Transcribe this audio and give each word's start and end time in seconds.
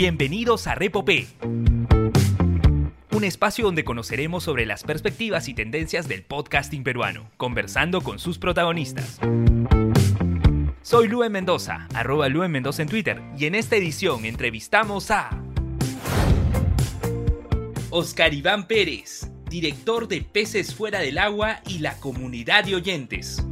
Bienvenidos 0.00 0.66
a 0.66 0.74
Repopé, 0.74 1.26
un 1.42 3.22
espacio 3.22 3.66
donde 3.66 3.84
conoceremos 3.84 4.42
sobre 4.42 4.64
las 4.64 4.82
perspectivas 4.82 5.46
y 5.46 5.52
tendencias 5.52 6.08
del 6.08 6.22
podcasting 6.22 6.82
peruano, 6.82 7.30
conversando 7.36 8.00
con 8.00 8.18
sus 8.18 8.38
protagonistas. 8.38 9.20
Soy 10.80 11.06
Luen 11.06 11.32
Mendoza, 11.32 11.86
arroba 11.92 12.30
Luen 12.30 12.50
Mendoza 12.50 12.80
en 12.80 12.88
Twitter, 12.88 13.20
y 13.36 13.44
en 13.44 13.54
esta 13.54 13.76
edición 13.76 14.24
entrevistamos 14.24 15.10
a 15.10 15.38
Oscar 17.90 18.32
Iván 18.32 18.66
Pérez, 18.68 19.30
director 19.50 20.08
de 20.08 20.22
Peces 20.22 20.74
Fuera 20.74 21.00
del 21.00 21.18
Agua 21.18 21.60
y 21.66 21.80
la 21.80 21.98
comunidad 21.98 22.64
de 22.64 22.76
oyentes. 22.76 23.44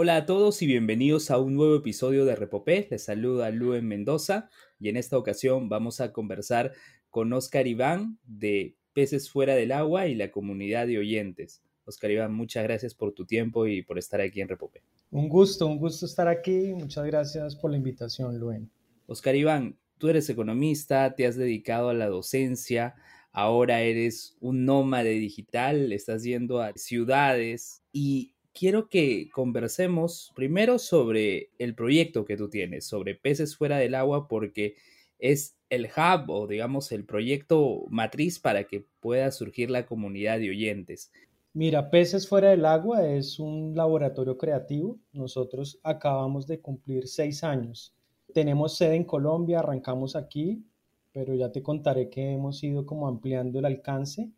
Hola 0.00 0.14
a 0.14 0.26
todos 0.26 0.62
y 0.62 0.66
bienvenidos 0.68 1.28
a 1.28 1.38
un 1.38 1.56
nuevo 1.56 1.74
episodio 1.74 2.24
de 2.24 2.36
Repopé. 2.36 2.86
Les 2.88 3.02
saluda 3.02 3.50
Luen 3.50 3.84
Mendoza 3.84 4.48
y 4.78 4.90
en 4.90 4.96
esta 4.96 5.18
ocasión 5.18 5.68
vamos 5.68 6.00
a 6.00 6.12
conversar 6.12 6.72
con 7.10 7.32
Oscar 7.32 7.66
Iván 7.66 8.16
de 8.22 8.76
Peces 8.92 9.28
Fuera 9.28 9.56
del 9.56 9.72
Agua 9.72 10.06
y 10.06 10.14
la 10.14 10.30
comunidad 10.30 10.86
de 10.86 10.98
oyentes. 10.98 11.64
Oscar 11.84 12.12
Iván, 12.12 12.32
muchas 12.32 12.62
gracias 12.62 12.94
por 12.94 13.10
tu 13.10 13.26
tiempo 13.26 13.66
y 13.66 13.82
por 13.82 13.98
estar 13.98 14.20
aquí 14.20 14.40
en 14.40 14.46
Repopé. 14.46 14.84
Un 15.10 15.28
gusto, 15.28 15.66
un 15.66 15.78
gusto 15.78 16.06
estar 16.06 16.28
aquí. 16.28 16.74
Muchas 16.74 17.04
gracias 17.04 17.56
por 17.56 17.72
la 17.72 17.78
invitación, 17.78 18.38
Luen. 18.38 18.70
Oscar 19.06 19.34
Iván, 19.34 19.80
tú 19.98 20.10
eres 20.10 20.30
economista, 20.30 21.16
te 21.16 21.26
has 21.26 21.34
dedicado 21.34 21.88
a 21.88 21.94
la 21.94 22.06
docencia, 22.06 22.94
ahora 23.32 23.80
eres 23.80 24.36
un 24.38 24.64
nómade 24.64 25.10
digital, 25.14 25.92
estás 25.92 26.22
yendo 26.22 26.62
a 26.62 26.72
ciudades 26.76 27.82
y 27.90 28.36
quiero 28.58 28.88
que 28.88 29.30
conversemos 29.30 30.32
primero 30.34 30.78
sobre 30.78 31.50
el 31.58 31.74
proyecto 31.74 32.24
que 32.24 32.36
tú 32.36 32.48
tienes, 32.48 32.86
sobre 32.86 33.14
peces 33.14 33.56
fuera 33.56 33.78
del 33.78 33.94
agua, 33.94 34.26
porque 34.26 34.74
es 35.18 35.56
el 35.70 35.86
hub 35.86 36.30
o 36.30 36.46
digamos 36.46 36.90
el 36.92 37.04
proyecto 37.04 37.84
matriz 37.88 38.38
para 38.40 38.64
que 38.64 38.84
pueda 39.00 39.30
surgir 39.30 39.70
la 39.70 39.86
comunidad 39.86 40.38
de 40.38 40.50
oyentes. 40.50 41.12
Mira, 41.54 41.90
Peces 41.90 42.28
Fuera 42.28 42.50
del 42.50 42.64
Agua 42.66 43.08
es 43.08 43.38
un 43.40 43.74
laboratorio 43.74 44.36
creativo. 44.36 44.98
Nosotros 45.12 45.80
acabamos 45.82 46.46
de 46.46 46.60
cumplir 46.60 47.08
seis 47.08 47.42
años. 47.42 47.94
Tenemos 48.32 48.76
sede 48.76 48.94
en 48.94 49.04
Colombia, 49.04 49.60
arrancamos 49.60 50.14
aquí, 50.14 50.62
pero 51.12 51.34
ya 51.34 51.50
te 51.50 51.62
contaré 51.62 52.10
que 52.10 52.32
hemos 52.32 52.62
ido 52.62 52.86
como 52.86 53.08
ampliando 53.08 53.58
el 53.58 53.64
alcance 53.64 54.30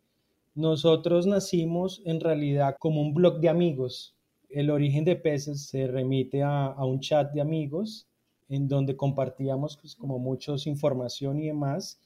nosotros 0.53 1.27
nacimos 1.27 2.01
en 2.05 2.19
realidad 2.19 2.75
como 2.79 3.01
un 3.01 3.13
blog 3.13 3.39
de 3.39 3.49
amigos. 3.49 4.15
El 4.49 4.69
origen 4.69 5.05
de 5.05 5.15
Peces 5.15 5.67
se 5.67 5.87
remite 5.87 6.43
a, 6.43 6.75
un 6.79 6.99
chat 6.99 7.31
de 7.31 7.41
amigos 7.41 8.07
en 8.49 8.67
donde 8.67 8.97
compartíamos 8.97 9.77
pues, 9.77 9.95
como 9.95 10.19
muchos 10.19 10.67
información 10.67 11.39
y 11.39 11.47
demás. 11.47 12.01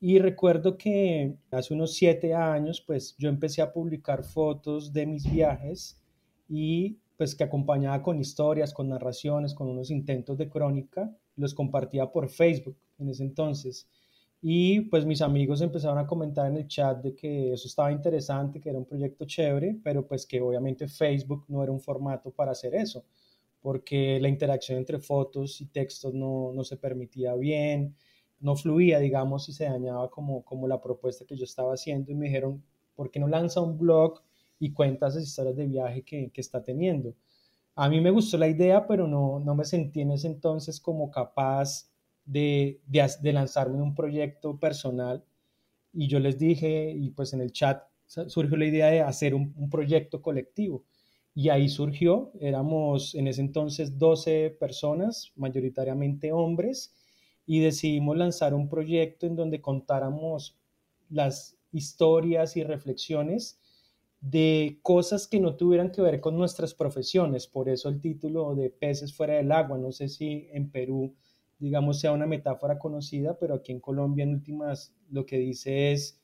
Y 0.00 0.18
recuerdo 0.18 0.76
que 0.76 1.36
hace 1.50 1.72
unos 1.72 1.94
siete 1.94 2.34
años, 2.34 2.80
pues 2.80 3.16
yo 3.16 3.28
empecé 3.28 3.62
a 3.62 3.72
publicar 3.72 4.24
fotos 4.24 4.92
de 4.92 5.06
mis 5.06 5.30
viajes 5.30 6.00
y 6.48 6.98
pues 7.16 7.34
que 7.36 7.44
acompañaba 7.44 8.02
con 8.02 8.18
historias, 8.18 8.74
con 8.74 8.88
narraciones, 8.88 9.54
con 9.54 9.68
unos 9.68 9.90
intentos 9.90 10.36
de 10.36 10.48
crónica, 10.48 11.16
los 11.36 11.54
compartía 11.54 12.10
por 12.10 12.28
Facebook 12.28 12.76
en 12.98 13.08
ese 13.08 13.22
entonces. 13.22 13.88
Y 14.46 14.82
pues 14.82 15.06
mis 15.06 15.22
amigos 15.22 15.62
empezaron 15.62 15.96
a 15.96 16.06
comentar 16.06 16.46
en 16.46 16.58
el 16.58 16.68
chat 16.68 17.02
de 17.02 17.14
que 17.14 17.54
eso 17.54 17.66
estaba 17.66 17.90
interesante, 17.90 18.60
que 18.60 18.68
era 18.68 18.78
un 18.78 18.84
proyecto 18.84 19.24
chévere, 19.24 19.78
pero 19.82 20.06
pues 20.06 20.26
que 20.26 20.38
obviamente 20.38 20.86
Facebook 20.86 21.46
no 21.48 21.62
era 21.62 21.72
un 21.72 21.80
formato 21.80 22.30
para 22.30 22.52
hacer 22.52 22.74
eso, 22.74 23.06
porque 23.62 24.20
la 24.20 24.28
interacción 24.28 24.76
entre 24.76 24.98
fotos 24.98 25.62
y 25.62 25.66
textos 25.68 26.12
no, 26.12 26.52
no 26.52 26.62
se 26.62 26.76
permitía 26.76 27.34
bien, 27.36 27.96
no 28.40 28.54
fluía, 28.54 28.98
digamos, 28.98 29.48
y 29.48 29.54
se 29.54 29.64
dañaba 29.64 30.10
como, 30.10 30.44
como 30.44 30.68
la 30.68 30.78
propuesta 30.78 31.24
que 31.24 31.36
yo 31.38 31.44
estaba 31.44 31.72
haciendo. 31.72 32.12
Y 32.12 32.14
me 32.14 32.26
dijeron, 32.26 32.62
¿por 32.94 33.10
qué 33.10 33.20
no 33.20 33.28
lanza 33.28 33.62
un 33.62 33.78
blog 33.78 34.20
y 34.58 34.72
cuenta 34.72 35.06
esas 35.08 35.22
historias 35.22 35.56
de 35.56 35.66
viaje 35.66 36.02
que, 36.02 36.30
que 36.30 36.42
está 36.42 36.62
teniendo? 36.62 37.14
A 37.76 37.88
mí 37.88 37.98
me 37.98 38.10
gustó 38.10 38.36
la 38.36 38.48
idea, 38.48 38.86
pero 38.86 39.08
no, 39.08 39.40
no 39.40 39.54
me 39.54 39.64
sentí 39.64 40.02
en 40.02 40.10
ese 40.10 40.26
entonces 40.26 40.80
como 40.80 41.10
capaz 41.10 41.88
de, 42.24 42.80
de, 42.86 43.32
lanzarme 43.32 43.82
un 43.82 43.94
proyecto 43.94 44.58
personal 44.58 45.24
y 45.92 46.08
yo 46.08 46.18
les 46.18 46.38
dije, 46.38 46.92
y 46.92 47.10
pues 47.10 47.32
en 47.32 47.40
el 47.40 47.52
chat 47.52 47.82
surgió 48.06 48.56
la 48.56 48.66
idea 48.66 48.86
de 48.88 49.00
hacer 49.00 49.34
un, 49.34 49.54
un, 49.56 49.70
proyecto 49.70 50.22
colectivo. 50.22 50.84
Y 51.34 51.48
ahí 51.48 51.68
surgió, 51.68 52.32
éramos 52.40 53.14
en 53.14 53.28
ese 53.28 53.40
entonces 53.40 53.98
12 53.98 54.56
personas, 54.58 55.32
mayoritariamente 55.36 56.32
hombres, 56.32 56.94
y 57.46 57.60
decidimos 57.60 58.16
lanzar 58.16 58.54
un 58.54 58.68
proyecto 58.68 59.26
en 59.26 59.36
donde 59.36 59.60
contáramos 59.60 60.56
las 61.10 61.56
historias 61.72 62.56
y 62.56 62.64
reflexiones 62.64 63.58
de 64.20 64.78
cosas 64.82 65.26
que 65.26 65.38
no 65.38 65.54
tuvieran 65.54 65.90
que 65.90 66.00
ver 66.00 66.20
con 66.20 66.36
nuestras 66.36 66.72
profesiones. 66.72 67.46
Por 67.46 67.68
eso 67.68 67.90
el 67.90 68.00
título 68.00 68.54
de 68.54 68.70
Peces 68.70 69.14
fuera 69.14 69.34
del 69.34 69.52
agua. 69.52 69.76
No 69.76 69.92
sé 69.92 70.08
si 70.08 70.48
en 70.52 70.70
Perú 70.70 71.14
digamos, 71.64 71.98
sea 71.98 72.12
una 72.12 72.26
metáfora 72.26 72.78
conocida, 72.78 73.38
pero 73.38 73.54
aquí 73.54 73.72
en 73.72 73.80
Colombia 73.80 74.22
en 74.22 74.34
últimas 74.34 74.94
lo 75.10 75.24
que 75.24 75.38
dice 75.38 75.92
es, 75.92 76.20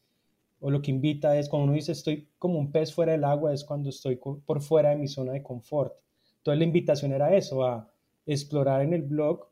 o 0.60 0.70
lo 0.70 0.82
que 0.82 0.90
invita 0.90 1.38
es, 1.38 1.48
cuando 1.48 1.64
uno 1.64 1.72
dice 1.72 1.92
estoy 1.92 2.28
como 2.38 2.58
un 2.58 2.70
pez 2.70 2.92
fuera 2.92 3.12
del 3.12 3.24
agua, 3.24 3.54
es 3.54 3.64
cuando 3.64 3.88
estoy 3.88 4.16
por 4.16 4.60
fuera 4.60 4.90
de 4.90 4.96
mi 4.96 5.08
zona 5.08 5.32
de 5.32 5.42
confort. 5.42 5.94
Entonces 6.36 6.58
la 6.58 6.64
invitación 6.64 7.12
era 7.12 7.34
eso, 7.34 7.64
a 7.64 7.90
explorar 8.26 8.82
en 8.82 8.92
el 8.92 9.02
blog 9.02 9.46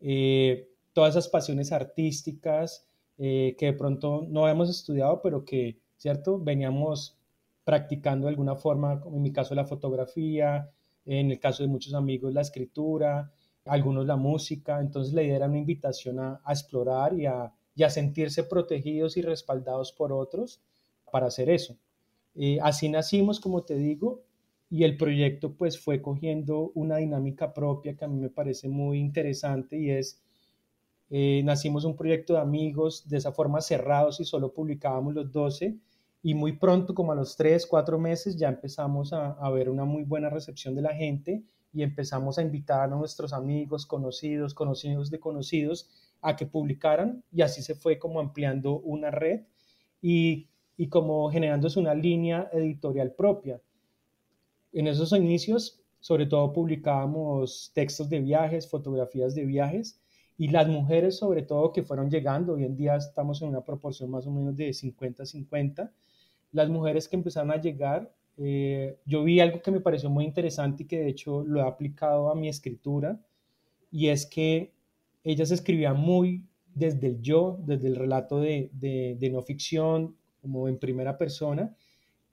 eh, 0.00 0.68
todas 0.92 1.14
esas 1.16 1.28
pasiones 1.28 1.72
artísticas 1.72 2.86
eh, 3.16 3.56
que 3.58 3.66
de 3.66 3.72
pronto 3.72 4.26
no 4.28 4.42
habíamos 4.42 4.68
estudiado, 4.68 5.22
pero 5.22 5.46
que, 5.46 5.78
¿cierto? 5.96 6.38
Veníamos 6.38 7.16
practicando 7.64 8.26
de 8.26 8.32
alguna 8.32 8.54
forma, 8.54 9.00
como 9.00 9.16
en 9.16 9.22
mi 9.22 9.32
caso 9.32 9.54
la 9.54 9.64
fotografía, 9.64 10.70
en 11.06 11.30
el 11.30 11.40
caso 11.40 11.62
de 11.62 11.70
muchos 11.70 11.94
amigos 11.94 12.34
la 12.34 12.42
escritura, 12.42 13.32
algunos 13.64 14.06
la 14.06 14.16
música, 14.16 14.80
entonces 14.80 15.14
la 15.14 15.22
idea 15.22 15.46
una 15.46 15.58
invitación 15.58 16.18
a, 16.18 16.40
explorar 16.48 17.14
y 17.14 17.26
a, 17.26 17.52
sentirse 17.90 18.44
protegidos 18.44 19.16
y 19.16 19.22
respaldados 19.22 19.92
por 19.92 20.12
otros 20.12 20.60
para 21.10 21.26
hacer 21.26 21.50
eso. 21.50 21.76
Eh, 22.34 22.58
así 22.62 22.88
nacimos, 22.88 23.40
como 23.40 23.62
te 23.62 23.74
digo, 23.74 24.22
y 24.70 24.84
el 24.84 24.96
proyecto 24.96 25.52
pues 25.52 25.78
fue 25.78 26.00
cogiendo 26.00 26.72
una 26.74 26.96
dinámica 26.96 27.52
propia 27.52 27.94
que 27.94 28.04
a 28.04 28.08
mí 28.08 28.18
me 28.18 28.30
parece 28.30 28.68
muy 28.68 28.98
interesante 28.98 29.78
y 29.78 29.90
es, 29.90 30.22
eh, 31.10 31.42
nacimos 31.44 31.84
un 31.84 31.94
proyecto 31.94 32.34
de 32.34 32.40
amigos 32.40 33.08
de 33.08 33.18
esa 33.18 33.32
forma 33.32 33.60
cerrados 33.60 34.18
y 34.20 34.24
solo 34.24 34.52
publicábamos 34.52 35.14
los 35.14 35.30
12 35.30 35.76
y 36.22 36.34
muy 36.34 36.52
pronto, 36.52 36.94
como 36.94 37.12
a 37.12 37.16
los 37.16 37.36
3, 37.36 37.66
4 37.66 37.98
meses, 37.98 38.36
ya 38.36 38.48
empezamos 38.48 39.12
a 39.12 39.50
ver 39.50 39.68
una 39.68 39.84
muy 39.84 40.04
buena 40.04 40.30
recepción 40.30 40.74
de 40.74 40.82
la 40.82 40.94
gente 40.94 41.42
y 41.72 41.82
empezamos 41.82 42.38
a 42.38 42.42
invitar 42.42 42.80
a 42.80 42.86
nuestros 42.86 43.32
amigos, 43.32 43.86
conocidos, 43.86 44.54
conocidos 44.54 45.10
de 45.10 45.20
conocidos 45.20 45.90
a 46.20 46.36
que 46.36 46.46
publicaran 46.46 47.24
y 47.32 47.42
así 47.42 47.62
se 47.62 47.74
fue 47.74 47.98
como 47.98 48.20
ampliando 48.20 48.78
una 48.80 49.10
red 49.10 49.40
y, 50.00 50.48
y 50.76 50.88
como 50.88 51.30
generándose 51.30 51.80
una 51.80 51.94
línea 51.94 52.48
editorial 52.52 53.12
propia. 53.12 53.60
En 54.72 54.86
esos 54.86 55.12
inicios, 55.12 55.80
sobre 56.00 56.26
todo 56.26 56.52
publicábamos 56.52 57.70
textos 57.74 58.08
de 58.08 58.20
viajes, 58.20 58.68
fotografías 58.68 59.34
de 59.34 59.44
viajes 59.44 60.00
y 60.38 60.48
las 60.48 60.68
mujeres 60.68 61.16
sobre 61.16 61.42
todo 61.42 61.72
que 61.72 61.82
fueron 61.82 62.10
llegando, 62.10 62.54
hoy 62.54 62.64
en 62.64 62.76
día 62.76 62.96
estamos 62.96 63.42
en 63.42 63.48
una 63.48 63.64
proporción 63.64 64.10
más 64.10 64.26
o 64.26 64.30
menos 64.30 64.56
de 64.56 64.70
50-50, 64.70 65.90
las 66.52 66.68
mujeres 66.68 67.08
que 67.08 67.16
empezaron 67.16 67.50
a 67.50 67.60
llegar 67.60 68.12
eh, 68.38 68.98
yo 69.04 69.24
vi 69.24 69.40
algo 69.40 69.60
que 69.62 69.70
me 69.70 69.80
pareció 69.80 70.10
muy 70.10 70.24
interesante 70.24 70.82
y 70.82 70.86
que 70.86 71.00
de 71.00 71.08
hecho 71.08 71.44
lo 71.44 71.60
he 71.60 71.68
aplicado 71.68 72.30
a 72.30 72.34
mi 72.34 72.48
escritura, 72.48 73.20
y 73.90 74.08
es 74.08 74.26
que 74.26 74.72
ellas 75.24 75.50
escribían 75.50 75.98
muy 75.98 76.44
desde 76.74 77.08
el 77.08 77.20
yo, 77.20 77.58
desde 77.64 77.88
el 77.88 77.96
relato 77.96 78.40
de, 78.40 78.70
de, 78.72 79.30
no 79.30 79.42
ficción, 79.42 80.16
como 80.40 80.68
en 80.68 80.78
primera 80.78 81.18
persona, 81.18 81.76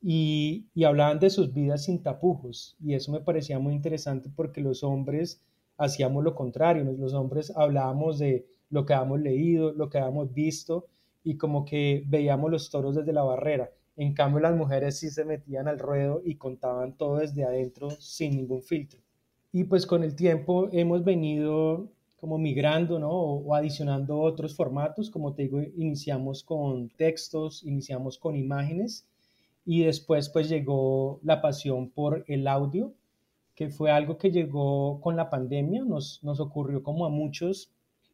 y, 0.01 0.68
y, 0.74 0.86
hablaban 0.86 1.19
de 1.19 1.30
sus 1.30 1.54
vidas 1.54 1.84
sin 1.86 2.02
tapujos, 2.02 2.78
y 2.80 2.94
eso 2.94 3.12
me 3.12 3.19
parecía 3.19 3.60
muy 3.60 3.74
interesante 3.74 4.30
porque 4.34 4.62
los 4.62 4.84
hombres 4.84 5.42
hacíamos 5.78 6.24
lo 6.24 6.36
contrario, 6.36 6.84
los 6.86 7.13
hombres 7.13 7.52
hablábamos 7.56 8.19
de 8.19 8.48
lo 8.69 8.86
que 8.86 8.94
habíamos 8.94 9.19
leído, 9.22 9.74
lo 9.74 9.90
que 9.90 9.98
habíamos 9.98 10.34
visto, 10.34 10.88
y 11.24 11.38
como 11.38 11.66
que 11.66 12.04
veíamos 12.07 12.50
los 12.50 12.69
toros 12.69 12.95
desde 12.95 13.13
la 13.13 13.24
barrera. 13.24 13.72
En 14.00 14.13
cambio, 14.13 14.40
las 14.40 14.56
mujeres 14.56 14.98
sí 14.98 15.10
se 15.10 15.25
metían 15.25 15.68
al 15.68 15.78
ruedo 15.78 16.22
y 16.24 16.36
contaban 16.36 16.96
todo 16.96 17.18
desde 17.18 17.44
adentro 17.44 17.90
sin 18.00 18.38
ningún 18.38 18.62
filtro. 18.62 19.01
Y 19.51 19.66
pues 19.66 19.86
con 19.86 20.06
el 20.06 20.16
tiempo 20.16 20.69
hemos 20.72 21.04
venido 21.04 21.92
como 22.16 22.38
migrando, 22.38 22.98
¿no? 22.98 23.12
O, 23.12 23.54
adicionando 23.54 24.18
otros 24.22 24.56
formatos. 24.56 25.10
Como 25.10 25.34
te 25.34 25.42
digo, 25.42 25.60
iniciamos 25.75 26.46
con 26.46 26.88
textos, 26.92 27.62
iniciamos 27.66 28.18
con 28.18 28.38
imágenes 28.38 29.06
y 29.66 29.84
después 29.84 30.30
pues 30.30 30.48
llegó 30.48 31.19
la 31.22 31.42
pasión 31.42 31.90
por 31.90 32.24
el 32.30 32.48
audio, 32.48 32.94
que 33.54 33.68
fue 33.68 33.92
algo 33.92 34.18
que 34.18 34.31
llegó 34.31 35.02
con 35.02 35.18
la 35.18 35.30
pandemia, 35.30 35.84
nos, 35.84 36.24
nos 36.24 36.40
ocurrió 36.40 36.84
como 36.84 37.06
a 37.06 37.10
muchos, 37.10 37.69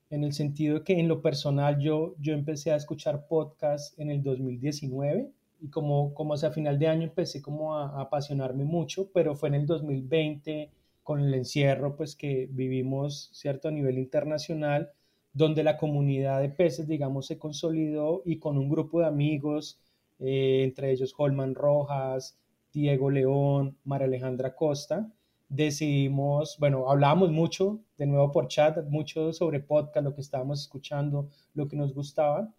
en 0.10 0.24
el 0.24 0.34
sentido 0.34 0.80
de 0.80 0.84
que 0.84 1.00
en 1.00 1.08
lo 1.08 1.22
personal 1.22 1.78
yo, 1.78 2.16
yo 2.18 2.34
empecé 2.34 2.72
a 2.72 2.76
escuchar 2.76 3.28
podcasts 3.28 3.94
en 4.00 4.10
el 4.10 4.24
2019 4.24 5.32
y 5.62 5.70
como, 5.70 6.14
como 6.14 6.34
hacia 6.34 6.52
final 6.52 6.80
de 6.80 6.88
año 6.88 7.04
empecé 7.04 7.42
como 7.42 7.76
a, 7.76 7.98
a 7.98 8.02
apasionarme 8.02 8.66
mucho, 8.66 9.10
pero 9.14 9.36
fue 9.36 9.50
en 9.50 9.56
el 9.56 9.66
2020 9.66 10.72
con 11.04 11.22
el 11.22 11.34
encierro 11.36 11.96
pues 11.96 12.16
que 12.16 12.48
vivimos, 12.52 13.30
¿cierto? 13.32 13.68
A 13.68 13.72
nivel 13.72 14.00
internacional, 14.00 14.92
donde 15.34 15.64
la 15.64 15.78
comunidad 15.78 16.42
de 16.42 16.50
peces, 16.50 16.88
digamos, 16.88 17.28
se 17.28 17.38
consolidó 17.38 18.24
y 18.26 18.40
con 18.40 18.58
un 18.58 18.70
grupo 18.70 19.02
de 19.02 19.06
amigos, 19.06 19.80
eh, 20.20 20.64
entre 20.64 20.92
ellos 20.92 21.14
Holman 21.18 21.56
Rojas, 21.56 22.40
Diego 22.74 23.10
León, 23.12 23.78
María 23.84 24.08
Alejandra 24.08 24.56
Costa, 24.56 25.12
decidimos, 25.48 26.58
bueno, 26.60 26.90
hablábamos 26.90 27.32
mucho, 27.32 27.80
de 27.98 28.08
nuevo 28.08 28.32
por 28.32 28.48
chat, 28.48 28.84
mucho 28.90 29.32
sobre 29.34 29.60
podcast, 29.60 30.04
lo 30.06 30.16
que 30.16 30.22
estábamos 30.22 30.62
escuchando, 30.62 31.30
lo 31.54 31.68
que 31.68 31.76
nos 31.76 31.94
gustaba, 31.94 32.54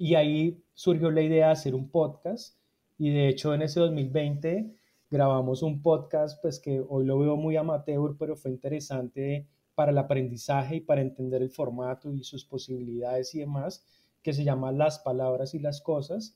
y 0.00 0.14
ahí 0.14 0.64
surgió 0.72 1.10
la 1.10 1.20
idea 1.20 1.48
de 1.48 1.52
hacer 1.52 1.74
un 1.74 1.90
podcast, 1.90 2.56
y 2.96 3.10
de 3.10 3.28
hecho 3.28 3.52
en 3.52 3.60
ese 3.60 3.80
2020 3.80 4.74
grabamos 5.10 5.62
un 5.62 5.82
podcast, 5.82 6.40
pues 6.40 6.58
que 6.58 6.82
hoy 6.88 7.04
lo 7.04 7.18
veo 7.18 7.36
muy 7.36 7.58
amateur, 7.58 8.16
pero 8.18 8.34
fue 8.34 8.50
interesante 8.50 9.46
para 9.74 9.90
el 9.92 9.98
aprendizaje 9.98 10.76
y 10.76 10.80
para 10.80 11.02
entender 11.02 11.42
el 11.42 11.50
formato 11.50 12.14
y 12.14 12.24
sus 12.24 12.46
posibilidades 12.46 13.34
y 13.34 13.40
demás, 13.40 13.84
que 14.22 14.32
se 14.32 14.42
llama 14.42 14.72
Las 14.72 15.00
Palabras 15.00 15.52
y 15.52 15.58
las 15.58 15.82
Cosas, 15.82 16.34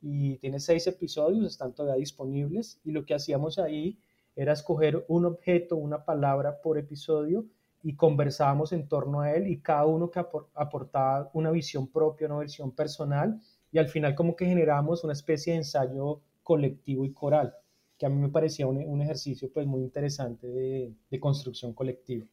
y 0.00 0.36
tiene 0.36 0.60
seis 0.60 0.86
episodios, 0.86 1.44
están 1.46 1.74
todavía 1.74 1.98
disponibles, 1.98 2.80
y 2.84 2.92
lo 2.92 3.04
que 3.04 3.14
hacíamos 3.14 3.58
ahí 3.58 3.98
era 4.36 4.52
escoger 4.52 5.04
un 5.08 5.24
objeto, 5.24 5.74
una 5.74 6.04
palabra 6.04 6.62
por 6.62 6.78
episodio, 6.78 7.44
y 7.82 7.96
conversábamos 7.96 8.72
en 8.72 8.88
torno 8.88 9.20
a 9.20 9.32
él, 9.32 9.48
y 9.48 9.60
cada 9.60 9.86
uno 9.86 10.10
que 10.10 10.20
aportaba 10.54 11.30
una 11.34 11.50
visión 11.50 11.88
propia, 11.88 12.26
una 12.26 12.38
versión 12.38 12.72
personal, 12.72 13.40
y 13.72 13.78
al 13.78 13.88
final 13.88 14.14
como 14.14 14.36
que 14.36 14.46
generamos 14.46 15.04
una 15.04 15.12
especie 15.12 15.52
de 15.52 15.58
ensayo 15.58 16.20
colectivo 16.42 17.04
y 17.04 17.12
coral 17.12 17.54
que 18.00 18.06
a 18.06 18.08
mí 18.08 18.16
me 18.16 18.30
parecía 18.30 18.66
un, 18.66 18.78
un 18.78 19.02
ejercicio 19.02 19.52
pues 19.52 19.66
muy 19.66 19.82
interesante 19.82 20.48
de, 20.48 20.94
de 21.10 21.20
construcción 21.20 21.74
colectiva. 21.74 22.24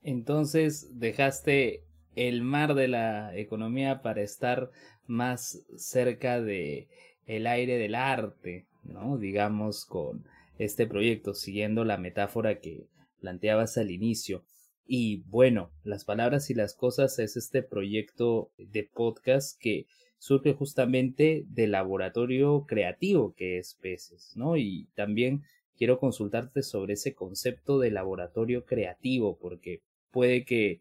Entonces 0.00 1.00
dejaste 1.00 1.82
el 2.14 2.42
mar 2.42 2.76
de 2.76 2.86
la 2.86 3.36
economía 3.36 4.02
para 4.02 4.22
estar 4.22 4.70
más 5.08 5.66
cerca 5.76 6.40
de 6.40 6.86
el 7.26 7.48
aire 7.48 7.76
del 7.76 7.96
arte, 7.96 8.66
¿no? 8.84 9.18
Digamos 9.18 9.84
con 9.84 10.24
este 10.58 10.86
proyecto, 10.86 11.34
siguiendo 11.34 11.84
la 11.84 11.98
metáfora 11.98 12.60
que 12.60 12.86
planteabas 13.20 13.76
al 13.78 13.90
inicio. 13.90 14.44
Y 14.86 15.22
bueno, 15.28 15.70
las 15.82 16.04
palabras 16.04 16.48
y 16.50 16.54
las 16.54 16.74
cosas 16.74 17.18
es 17.18 17.36
este 17.36 17.62
proyecto 17.62 18.50
de 18.56 18.84
podcast 18.84 19.60
que 19.60 19.86
surge 20.18 20.54
justamente 20.54 21.44
del 21.48 21.72
laboratorio 21.72 22.66
creativo 22.66 23.34
que 23.34 23.58
es 23.58 23.74
Peces, 23.74 24.32
¿no? 24.36 24.56
Y 24.56 24.88
también 24.94 25.42
quiero 25.76 25.98
consultarte 25.98 26.62
sobre 26.62 26.94
ese 26.94 27.14
concepto 27.14 27.78
de 27.78 27.90
laboratorio 27.90 28.64
creativo, 28.64 29.36
porque 29.38 29.82
puede 30.10 30.44
que 30.44 30.80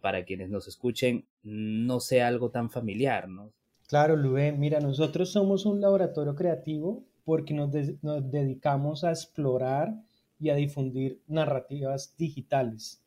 para 0.00 0.24
quienes 0.24 0.50
nos 0.50 0.68
escuchen 0.68 1.26
no 1.42 2.00
sea 2.00 2.28
algo 2.28 2.50
tan 2.50 2.70
familiar, 2.70 3.28
¿no? 3.28 3.52
Claro, 3.88 4.16
Lué, 4.16 4.52
mira, 4.52 4.80
nosotros 4.80 5.30
somos 5.30 5.64
un 5.64 5.80
laboratorio 5.80 6.34
creativo 6.34 7.06
porque 7.24 7.54
nos, 7.54 7.70
nos 8.02 8.30
dedicamos 8.30 9.04
a 9.04 9.10
explorar 9.10 9.94
y 10.38 10.50
a 10.50 10.54
difundir 10.54 11.22
narrativas 11.26 12.14
digitales. 12.16 13.02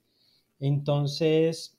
Entonces, 0.62 1.76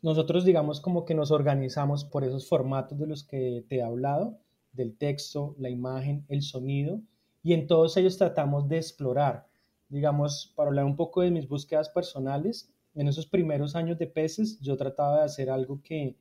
nosotros 0.00 0.46
digamos 0.46 0.80
como 0.80 1.04
que 1.04 1.14
nos 1.14 1.30
organizamos 1.30 2.04
por 2.04 2.24
esos 2.24 2.48
formatos 2.48 2.98
de 2.98 3.06
los 3.06 3.22
que 3.22 3.64
te 3.68 3.76
he 3.76 3.82
hablado, 3.82 4.38
del 4.72 4.96
texto, 4.96 5.54
la 5.58 5.68
imagen, 5.68 6.24
el 6.28 6.40
sonido, 6.40 7.02
y 7.42 7.52
en 7.52 7.66
todos 7.66 7.98
ellos 7.98 8.16
tratamos 8.16 8.66
de 8.66 8.78
explorar. 8.78 9.46
Digamos, 9.90 10.52
para 10.56 10.68
hablar 10.68 10.86
un 10.86 10.96
poco 10.96 11.20
de 11.20 11.30
mis 11.30 11.46
búsquedas 11.46 11.90
personales, 11.90 12.70
en 12.94 13.08
esos 13.08 13.26
primeros 13.26 13.76
años 13.76 13.98
de 13.98 14.06
peces 14.06 14.58
yo 14.60 14.76
trataba 14.78 15.18
de 15.18 15.24
hacer 15.24 15.50
algo 15.50 15.82
que, 15.82 16.16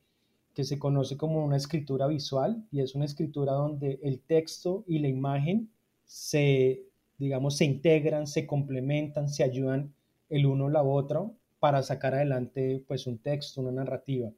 que 0.54 0.66
se 0.66 0.78
conoce 0.78 1.16
como 1.16 1.44
una 1.44 1.56
escritura 1.56 2.08
visual, 2.08 2.66
y 2.70 2.82
es 2.82 2.96
una 2.96 3.06
escritura 3.06 3.54
donde 3.54 3.98
el 4.04 4.20
texto 4.20 4.84
y 4.88 5.00
la 5.00 5.08
imagen 5.08 5.70
se, 6.04 6.84
digamos, 7.18 7.56
se 7.56 7.64
integran, 7.64 8.28
se 8.28 8.46
complementan, 8.46 9.30
se 9.30 9.44
ayudan 9.44 9.94
el 10.30 10.46
uno 10.46 10.68
a 10.68 10.72
la 10.72 10.84
otra 10.84 11.26
para 11.60 11.84
sacar 11.84 12.14
adelante 12.14 12.84
pues 12.88 13.08
un 13.08 13.18
texto, 13.20 13.62
una 13.62 13.72
narrativa. 13.72 14.32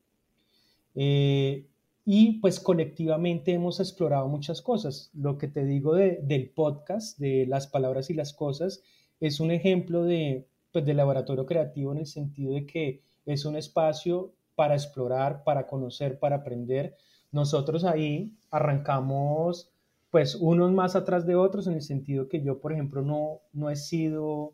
Eh, 0.96 1.66
y 2.06 2.40
pues 2.40 2.60
colectivamente 2.60 3.54
hemos 3.54 3.80
explorado 3.80 4.28
muchas 4.28 4.62
cosas. 4.62 5.12
Lo 5.14 5.38
que 5.38 5.48
te 5.48 5.64
digo 5.64 5.94
del 5.94 6.50
podcast, 6.50 7.20
de 7.20 7.46
las 7.46 7.68
palabras 7.68 8.10
y 8.10 8.14
las 8.14 8.34
cosas, 8.34 8.82
es 9.20 9.40
un 9.40 9.52
ejemplo 9.52 10.04
de, 10.04 10.48
pues, 10.72 10.86
de 10.86 10.94
laboratorio 10.94 11.46
creativo 11.46 11.92
en 11.92 12.00
el 12.00 12.08
sentido 12.08 12.54
de 12.54 12.66
que 12.66 13.04
es 13.26 13.46
un 13.46 13.56
espacio 13.56 14.34
para 14.56 14.74
explorar, 14.74 15.44
para 15.44 15.68
conocer, 15.68 16.20
para 16.20 16.38
aprender. 16.38 16.96
Nosotros 17.32 17.84
ahí 17.84 18.34
arrancamos 18.50 19.72
pues 20.10 20.36
unos 20.36 20.72
más 20.72 20.96
atrás 20.96 21.28
de 21.28 21.36
otros 21.36 21.68
en 21.68 21.76
el 21.76 21.84
sentido 21.84 22.28
que 22.28 22.42
yo, 22.42 22.60
por 22.60 22.74
ejemplo, 22.74 23.04
no, 23.04 23.42
no 23.54 23.70
he 23.70 23.76
sido 23.76 24.54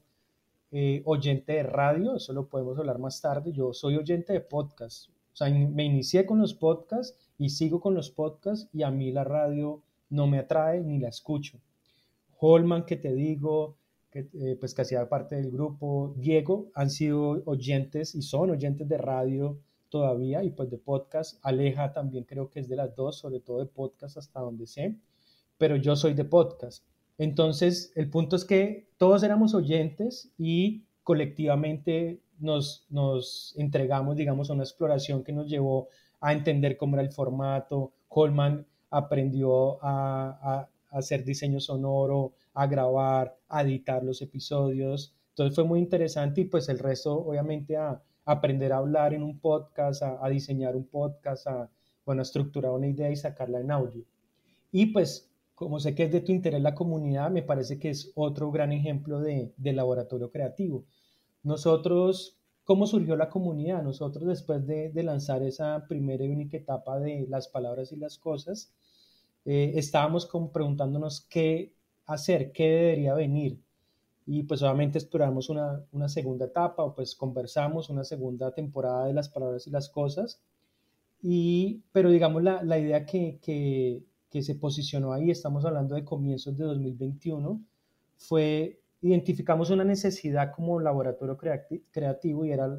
eh, 0.78 1.02
oyente 1.06 1.54
de 1.54 1.64
radio, 1.64 2.18
eso 2.18 2.34
lo 2.34 2.50
podemos 2.50 2.78
hablar 2.78 3.00
más 3.00 3.22
tarde. 3.22 3.54
Yo 3.54 3.72
soy 3.72 3.96
oyente 3.96 4.34
de 4.34 4.42
podcast. 4.42 5.08
O 5.08 5.36
sea, 5.38 5.50
me 5.50 5.86
inicié 5.86 6.26
con 6.26 6.38
los 6.42 6.54
podcasts 6.54 7.18
y 7.38 7.48
sigo 7.52 7.80
con 7.80 7.94
los 7.94 8.12
podcasts 8.12 8.68
y 8.74 8.84
a 8.84 8.92
mí 8.92 9.10
la 9.10 9.24
radio 9.24 9.82
no 10.10 10.28
me 10.28 10.38
atrae 10.38 10.82
ni 10.82 11.00
la 11.00 11.08
escucho. 11.08 11.62
Holman, 12.42 12.86
que 12.86 12.98
te 12.98 13.14
digo, 13.14 13.78
que, 14.12 14.28
eh, 14.34 14.58
pues 14.60 14.74
que 14.74 14.82
hacía 14.82 15.08
parte 15.08 15.36
del 15.36 15.50
grupo, 15.50 16.14
Diego, 16.18 16.68
han 16.74 16.90
sido 16.90 17.42
oyentes 17.46 18.14
y 18.14 18.22
son 18.22 18.50
oyentes 18.50 18.86
de 18.90 18.98
radio 18.98 19.58
todavía 19.88 20.44
y 20.44 20.50
pues 20.50 20.70
de 20.70 20.78
podcast. 20.78 21.40
Aleja 21.42 21.94
también 21.94 22.26
creo 22.26 22.50
que 22.50 22.60
es 22.60 22.68
de 22.68 22.76
las 22.76 22.94
dos, 22.98 23.18
sobre 23.18 23.40
todo 23.40 23.60
de 23.60 23.66
podcast 23.68 24.18
hasta 24.18 24.42
donde 24.42 24.68
sé, 24.68 24.98
pero 25.58 25.78
yo 25.78 25.96
soy 25.96 26.16
de 26.16 26.26
podcast. 26.26 26.84
Entonces, 27.18 27.92
el 27.96 28.10
punto 28.10 28.36
es 28.36 28.46
que 28.46 28.90
todos 28.98 29.24
éramos 29.24 29.54
oyentes 29.54 30.32
y 30.38 30.84
colectivamente 31.04 32.22
nos, 32.40 32.86
nos 32.90 33.54
entregamos, 33.58 34.16
digamos, 34.16 34.50
a 34.50 34.54
una 34.54 34.64
exploración 34.64 35.24
que 35.24 35.32
nos 35.32 35.50
llevó 35.50 35.88
a 36.20 36.34
entender 36.34 36.78
cómo 36.78 36.96
era 36.96 37.04
el 37.04 37.12
formato. 37.12 37.94
Coleman 38.08 38.66
aprendió 38.90 39.84
a, 39.84 40.40
a, 40.42 40.70
hacer 40.98 41.24
diseño 41.24 41.60
sonoro, 41.60 42.34
a 42.54 42.68
grabar, 42.68 43.38
a 43.48 43.62
editar 43.62 44.04
los 44.04 44.22
episodios. 44.22 45.14
Entonces 45.30 45.56
fue 45.56 45.66
muy 45.66 45.80
interesante 45.80 46.42
y 46.42 46.46
pues 46.46 46.70
el 46.70 46.80
resto, 46.80 47.14
obviamente, 47.14 47.78
a, 47.78 48.02
aprender 48.26 48.74
a 48.74 48.78
hablar 48.78 49.14
en 49.14 49.22
un 49.22 49.40
podcast, 49.40 50.02
a, 50.02 50.18
a, 50.26 50.30
diseñar 50.30 50.76
un 50.76 50.88
podcast, 50.88 51.48
a, 51.48 51.70
bueno, 52.06 52.22
a 52.22 52.24
estructurar 52.24 52.72
una 52.72 52.88
idea 52.88 53.12
y 53.12 53.16
sacarla 53.16 53.60
en 53.60 53.72
audio. 53.72 54.04
Y 54.72 54.88
pues 54.88 55.30
como 55.56 55.80
sé 55.80 55.96
que 55.96 56.04
es 56.04 56.12
de 56.12 56.22
tu 56.22 56.34
interés 56.34 56.62
la 56.62 56.76
comunidad, 56.76 57.32
me 57.32 57.42
parece 57.42 57.80
que 57.80 57.90
es 57.90 58.12
otro 58.16 58.52
gran 58.52 58.74
ejemplo 58.74 59.22
de, 59.22 59.54
laboratorio 59.58 60.30
creativo. 60.30 60.86
Nosotros, 61.44 62.38
¿cómo 62.66 62.86
surgió 62.86 63.16
la 63.16 63.30
comunidad? 63.30 63.82
Nosotros 63.82 64.26
después 64.28 64.68
de, 64.68 64.92
lanzar 65.04 65.44
esa 65.44 65.86
primera 65.88 66.26
y 66.26 66.30
única 66.30 66.58
etapa 66.58 67.00
de 67.00 67.26
las 67.30 67.48
palabras 67.48 67.92
y 67.94 67.96
las 67.96 68.18
cosas, 68.18 68.74
eh, 69.46 69.74
estábamos 69.76 70.30
preguntándonos 70.54 71.22
qué 71.22 71.74
hacer, 72.06 72.52
qué 72.52 72.68
debería 72.70 73.14
venir. 73.14 73.62
Y 74.28 74.44
pues 74.44 74.62
obviamente 74.64 74.98
exploramos 74.98 75.50
una, 75.50 75.86
una 75.92 76.10
segunda 76.10 76.46
etapa 76.46 76.84
o 76.84 76.96
pues 76.96 77.16
conversamos 77.16 77.90
una 77.90 78.04
segunda 78.04 78.54
temporada 78.54 79.06
de 79.06 79.14
las 79.14 79.30
palabras 79.30 79.68
y 79.68 79.72
las 79.72 79.88
cosas. 79.90 80.42
Y, 81.22 81.84
pero 81.92 82.10
digamos 82.12 82.44
la, 82.44 82.64
la 82.64 82.78
idea 82.78 83.06
que 83.06 84.04
que 84.36 84.42
se 84.42 84.56
posicionó 84.56 85.14
ahí, 85.14 85.32
estamos 85.32 85.64
hablando 85.64 85.96
de 85.96 86.04
comienzos 86.04 86.58
de 86.58 86.66
2021, 86.66 87.64
fue, 88.18 88.82
identificamos 89.00 89.70
una 89.70 89.86
necesidad 89.86 90.52
como 90.54 90.78
laboratorio 90.82 91.38
creativo 91.38 92.44
y 92.44 92.52
era 92.52 92.78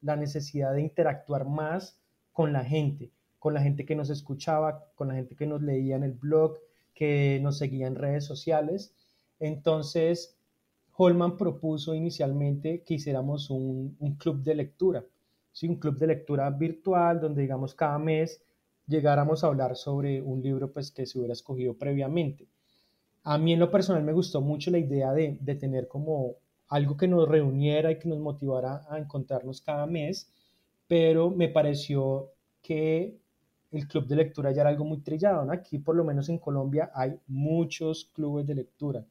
la 0.00 0.16
necesidad 0.16 0.72
de 0.72 0.80
interactuar 0.80 1.46
más 1.46 2.02
con 2.32 2.52
la 2.52 2.64
gente, 2.64 3.12
con 3.38 3.54
la 3.54 3.62
gente 3.62 3.86
que 3.86 3.94
nos 3.94 4.10
escuchaba, 4.10 4.86
con 4.96 5.06
la 5.06 5.14
gente 5.14 5.36
que 5.36 5.46
nos 5.46 5.62
leía 5.62 5.94
en 5.94 6.02
el 6.02 6.14
blog, 6.14 6.58
que 6.94 7.38
nos 7.44 7.58
seguía 7.58 7.86
en 7.86 7.94
redes 7.94 8.24
sociales. 8.24 8.92
Entonces, 9.38 10.36
Holman 10.96 11.36
propuso 11.36 11.94
inicialmente 11.94 12.82
que 12.82 12.94
hiciéramos 12.94 13.50
un, 13.50 13.96
un 14.00 14.16
club 14.16 14.42
de 14.42 14.56
lectura, 14.56 15.04
¿sí? 15.52 15.68
un 15.68 15.76
club 15.76 15.96
de 15.96 16.08
lectura 16.08 16.50
virtual 16.50 17.20
donde, 17.20 17.42
digamos, 17.42 17.72
cada 17.72 18.00
mes 18.00 18.42
llegáramos 18.88 19.44
a 19.44 19.48
hablar 19.48 19.76
sobre 19.76 20.20
un 20.20 20.42
libro 20.42 20.72
pues, 20.72 20.90
que 20.90 21.06
se 21.06 21.18
hubiera 21.18 21.34
escogido 21.34 21.74
previamente. 21.74 22.48
A 23.22 23.38
mí 23.38 23.52
en 23.52 23.60
lo 23.60 23.70
personal 23.70 24.02
me 24.02 24.12
gustó 24.12 24.40
mucho 24.40 24.70
la 24.70 24.78
idea 24.78 25.12
de, 25.12 25.38
de 25.40 25.54
tener 25.54 25.86
como 25.86 26.36
algo 26.68 26.96
que 26.96 27.06
nos 27.06 27.28
reuniera 27.28 27.90
y 27.92 27.98
que 27.98 28.08
nos 28.08 28.18
motivara 28.18 28.82
a 28.88 28.98
encontrarnos 28.98 29.60
cada 29.60 29.86
mes, 29.86 30.30
pero 30.86 31.30
me 31.30 31.48
pareció 31.48 32.32
que 32.62 33.18
el 33.70 33.86
club 33.86 34.06
de 34.06 34.16
lectura 34.16 34.50
ya 34.52 34.62
era 34.62 34.70
algo 34.70 34.84
muy 34.84 34.98
trillado. 34.98 35.50
Aquí, 35.50 35.78
por 35.78 35.94
lo 35.94 36.04
menos 36.04 36.28
en 36.28 36.38
Colombia, 36.38 36.90
hay 36.94 37.18
muchos 37.26 38.06
clubes 38.14 38.46
de 38.46 38.54
lectura. 38.54 39.04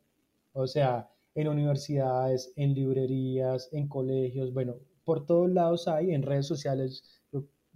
O 0.54 0.66
sea, 0.66 1.10
en 1.36 1.48
universidades, 1.48 2.52
en 2.56 2.74
librerías, 2.74 3.70
en 3.72 3.88
colegios, 3.88 4.54
bueno, 4.54 4.76
por 5.04 5.26
todos 5.26 5.50
lados 5.50 5.88
hay, 5.88 6.12
en 6.12 6.24
redes 6.24 6.48
sociales, 6.48 7.17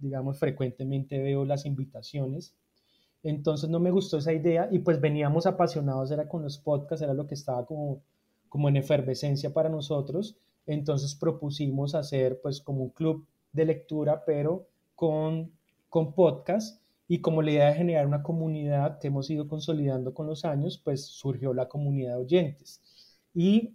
digamos, 0.02 0.38
frecuentemente 0.38 1.18
veo 1.22 1.44
las 1.44 1.64
invitaciones. 1.64 2.54
Entonces 3.22 3.70
no 3.70 3.80
me 3.80 3.90
gustó 3.90 4.18
esa 4.18 4.32
idea 4.32 4.68
y 4.70 4.80
pues 4.80 5.00
veníamos 5.00 5.46
apasionados, 5.46 6.10
era 6.10 6.28
con 6.28 6.42
los 6.42 6.58
podcasts, 6.58 7.02
era 7.02 7.14
lo 7.14 7.26
que 7.26 7.34
estaba 7.34 7.64
como, 7.64 8.02
como 8.48 8.68
en 8.68 8.76
efervescencia 8.76 9.52
para 9.52 9.68
nosotros. 9.68 10.36
Entonces 10.66 11.14
propusimos 11.14 11.94
hacer 11.94 12.40
pues 12.42 12.60
como 12.60 12.82
un 12.82 12.90
club 12.90 13.26
de 13.52 13.64
lectura, 13.64 14.24
pero 14.26 14.66
con, 14.94 15.52
con 15.88 16.12
podcast 16.14 16.82
y 17.08 17.20
como 17.20 17.42
la 17.42 17.50
idea 17.52 17.68
de 17.68 17.74
generar 17.74 18.06
una 18.06 18.22
comunidad 18.22 18.98
que 18.98 19.08
hemos 19.08 19.30
ido 19.30 19.46
consolidando 19.46 20.14
con 20.14 20.26
los 20.26 20.44
años, 20.44 20.80
pues 20.82 21.06
surgió 21.06 21.54
la 21.54 21.68
comunidad 21.68 22.16
de 22.16 22.22
oyentes 22.22 22.80
y 23.34 23.74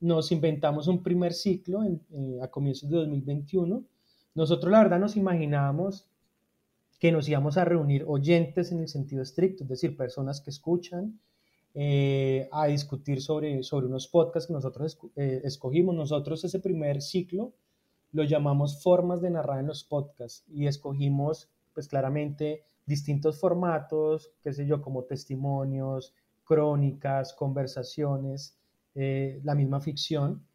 nos 0.00 0.30
inventamos 0.32 0.88
un 0.88 1.02
primer 1.02 1.32
ciclo 1.32 1.82
eh, 1.84 2.38
a 2.42 2.48
comienzos 2.48 2.90
de 2.90 2.96
2021. 2.96 3.82
Nosotros 4.36 4.70
la 4.70 4.82
verdad 4.82 5.00
nos 5.00 5.16
imaginábamos 5.16 6.10
que 7.00 7.10
nos 7.10 7.26
íbamos 7.26 7.56
a 7.56 7.64
reunir 7.64 8.04
oyentes 8.06 8.70
en 8.70 8.80
el 8.80 8.88
sentido 8.88 9.22
estricto, 9.22 9.64
es 9.64 9.68
decir, 9.68 9.96
personas 9.96 10.42
que 10.42 10.50
escuchan, 10.50 11.18
eh, 11.74 12.46
a 12.52 12.66
discutir 12.66 13.22
sobre, 13.22 13.62
sobre 13.62 13.86
unos 13.86 14.08
podcasts 14.08 14.46
que 14.46 14.52
nosotros 14.52 14.98
eh, 15.16 15.40
escogimos. 15.44 15.94
Nosotros 15.94 16.44
ese 16.44 16.60
primer 16.60 17.00
ciclo 17.00 17.54
lo 18.12 18.24
llamamos 18.24 18.82
formas 18.82 19.22
de 19.22 19.30
narrar 19.30 19.60
en 19.60 19.68
los 19.68 19.84
podcasts 19.84 20.44
y 20.48 20.66
escogimos 20.66 21.48
pues 21.72 21.88
claramente 21.88 22.62
distintos 22.84 23.40
formatos, 23.40 24.32
qué 24.42 24.52
sé 24.52 24.66
yo, 24.66 24.82
como 24.82 25.04
testimonios, 25.04 26.14
crónicas, 26.44 27.32
conversaciones, 27.32 28.58
eh, 28.94 29.40
la 29.44 29.54
misma 29.54 29.80
ficción, 29.80 30.46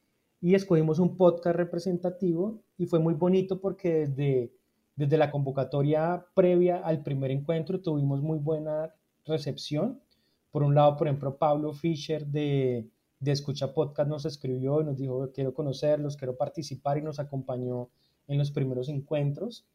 y 0.41 0.55
escogimos 0.55 0.97
un 0.97 1.15
podcast 1.17 1.55
representativo 1.55 2.63
y 2.75 2.87
fue 2.87 2.99
muy 2.99 3.13
bonito 3.13 3.61
porque 3.61 4.07
desde, 4.07 4.51
desde 4.95 5.17
la 5.17 5.29
convocatoria 5.29 6.25
previa 6.33 6.77
al 6.77 7.03
primer 7.03 7.29
encuentro 7.29 7.79
tuvimos 7.79 8.21
muy 8.21 8.39
buena 8.39 8.91
recepción. 9.23 10.01
Por 10.49 10.63
un 10.63 10.73
lado, 10.73 10.97
por 10.97 11.07
ejemplo, 11.07 11.37
Pablo 11.37 11.73
Fischer 11.73 12.25
de, 12.25 12.89
de 13.19 13.31
Escucha 13.31 13.71
Podcast 13.71 14.09
nos 14.09 14.25
escribió 14.25 14.81
y 14.81 14.83
nos 14.83 14.97
dijo, 14.97 15.31
quiero 15.31 15.53
conocerlos, 15.53 16.17
quiero 16.17 16.35
participar 16.35 16.97
y 16.97 17.03
nos 17.03 17.19
acompañó 17.19 17.89
en 18.27 18.39
los 18.39 18.49
primeros 18.49 18.89
encuentros. 18.89 19.67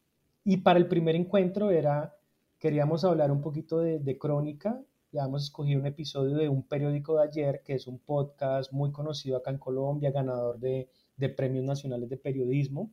Y 0.45 0.59
para 0.59 0.81
el 0.81 0.89
primer 0.89 1.15
encuentro 1.15 1.71
era, 1.71 2.17
queríamos 2.59 3.05
hablar 3.05 3.31
un 3.31 3.41
poquito 3.41 3.79
de, 3.79 4.01
de 4.01 4.19
crónica 4.19 4.83
ya 5.17 5.25
hemos 5.25 5.45
escogido 5.45 5.81
un 5.81 5.87
episodio 5.87 6.37
de 6.37 6.51
un 6.51 6.63
periódico 6.63 7.17
de 7.17 7.25
ayer, 7.25 7.63
que 7.65 7.73
es 7.73 7.87
un 7.87 7.99
podcast 7.99 8.71
muy 8.71 8.93
conocido 8.93 9.39
acá 9.39 9.51
en 9.51 9.57
Colombia, 9.57 10.11
ganador 10.11 10.59
de, 10.59 10.91
premios 11.35 11.65
nacionales 11.65 12.11
de 12.11 12.19
periodismo. 12.19 12.93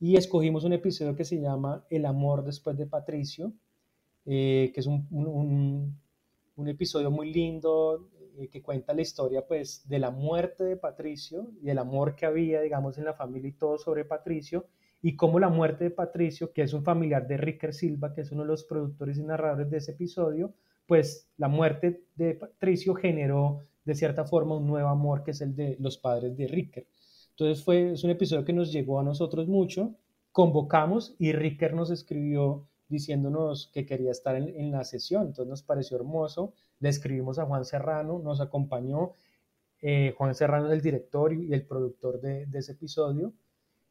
Y 0.00 0.16
escogimos 0.16 0.64
un 0.64 0.72
episodio 0.72 1.14
que 1.14 1.24
se 1.24 1.40
llama 1.40 1.86
El 1.90 2.06
amor 2.06 2.44
después 2.44 2.76
de 2.76 2.86
Patricio, 2.86 3.52
eh, 4.26 4.72
que 4.74 4.80
es 4.80 4.86
un, 4.86 5.96
episodio 6.66 7.12
muy 7.12 7.32
lindo 7.32 8.08
eh, 8.36 8.48
que 8.48 8.60
cuenta 8.60 8.92
la 8.92 9.02
historia 9.02 9.46
pues 9.46 9.88
de 9.88 10.00
la 10.00 10.10
muerte 10.10 10.64
de 10.64 10.76
Patricio 10.76 11.52
y 11.62 11.70
el 11.70 11.78
amor 11.78 12.16
que 12.16 12.26
había, 12.26 12.62
digamos, 12.62 12.98
en 12.98 13.04
la 13.04 13.14
familia 13.14 13.50
y 13.50 13.52
todo 13.52 13.78
sobre 13.78 14.04
Patricio 14.04 14.66
y 15.02 15.14
cómo 15.14 15.38
la 15.38 15.50
muerte 15.50 15.84
de 15.84 15.90
Patricio, 15.90 16.52
que 16.52 16.62
es 16.62 16.72
un 16.72 16.82
familiar 16.82 17.28
de 17.28 17.36
Ricker 17.36 17.72
Silva, 17.72 18.12
que 18.12 18.22
es 18.22 18.32
uno 18.32 18.42
de 18.42 18.48
los 18.48 18.64
productores 18.64 19.18
y 19.18 19.22
narradores 19.22 19.70
de 19.70 19.76
ese 19.76 19.92
episodio, 19.92 20.52
pues 20.86 21.28
la 21.36 21.48
muerte 21.48 22.04
de 22.14 22.34
Patricio 22.34 22.94
generó 22.94 23.60
de 23.84 23.94
cierta 23.94 24.24
forma 24.24 24.56
un 24.56 24.66
nuevo 24.66 24.88
amor 24.88 25.22
que 25.22 25.32
es 25.32 25.40
el 25.40 25.54
de 25.54 25.76
los 25.78 25.98
padres 25.98 26.36
de 26.36 26.46
Ricker. 26.46 26.86
Entonces 27.30 27.64
fue, 27.64 27.92
es 27.92 28.04
un 28.04 28.10
episodio 28.10 28.44
que 28.44 28.52
nos 28.52 28.72
llegó 28.72 29.00
a 29.00 29.02
nosotros 29.02 29.48
mucho, 29.48 29.94
convocamos 30.32 31.14
y 31.18 31.32
Ricker 31.32 31.74
nos 31.74 31.90
escribió 31.90 32.66
diciéndonos 32.88 33.70
que 33.72 33.86
quería 33.86 34.10
estar 34.10 34.36
en, 34.36 34.70
la 34.70 34.84
sesión, 34.84 35.28
entonces 35.28 35.48
nos 35.48 35.62
pareció 35.62 35.96
hermoso, 35.96 36.52
le 36.80 36.90
escribimos 36.90 37.38
a 37.38 37.46
Juan 37.46 37.64
Serrano, 37.64 38.20
nos 38.20 38.40
acompañó, 38.40 39.12
eh, 39.80 40.14
Juan 40.16 40.34
Serrano 40.34 40.66
es 40.66 40.72
el 40.72 40.80
director 40.80 41.32
y, 41.32 41.52
el 41.52 41.66
productor 41.66 42.20
de, 42.20 42.46
de 42.46 42.58
ese 42.58 42.72
episodio, 42.72 43.32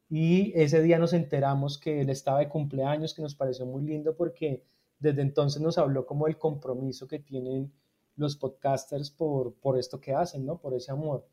y 0.09 0.53
ese 0.55 0.81
día 0.81 0.99
nos 0.99 1.13
enteramos 1.13 1.77
que 1.77 2.01
él 2.01 2.09
estaba 2.09 2.39
de 2.39 2.49
cumpleaños, 2.49 3.13
que 3.13 3.21
nos 3.21 3.35
pareció 3.35 3.65
muy 3.65 3.83
lindo 3.83 4.15
porque 4.15 4.63
desde 5.03 5.21
entonces 5.21 5.61
nos 5.61 5.77
habló 5.77 6.05
como 6.05 6.27
el 6.27 6.37
compromiso 6.37 7.07
que 7.07 7.19
tienen 7.19 7.71
los 8.15 8.37
podcasters 8.37 9.11
por, 9.11 9.53
por 9.55 9.77
esto 9.77 9.99
que 9.99 10.13
hacen, 10.13 10.45
¿no? 10.45 10.59
Por 10.59 10.73
ese 10.73 10.91
amor. 10.91 11.27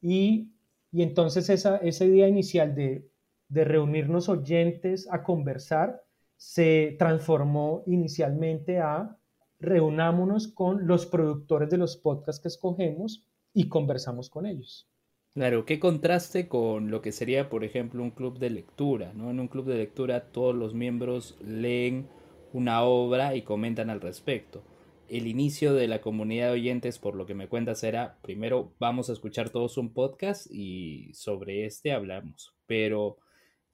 Y, 0.00 0.52
y 0.90 1.02
entonces 1.02 1.50
esa, 1.50 1.76
ese 1.76 2.08
día 2.08 2.28
inicial 2.28 2.74
de, 2.74 3.06
de 3.48 3.64
reunirnos 3.64 4.30
oyentes 4.30 5.06
a 5.10 5.22
conversar 5.22 6.02
se 6.36 6.96
transformó 6.98 7.82
inicialmente 7.86 8.78
a 8.78 9.18
reunámonos 9.58 10.48
con 10.48 10.86
los 10.86 11.04
productores 11.04 11.68
de 11.68 11.76
los 11.76 11.98
podcasts 11.98 12.40
que 12.40 12.48
escogemos 12.48 13.26
y 13.52 13.68
conversamos 13.68 14.30
con 14.30 14.46
ellos. 14.46 14.88
Claro, 15.34 15.66
qué 15.66 15.78
contraste 15.78 16.48
con 16.48 16.90
lo 16.90 17.02
que 17.02 17.12
sería, 17.12 17.50
por 17.50 17.64
ejemplo, 17.64 18.02
un 18.02 18.12
club 18.12 18.38
de 18.38 18.48
lectura, 18.48 19.12
¿no? 19.12 19.30
En 19.30 19.38
un 19.38 19.48
club 19.48 19.66
de 19.66 19.76
lectura 19.76 20.32
todos 20.32 20.54
los 20.54 20.72
miembros 20.72 21.36
leen 21.44 22.08
una 22.52 22.82
obra 22.82 23.34
y 23.34 23.42
comentan 23.42 23.90
al 23.90 24.00
respecto. 24.00 24.62
El 25.08 25.26
inicio 25.26 25.74
de 25.74 25.88
la 25.88 26.00
comunidad 26.00 26.46
de 26.46 26.52
oyentes, 26.52 26.98
por 26.98 27.16
lo 27.16 27.26
que 27.26 27.34
me 27.34 27.48
cuentas, 27.48 27.82
era 27.82 28.18
primero 28.22 28.74
vamos 28.78 29.10
a 29.10 29.12
escuchar 29.12 29.50
todos 29.50 29.76
un 29.76 29.92
podcast 29.92 30.46
y 30.50 31.12
sobre 31.14 31.66
este 31.66 31.92
hablamos. 31.92 32.54
Pero 32.66 33.18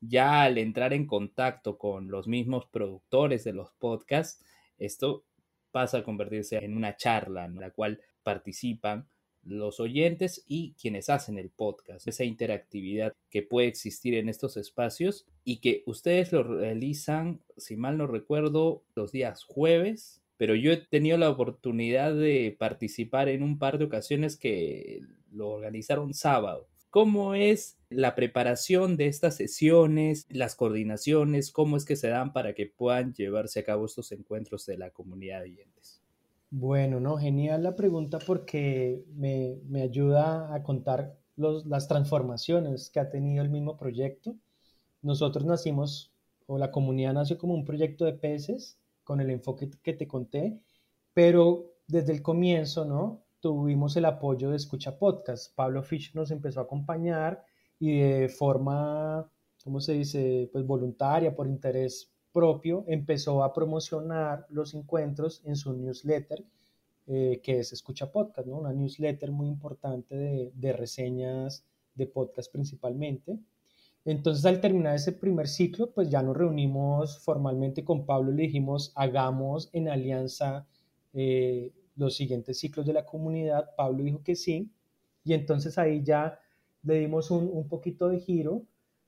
ya 0.00 0.42
al 0.42 0.59
entrar 0.59 0.92
en 0.92 1.06
contacto 1.06 1.78
con 1.78 2.09
los 2.11 2.26
mismos 2.26 2.66
productores 2.66 3.45
de 3.45 3.52
los 3.52 3.73
podcasts, 3.78 4.45
esto 4.78 5.25
pasa 5.71 5.99
a 5.99 6.04
convertirse 6.04 6.56
en 6.56 6.76
una 6.76 6.97
charla 6.97 7.45
en 7.45 7.56
la 7.56 7.71
cual 7.71 8.00
participan 8.23 9.09
los 9.47 9.81
oyentes 9.81 10.45
y 10.47 10.75
quienes 10.81 11.09
hacen 11.09 11.38
el 11.38 11.50
podcast, 11.50 12.07
esa 12.07 12.25
interactividad 12.25 13.15
que 13.31 13.43
puede 13.43 13.69
existir 13.69 14.15
en 14.15 14.29
estos 14.29 14.57
espacios 14.57 15.26
y 15.45 15.59
que 15.59 15.83
ustedes 15.87 16.33
lo 16.33 16.43
realizan, 16.43 17.41
si 17.57 17.76
mal 17.76 17.99
no 17.99 18.07
recuerdo, 18.07 18.83
los 18.95 19.12
días 19.12 19.45
jueves, 19.45 20.23
pero 20.37 20.55
yo 20.55 20.73
he 20.73 20.76
tenido 20.76 21.17
la 21.17 21.31
oportunidad 21.31 22.15
de 22.15 22.55
participar 22.59 23.29
en 23.29 23.43
un 23.43 23.59
par 23.59 23.79
de 23.79 23.87
ocasiones 23.87 24.37
que 24.37 25.00
lo 25.31 25.50
organizaron 25.50 26.12
sábado. 26.12 26.69
¿Cómo 26.91 27.35
es 27.35 27.76
la 27.91 28.15
preparación 28.15 28.97
de 28.97 29.07
estas 29.07 29.37
sesiones, 29.37 30.26
las 30.31 30.57
coordinaciones, 30.57 31.53
cómo 31.53 31.76
es 31.76 31.85
que 31.85 31.97
se 31.97 32.09
dan 32.09 32.33
para 32.33 32.55
que 32.55 32.67
puedan 32.67 33.12
llevarse 33.12 33.61
a 33.61 33.65
cabo 33.65 33.87
estos 33.87 34.12
encuentros 34.12 34.67
de 34.67 34.79
la 34.79 34.91
comunidad 34.91 35.43
de 35.43 35.50
oyentes? 35.50 35.96
Bueno, 36.50 37.00
no, 37.00 37.19
genial 37.19 37.62
la 37.62 37.76
pregunta 37.76 38.19
porque 38.25 39.05
me, 39.15 39.61
me 39.67 39.83
ayuda 39.83 40.55
a 40.55 40.62
contar 40.62 41.19
los, 41.37 41.67
las 41.67 41.88
transformaciones 41.88 42.91
que 42.91 43.00
ha 43.00 43.11
tenido 43.11 43.43
el 43.45 43.50
mismo 43.50 43.76
proyecto. 43.76 44.37
Nosotros 45.03 45.45
nacimos, 45.45 46.12
o 46.47 46.59
la 46.59 46.71
comunidad 46.71 47.15
nació 47.15 47.38
como 47.38 47.55
un 47.55 47.65
proyecto 47.65 48.05
de 48.05 48.15
peces, 48.15 48.79
con 49.05 49.21
el 49.21 49.31
enfoque 49.31 49.71
que 49.83 49.93
te 49.93 50.09
conté, 50.09 50.61
pero 51.15 51.75
desde 51.87 52.12
el 52.12 52.23
comienzo, 52.23 52.85
¿no? 52.85 53.25
Tuvimos 53.41 53.97
el 53.97 54.05
apoyo 54.07 54.50
de 54.50 54.57
Escucha 54.57 54.99
Podcast. 54.99 55.55
Pablo 55.55 55.83
Fish 55.83 56.15
nos 56.15 56.31
empezó 56.31 56.61
a 56.61 56.65
acompañar 56.65 57.45
y 57.79 58.00
de 58.00 58.29
forma, 58.29 59.31
¿cómo 59.62 59.81
se 59.81 59.93
dice? 59.95 60.49
Pues 60.53 60.67
voluntaria, 60.67 61.35
por 61.35 61.47
interés 61.47 62.12
propio, 62.37 62.85
empezó 62.87 63.43
a 63.43 63.55
promocionar 63.55 64.47
los 64.50 64.75
encuentros 64.75 65.40
en 65.47 65.57
su 65.57 65.73
newsletter, 65.73 66.45
eh, 67.07 67.40
que 67.43 67.61
es 67.61 67.73
Escucha 67.73 68.12
Podcast, 68.12 68.47
¿no? 68.47 68.59
una 68.59 68.75
newsletter 68.75 69.31
muy 69.33 69.49
importante 69.49 70.14
de, 70.14 70.52
de 70.55 70.73
reseñas 70.75 71.64
de 71.95 72.07
podcast 72.07 72.52
principalmente. 72.52 73.38
Entonces, 74.05 74.45
al 74.45 74.61
terminar 74.61 74.95
ese 74.97 75.12
primer 75.12 75.49
ciclo, 75.49 75.90
pues 75.93 76.11
ya 76.11 76.21
nos 76.21 76.37
reunimos 76.37 77.19
formalmente 77.21 77.83
con 77.87 78.05
Pablo 78.05 78.33
y 78.33 78.37
le 78.37 78.43
dijimos, 78.43 78.93
hagamos 78.97 79.71
en 79.73 79.88
alianza 79.88 80.66
eh, 81.14 81.73
los 81.97 82.16
siguientes 82.16 82.59
ciclos 82.59 82.85
de 82.85 82.93
la 82.93 83.07
comunidad. 83.07 83.71
Pablo 83.78 84.05
dijo 84.05 84.23
que 84.23 84.37
sí, 84.37 84.71
y 85.25 85.33
entonces 85.33 85.78
ahí 85.78 86.02
ya 86.05 86.38
le 86.83 86.99
dimos 86.99 87.31
un, 87.31 87.49
un 87.50 87.66
poquito 87.66 88.11
de 88.11 88.21
giro, 88.21 88.62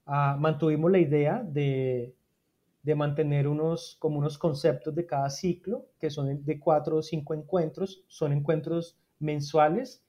ah, 0.07 0.35
mantuvimos 0.41 0.91
la 0.91 0.99
idea 0.99 1.43
de, 1.43 2.15
de 2.89 2.95
mantener 2.95 3.47
unos, 3.49 3.99
como 3.99 4.19
unos 4.19 4.39
conceptos 4.39 4.95
de 4.95 5.05
cada 5.05 5.29
ciclo, 5.29 5.89
que 6.01 6.09
son 6.09 6.43
de 6.43 6.59
cuatro 6.59 6.97
o 6.97 7.03
cinco 7.03 7.35
encuentros, 7.35 8.03
son 8.09 8.33
encuentros 8.33 8.97
mensuales, 9.19 10.03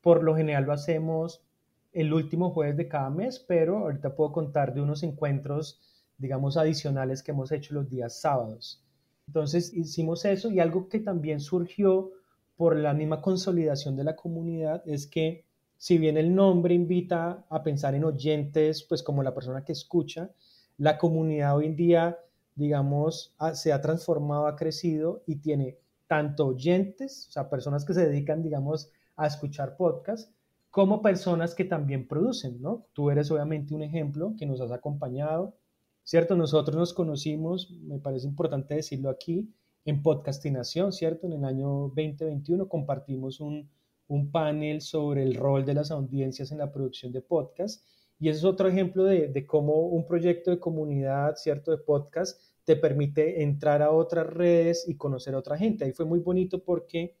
por 0.00 0.24
lo 0.24 0.34
general 0.34 0.64
lo 0.64 0.72
hacemos 0.72 1.46
el 1.92 2.12
último 2.12 2.50
jueves 2.50 2.76
de 2.76 2.88
cada 2.88 3.10
mes, 3.10 3.38
pero 3.38 3.78
ahorita 3.78 4.16
puedo 4.16 4.32
contar 4.32 4.74
de 4.74 4.80
unos 4.80 5.04
encuentros, 5.04 5.80
digamos, 6.18 6.56
adicionales 6.56 7.22
que 7.22 7.30
hemos 7.30 7.52
hecho 7.52 7.74
los 7.74 7.88
días 7.88 8.20
sábados. 8.20 8.84
Entonces 9.28 9.72
hicimos 9.72 10.24
eso 10.24 10.50
y 10.50 10.58
algo 10.58 10.88
que 10.88 10.98
también 10.98 11.38
surgió 11.38 12.10
por 12.56 12.74
la 12.74 12.92
misma 12.92 13.22
consolidación 13.22 13.94
de 13.94 14.02
la 14.02 14.16
comunidad 14.16 14.82
es 14.84 15.06
que 15.06 15.44
si 15.78 15.96
bien 15.96 16.16
el 16.16 16.34
nombre 16.34 16.74
invita 16.74 17.46
a 17.48 17.62
pensar 17.62 17.94
en 17.94 18.02
oyentes, 18.02 18.82
pues 18.82 19.04
como 19.04 19.22
la 19.22 19.32
persona 19.32 19.64
que 19.64 19.70
escucha, 19.70 20.32
la 20.78 20.98
comunidad 20.98 21.56
hoy 21.56 21.66
en 21.66 21.76
día, 21.76 22.18
digamos, 22.54 23.34
se 23.54 23.72
ha 23.72 23.80
transformado, 23.80 24.46
ha 24.46 24.56
crecido 24.56 25.22
y 25.26 25.36
tiene 25.36 25.78
tanto 26.06 26.46
oyentes, 26.46 27.26
o 27.28 27.32
sea, 27.32 27.50
personas 27.50 27.84
que 27.84 27.94
se 27.94 28.06
dedican, 28.06 28.42
digamos, 28.42 28.90
a 29.16 29.26
escuchar 29.26 29.76
podcasts, 29.76 30.32
como 30.70 31.00
personas 31.02 31.54
que 31.54 31.64
también 31.64 32.06
producen, 32.06 32.60
¿no? 32.60 32.86
Tú 32.92 33.10
eres 33.10 33.30
obviamente 33.30 33.74
un 33.74 33.82
ejemplo 33.82 34.34
que 34.38 34.46
nos 34.46 34.60
has 34.60 34.70
acompañado, 34.72 35.56
¿cierto? 36.04 36.36
Nosotros 36.36 36.76
nos 36.76 36.92
conocimos, 36.92 37.70
me 37.70 37.98
parece 37.98 38.26
importante 38.26 38.74
decirlo 38.74 39.10
aquí, 39.10 39.50
en 39.86 40.02
Podcastinación, 40.02 40.92
¿cierto? 40.92 41.26
En 41.26 41.32
el 41.32 41.44
año 41.44 41.68
2021 41.94 42.68
compartimos 42.68 43.40
un, 43.40 43.70
un 44.08 44.30
panel 44.30 44.80
sobre 44.80 45.22
el 45.22 45.34
rol 45.34 45.64
de 45.64 45.74
las 45.74 45.90
audiencias 45.90 46.52
en 46.52 46.58
la 46.58 46.72
producción 46.72 47.12
de 47.12 47.22
podcast. 47.22 47.84
Y 48.18 48.28
ese 48.28 48.38
es 48.38 48.44
otro 48.44 48.68
ejemplo 48.68 49.04
de, 49.04 49.28
de, 49.28 49.46
cómo 49.46 49.88
un 49.88 50.06
proyecto 50.06 50.50
de 50.50 50.58
comunidad, 50.58 51.36
¿cierto? 51.36 51.70
De 51.70 51.78
podcast 51.78 52.40
te 52.64 52.76
permite 52.76 53.42
entrar 53.42 53.82
a 53.82 53.90
otras 53.90 54.26
redes 54.26 54.88
y 54.88 54.96
conocer 54.96 55.34
a 55.34 55.38
otra 55.38 55.56
gente. 55.56 55.84
Ahí 55.84 55.92
fue 55.92 56.04
muy 56.04 56.18
bonito 56.18 56.62
porque 56.64 57.16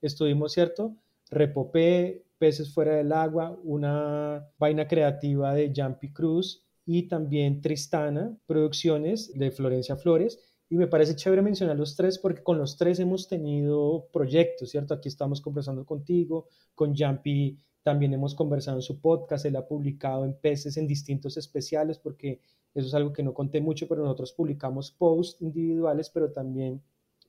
estuvimos, 0.00 0.52
¿cierto? 0.52 0.94
Repopé, 1.30 2.24
Peces 2.38 2.72
Fuera 2.72 2.96
del 2.96 3.12
Agua, 3.12 3.58
una 3.64 4.48
vaina 4.58 4.86
creativa 4.86 5.54
de 5.54 5.72
Jumpy 5.74 6.12
Cruz 6.12 6.64
y 6.86 7.08
también 7.08 7.60
Tristana 7.60 8.36
Producciones 8.46 9.32
de 9.34 9.50
Florencia 9.50 9.96
Flores. 9.96 10.38
Y 10.70 10.76
me 10.76 10.86
parece 10.86 11.16
chévere 11.16 11.42
mencionar 11.42 11.76
los 11.76 11.96
tres 11.96 12.18
porque 12.18 12.42
con 12.42 12.58
los 12.58 12.76
tres 12.76 13.00
hemos 13.00 13.28
tenido 13.28 14.08
proyectos, 14.12 14.70
¿cierto? 14.70 14.94
Aquí 14.94 15.08
estamos 15.08 15.40
conversando 15.40 15.84
contigo, 15.84 16.48
con 16.74 16.94
Jumpy 16.96 17.58
también 17.82 18.12
hemos 18.12 18.34
conversado 18.34 18.78
en 18.78 18.82
su 18.82 19.00
podcast, 19.00 19.46
él 19.46 19.56
ha 19.56 19.66
publicado 19.66 20.24
en 20.24 20.34
Peces 20.34 20.76
en 20.76 20.86
distintos 20.86 21.36
especiales 21.36 21.98
porque 21.98 22.40
eso 22.74 22.86
es 22.86 22.94
algo 22.94 23.12
que 23.12 23.22
no 23.22 23.34
conté 23.34 23.60
mucho, 23.60 23.88
pero 23.88 24.02
nosotros 24.02 24.32
publicamos 24.32 24.90
posts 24.90 25.40
individuales, 25.42 26.10
pero 26.10 26.30
también 26.32 26.82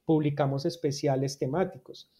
publicamos 0.06 0.66
especiales 0.66 1.38
temáticos. 1.38 2.12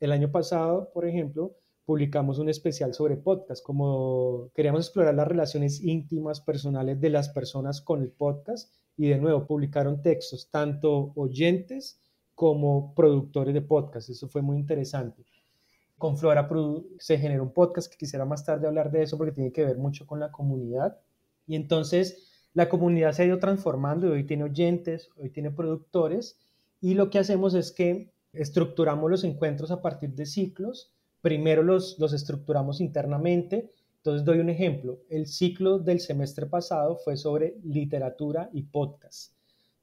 El 0.00 0.12
año 0.12 0.30
pasado, 0.30 0.90
por 0.92 1.06
ejemplo, 1.06 1.56
publicamos 1.84 2.38
un 2.38 2.48
especial 2.48 2.94
sobre 2.94 3.16
podcast, 3.16 3.64
como 3.64 4.50
queríamos 4.54 4.86
explorar 4.86 5.14
las 5.14 5.26
relaciones 5.26 5.82
íntimas, 5.82 6.40
personales 6.40 7.00
de 7.00 7.10
las 7.10 7.30
personas 7.30 7.80
con 7.80 8.02
el 8.02 8.10
podcast 8.10 8.72
y 8.96 9.08
de 9.08 9.18
nuevo 9.18 9.46
publicaron 9.46 10.02
textos, 10.02 10.50
tanto 10.50 11.12
oyentes 11.16 12.00
como 12.34 12.94
productores 12.94 13.54
de 13.54 13.62
podcast. 13.62 14.10
Eso 14.10 14.28
fue 14.28 14.42
muy 14.42 14.58
interesante. 14.58 15.24
Con 15.98 16.16
Flora 16.16 16.48
se 16.98 17.18
generó 17.18 17.42
un 17.42 17.52
podcast 17.52 17.90
que 17.90 17.98
quisiera 17.98 18.24
más 18.24 18.44
tarde 18.44 18.68
hablar 18.68 18.90
de 18.90 19.02
eso 19.02 19.18
porque 19.18 19.32
tiene 19.32 19.52
que 19.52 19.64
ver 19.64 19.76
mucho 19.76 20.06
con 20.06 20.20
la 20.20 20.30
comunidad. 20.30 20.96
Y 21.46 21.56
entonces 21.56 22.48
la 22.54 22.68
comunidad 22.68 23.12
se 23.12 23.22
ha 23.22 23.26
ido 23.26 23.38
transformando 23.38 24.06
y 24.06 24.10
hoy 24.10 24.24
tiene 24.24 24.44
oyentes, 24.44 25.10
hoy 25.16 25.30
tiene 25.30 25.50
productores 25.50 26.38
y 26.80 26.94
lo 26.94 27.10
que 27.10 27.18
hacemos 27.18 27.54
es 27.54 27.72
que 27.72 28.12
estructuramos 28.32 29.10
los 29.10 29.24
encuentros 29.24 29.70
a 29.70 29.82
partir 29.82 30.14
de 30.14 30.26
ciclos. 30.26 30.92
Primero 31.20 31.62
los, 31.62 31.98
los 31.98 32.12
estructuramos 32.12 32.80
internamente. 32.80 33.72
Entonces 33.96 34.24
doy 34.24 34.38
un 34.38 34.50
ejemplo. 34.50 35.00
El 35.10 35.26
ciclo 35.26 35.78
del 35.78 36.00
semestre 36.00 36.46
pasado 36.46 36.96
fue 36.96 37.16
sobre 37.16 37.56
literatura 37.64 38.48
y 38.52 38.62
podcast. 38.62 39.32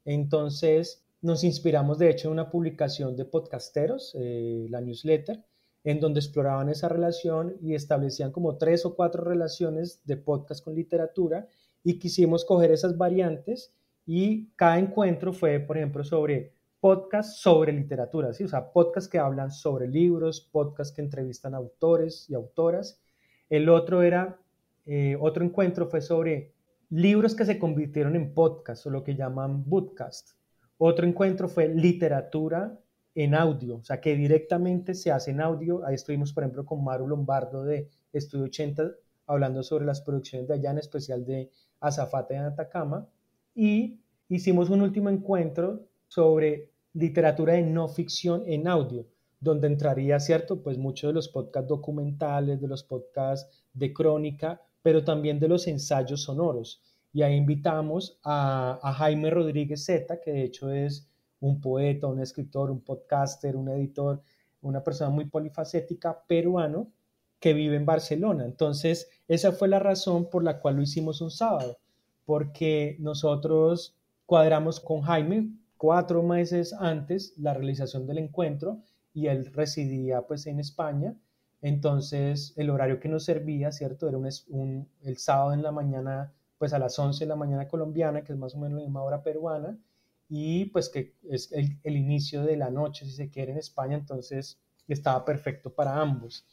Entonces 0.05 1.03
nos 1.21 1.43
inspiramos 1.43 1.97
de 1.99 2.09
hecho 2.09 2.29
en 2.29 2.33
una 2.33 2.49
publicación 2.49 3.15
de 3.17 3.25
podcasteros, 3.25 4.15
eh, 4.17 4.67
la 4.69 4.79
newsletter, 4.79 5.43
en 5.85 5.99
donde 5.99 6.19
exploraban 6.19 6.67
esa 6.67 6.89
relación 6.89 7.55
y 7.61 7.75
establecían 7.75 8.31
como 8.31 8.57
tres 8.57 8.85
o 8.85 8.95
cuatro 8.95 9.23
relaciones 9.23 10.01
de 10.03 10.17
podcast 10.17 10.65
con 10.65 10.73
literatura 10.73 11.47
y 11.83 11.99
quisimos 11.99 12.43
coger 12.43 12.71
esas 12.71 12.97
variantes 12.97 13.71
y 14.03 14.49
cada 14.55 14.79
encuentro 14.79 15.31
fue, 15.31 15.59
por 15.59 15.77
ejemplo, 15.77 16.03
sobre 16.03 16.53
podcast 16.79 17.37
sobre 17.37 17.71
literatura, 17.71 18.33
¿sí? 18.33 18.43
o 18.43 18.47
sea, 18.47 18.71
podcast 18.71 19.11
que 19.11 19.19
hablan 19.19 19.51
sobre 19.51 19.87
libros, 19.87 20.41
podcast 20.41 20.95
que 20.95 21.03
entrevistan 21.03 21.53
autores 21.53 22.27
y 22.29 22.33
autoras. 22.33 22.99
El 23.47 23.69
otro 23.69 24.01
era, 24.01 24.39
eh, 24.87 25.15
otro 25.19 25.45
encuentro 25.45 25.87
fue 25.87 26.01
sobre 26.01 26.53
libros 26.89 27.35
que 27.35 27.45
se 27.45 27.59
convirtieron 27.59 28.15
en 28.15 28.33
podcast 28.33 28.87
o 28.87 28.89
lo 28.89 29.03
que 29.03 29.15
llaman 29.15 29.69
bootcast. 29.69 30.31
Otro 30.79 31.05
encuentro 31.05 31.47
fue 31.47 31.69
literatura 31.69 32.79
en 33.15 33.33
audio, 33.33 33.77
o 33.77 33.83
sea, 33.83 34.01
que 34.01 34.15
directamente 34.15 34.93
se 34.93 35.11
hace 35.11 35.31
en 35.31 35.39
audio. 35.39 35.85
Ahí 35.85 35.95
estuvimos, 35.95 36.33
por 36.33 36.43
ejemplo, 36.43 36.65
con 36.65 36.83
Maru 36.83 37.07
Lombardo 37.07 37.63
de 37.63 37.89
Estudio 38.11 38.45
80 38.45 38.91
hablando 39.27 39.63
sobre 39.63 39.85
las 39.85 40.01
producciones 40.01 40.47
de 40.47 40.55
allá, 40.55 40.71
en 40.71 40.77
especial 40.77 41.25
de 41.25 41.49
Azafate 41.79 42.35
en 42.35 42.43
Atacama, 42.43 43.07
y 43.55 43.99
hicimos 44.29 44.69
un 44.69 44.81
último 44.81 45.09
encuentro 45.09 45.87
sobre 46.07 46.69
literatura 46.93 47.53
de 47.53 47.63
no 47.63 47.87
ficción 47.87 48.43
en 48.45 48.67
audio, 48.67 49.05
donde 49.39 49.67
entraría, 49.67 50.19
¿cierto? 50.19 50.61
Pues 50.61 50.77
muchos 50.77 51.09
de 51.09 51.13
los 51.13 51.29
podcasts 51.29 51.67
documentales, 51.67 52.61
de 52.61 52.67
los 52.67 52.83
podcasts 52.83 53.63
de 53.73 53.93
crónica, 53.93 54.61
pero 54.81 55.03
también 55.03 55.39
de 55.39 55.47
los 55.47 55.67
ensayos 55.67 56.23
sonoros. 56.23 56.81
Y 57.11 57.21
ahí 57.21 57.35
invitamos 57.35 58.19
a, 58.23 58.79
a 58.81 58.93
Jaime 58.93 59.29
Rodríguez 59.29 59.85
Zeta, 59.85 60.19
que 60.19 60.31
de 60.31 60.43
hecho 60.43 60.71
es 60.71 61.07
un 61.47 61.61
poeta, 61.61 62.07
un 62.07 62.19
escritor, 62.19 62.71
un 62.71 62.81
podcaster, 62.81 63.55
un 63.55 63.69
editor, 63.69 64.21
una 64.61 64.83
persona 64.83 65.09
muy 65.09 65.25
polifacética 65.25 66.23
peruano, 66.27 66.91
que 67.39 67.53
vive 67.53 67.75
en 67.75 67.85
Barcelona. 67.85 68.45
Entonces, 68.45 69.09
esa 69.27 69.51
fue 69.51 69.67
la 69.67 69.79
razón 69.79 70.29
por 70.29 70.43
la 70.43 70.59
cual 70.59 70.77
lo 70.77 70.81
hicimos 70.81 71.21
un 71.21 71.29
sábado, 71.29 71.77
porque 72.25 72.97
nosotros 72.99 73.95
cuadramos 74.25 74.79
con 74.79 75.01
Jaime 75.01 75.51
cuatro 75.77 76.23
meses 76.23 76.73
antes 76.73 77.33
la 77.37 77.53
realización 77.53 78.07
del 78.07 78.17
encuentro 78.17 78.81
y 79.13 79.27
él 79.27 79.45
residía 79.53 80.23
pues 80.23 80.47
en 80.47 80.59
España. 80.59 81.15
Entonces, 81.61 82.53
el 82.57 82.69
horario 82.69 82.99
que 82.99 83.09
nos 83.09 83.25
servía, 83.25 83.71
¿cierto? 83.71 84.07
Era 84.07 84.17
un, 84.17 84.89
el 85.03 85.17
sábado 85.17 85.53
en 85.53 85.61
la 85.61 85.71
mañana, 85.71 86.33
pues 86.57 86.73
a 86.73 86.79
las 86.79 86.97
11 86.97 87.25
de 87.25 87.29
la 87.29 87.35
mañana 87.35 87.67
colombiana, 87.67 88.23
que 88.23 88.33
es 88.33 88.39
más 88.39 88.55
o 88.55 88.57
menos 88.57 88.79
la 88.79 88.85
misma 88.85 89.03
hora 89.03 89.21
peruana, 89.21 89.77
y 90.29 90.65
pues 90.65 90.89
que 90.89 91.13
es 91.29 91.51
el, 91.51 91.79
el 91.83 91.97
inicio 91.97 92.43
de 92.43 92.57
la 92.57 92.69
noche, 92.69 93.05
si 93.05 93.11
se 93.11 93.29
quiere, 93.29 93.51
en 93.51 93.57
España, 93.59 93.95
entonces 93.95 94.59
estaba 94.87 95.23
perfecto 95.25 95.73
para 95.73 95.99
ambos. 95.99 96.45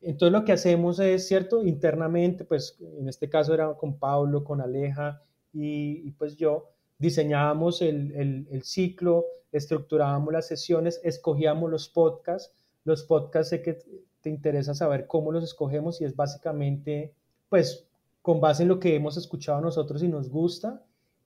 Entonces 0.00 0.32
lo 0.32 0.44
que 0.44 0.52
hacemos 0.52 0.98
es, 0.98 1.28
¿cierto? 1.28 1.62
Internamente, 1.62 2.44
pues 2.44 2.76
en 2.80 3.08
este 3.08 3.28
caso 3.28 3.54
era 3.54 3.72
con 3.74 3.98
Pablo, 3.98 4.42
con 4.42 4.60
Aleja 4.60 5.22
y, 5.52 6.10
pues 6.12 6.36
yo, 6.36 6.70
diseñábamos 6.98 7.82
el, 7.82 8.46
el, 8.50 8.62
ciclo, 8.64 9.26
estructurábamos 9.52 10.32
las 10.32 10.48
sesiones, 10.48 11.00
escogíamos 11.04 11.70
los 11.70 11.88
podcasts. 11.88 12.52
Los 12.84 13.04
podcasts 13.04 13.50
sé 13.50 13.62
que 13.62 13.78
te 14.20 14.30
interesa 14.30 14.74
saber 14.74 15.06
cómo 15.06 15.30
los 15.30 15.44
escogemos 15.44 16.00
y 16.00 16.04
es 16.04 16.16
básicamente, 16.16 17.14
pues, 17.48 17.86
con 18.22 18.40
base 18.40 18.62
en 18.62 18.70
lo 18.70 18.80
que 18.80 18.96
hemos 18.96 19.16
escuchado 19.16 19.60
nosotros 19.60 20.02
y 20.02 20.08
nos 20.08 20.30
gusta 20.30 20.84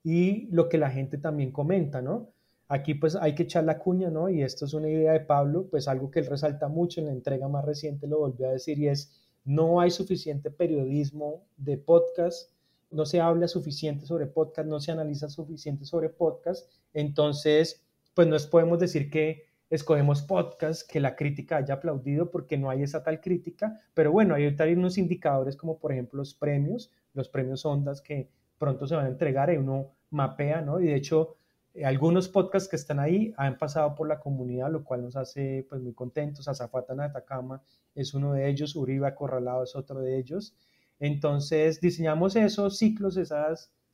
y 0.09 0.47
lo 0.53 0.69
que 0.69 0.79
la 0.79 0.89
gente 0.89 1.19
también 1.19 1.51
comenta, 1.51 2.01
¿no? 2.01 2.31
Aquí 2.69 2.95
pues 2.95 3.17
hay 3.17 3.35
que 3.35 3.43
echar 3.43 3.65
la 3.65 3.81
cuña, 3.81 4.09
¿no? 4.09 4.29
Y 4.29 4.41
esto 4.41 4.65
es 4.65 4.73
una 4.73 4.89
idea 4.89 5.11
de 5.11 5.19
Pablo, 5.19 5.67
pues 5.69 5.89
algo 5.89 6.13
que 6.13 6.21
él 6.21 6.27
resalta 6.27 6.69
mucho 6.69 7.01
en 7.01 7.07
la 7.07 7.13
entrega 7.13 7.49
más 7.49 7.65
reciente, 7.65 8.07
lo 8.07 8.21
volvió 8.21 8.47
a 8.49 8.53
decir, 8.53 8.79
y 8.79 8.87
es, 8.87 9.21
no 9.45 9.81
hay 9.81 9.91
suficiente 9.91 10.53
periodismo 10.53 11.43
de 11.57 11.77
podcast, 11.77 12.53
no 12.93 13.05
se 13.05 13.21
habla 13.21 13.49
suficiente 13.49 14.07
sobre 14.07 14.27
podcast, 14.27 14.69
no 14.69 14.79
se 14.79 14.93
analiza 14.93 15.29
suficiente 15.29 15.85
sobre 15.85 16.09
podcast, 16.09 16.71
entonces, 16.95 17.85
pues 18.15 18.29
no 18.29 18.37
podemos 18.49 18.79
decir 18.79 19.11
que 19.11 19.47
escogemos 19.71 20.23
podcast 20.23 20.89
que 20.89 21.01
la 21.01 21.17
crítica 21.17 21.57
haya 21.57 21.75
aplaudido 21.75 22.31
porque 22.31 22.57
no 22.57 22.71
hay 22.71 22.85
esa 22.85 23.03
tal 23.03 23.21
crítica, 23.21 23.81
pero 23.93 24.13
bueno, 24.13 24.37
hay 24.37 24.73
unos 24.73 24.99
indicadores 24.99 25.57
como 25.57 25.81
por 25.81 25.91
ejemplo 25.91 26.19
los 26.19 26.33
premios, 26.33 26.93
los 27.13 27.29
premios 27.29 27.67
Ondas 27.67 28.01
que 28.01 28.31
pronto 28.59 28.87
se 28.87 28.95
van 28.95 29.07
a 29.07 29.09
entregar 29.09 29.53
y 29.53 29.57
uno 29.57 29.96
mapea, 30.11 30.61
¿no? 30.61 30.81
Y 30.81 30.87
de 30.87 30.97
hecho, 30.97 31.37
algunos 31.85 32.29
podcasts 32.29 32.69
que 32.69 32.77
están 32.77 32.99
ahí 32.99 33.35
han 33.37 33.59
pasado 33.59 33.95
por 33.95 34.09
la 34.09 34.19
comunidad, 34.21 34.71
lo 34.71 34.85
cual 34.85 35.03
nos 35.03 35.17
hace 35.17 35.67
pues 35.69 35.83
muy 35.83 35.93
contentos. 35.93 36.49
Azafata 36.49 36.95
de 36.95 37.05
Atacama 37.05 37.63
es 37.95 38.15
uno 38.15 38.33
de 38.33 38.49
ellos, 38.49 38.77
Uribe 38.77 39.07
Acorralado 39.07 39.63
es 39.63 39.77
otro 39.77 40.01
de 40.01 40.19
ellos. 40.19 40.55
Entonces 40.99 41.81
diseñamos 41.81 42.37
esos 42.37 42.79
ciclos, 42.79 43.17
esa 43.17 43.49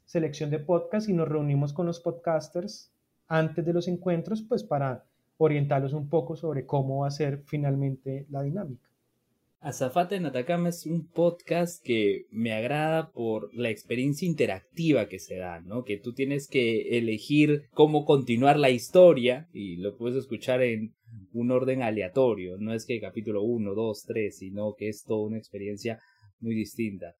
selección 0.04 0.50
de 0.50 0.60
podcasts 0.60 1.08
y 1.08 1.12
nos 1.12 1.28
reunimos 1.28 1.72
con 1.72 1.86
los 1.86 2.00
podcasters 2.00 2.92
antes 3.26 3.64
de 3.64 3.72
los 3.72 3.88
encuentros 3.88 4.42
pues 4.42 4.62
para 4.62 5.04
orientarlos 5.38 5.92
un 5.92 6.08
poco 6.08 6.36
sobre 6.36 6.66
cómo 6.66 6.98
va 6.98 7.08
a 7.08 7.10
ser 7.10 7.42
finalmente 7.46 8.26
la 8.30 8.42
dinámica. 8.42 8.91
Azafata 9.62 10.16
en 10.16 10.26
Atacama 10.26 10.70
es 10.70 10.86
un 10.86 11.06
podcast 11.06 11.80
que 11.84 12.26
me 12.32 12.52
agrada 12.52 13.12
por 13.12 13.54
la 13.54 13.70
experiencia 13.70 14.26
interactiva 14.26 15.06
que 15.06 15.20
se 15.20 15.36
da, 15.36 15.60
¿no? 15.60 15.84
Que 15.84 15.98
tú 15.98 16.14
tienes 16.14 16.48
que 16.48 16.98
elegir 16.98 17.62
cómo 17.70 18.04
continuar 18.04 18.58
la 18.58 18.70
historia 18.70 19.48
y 19.52 19.76
lo 19.76 19.96
puedes 19.96 20.18
escuchar 20.18 20.62
en 20.62 20.94
un 21.32 21.52
orden 21.52 21.80
aleatorio. 21.80 22.56
No 22.58 22.74
es 22.74 22.84
que 22.84 23.00
capítulo 23.00 23.44
1, 23.44 23.72
2, 23.72 24.04
3, 24.04 24.36
sino 24.36 24.74
que 24.76 24.88
es 24.88 25.04
toda 25.04 25.28
una 25.28 25.38
experiencia 25.38 26.00
muy 26.40 26.56
distinta. 26.56 27.14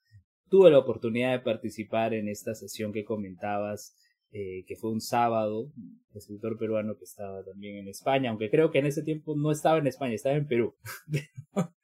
Tuve 0.49 0.73
la 0.73 0.81
oportunidad 0.81 1.31
de 1.31 1.45
participar 1.45 2.13
en 2.13 2.27
esta 2.27 2.57
sesión 2.57 2.93
que 2.93 3.05
comentabas 3.05 3.95
eh, 4.35 4.65
que 4.67 4.77
fue 4.77 4.91
un 4.91 5.03
sábado, 5.03 5.71
escritor 6.15 6.57
peruano 6.57 6.97
que 6.97 7.05
estaba 7.05 7.45
también 7.45 7.77
en 7.77 7.89
España, 7.89 8.31
aunque 8.31 8.49
creo 8.49 8.71
que 8.71 8.79
en 8.79 8.87
ese 8.87 9.03
tiempo 9.03 9.37
no 9.37 9.53
estaba 9.53 9.77
en 9.77 9.87
España, 9.87 10.15
estaba 10.15 10.37
en 10.37 10.47
Perú. 10.47 10.75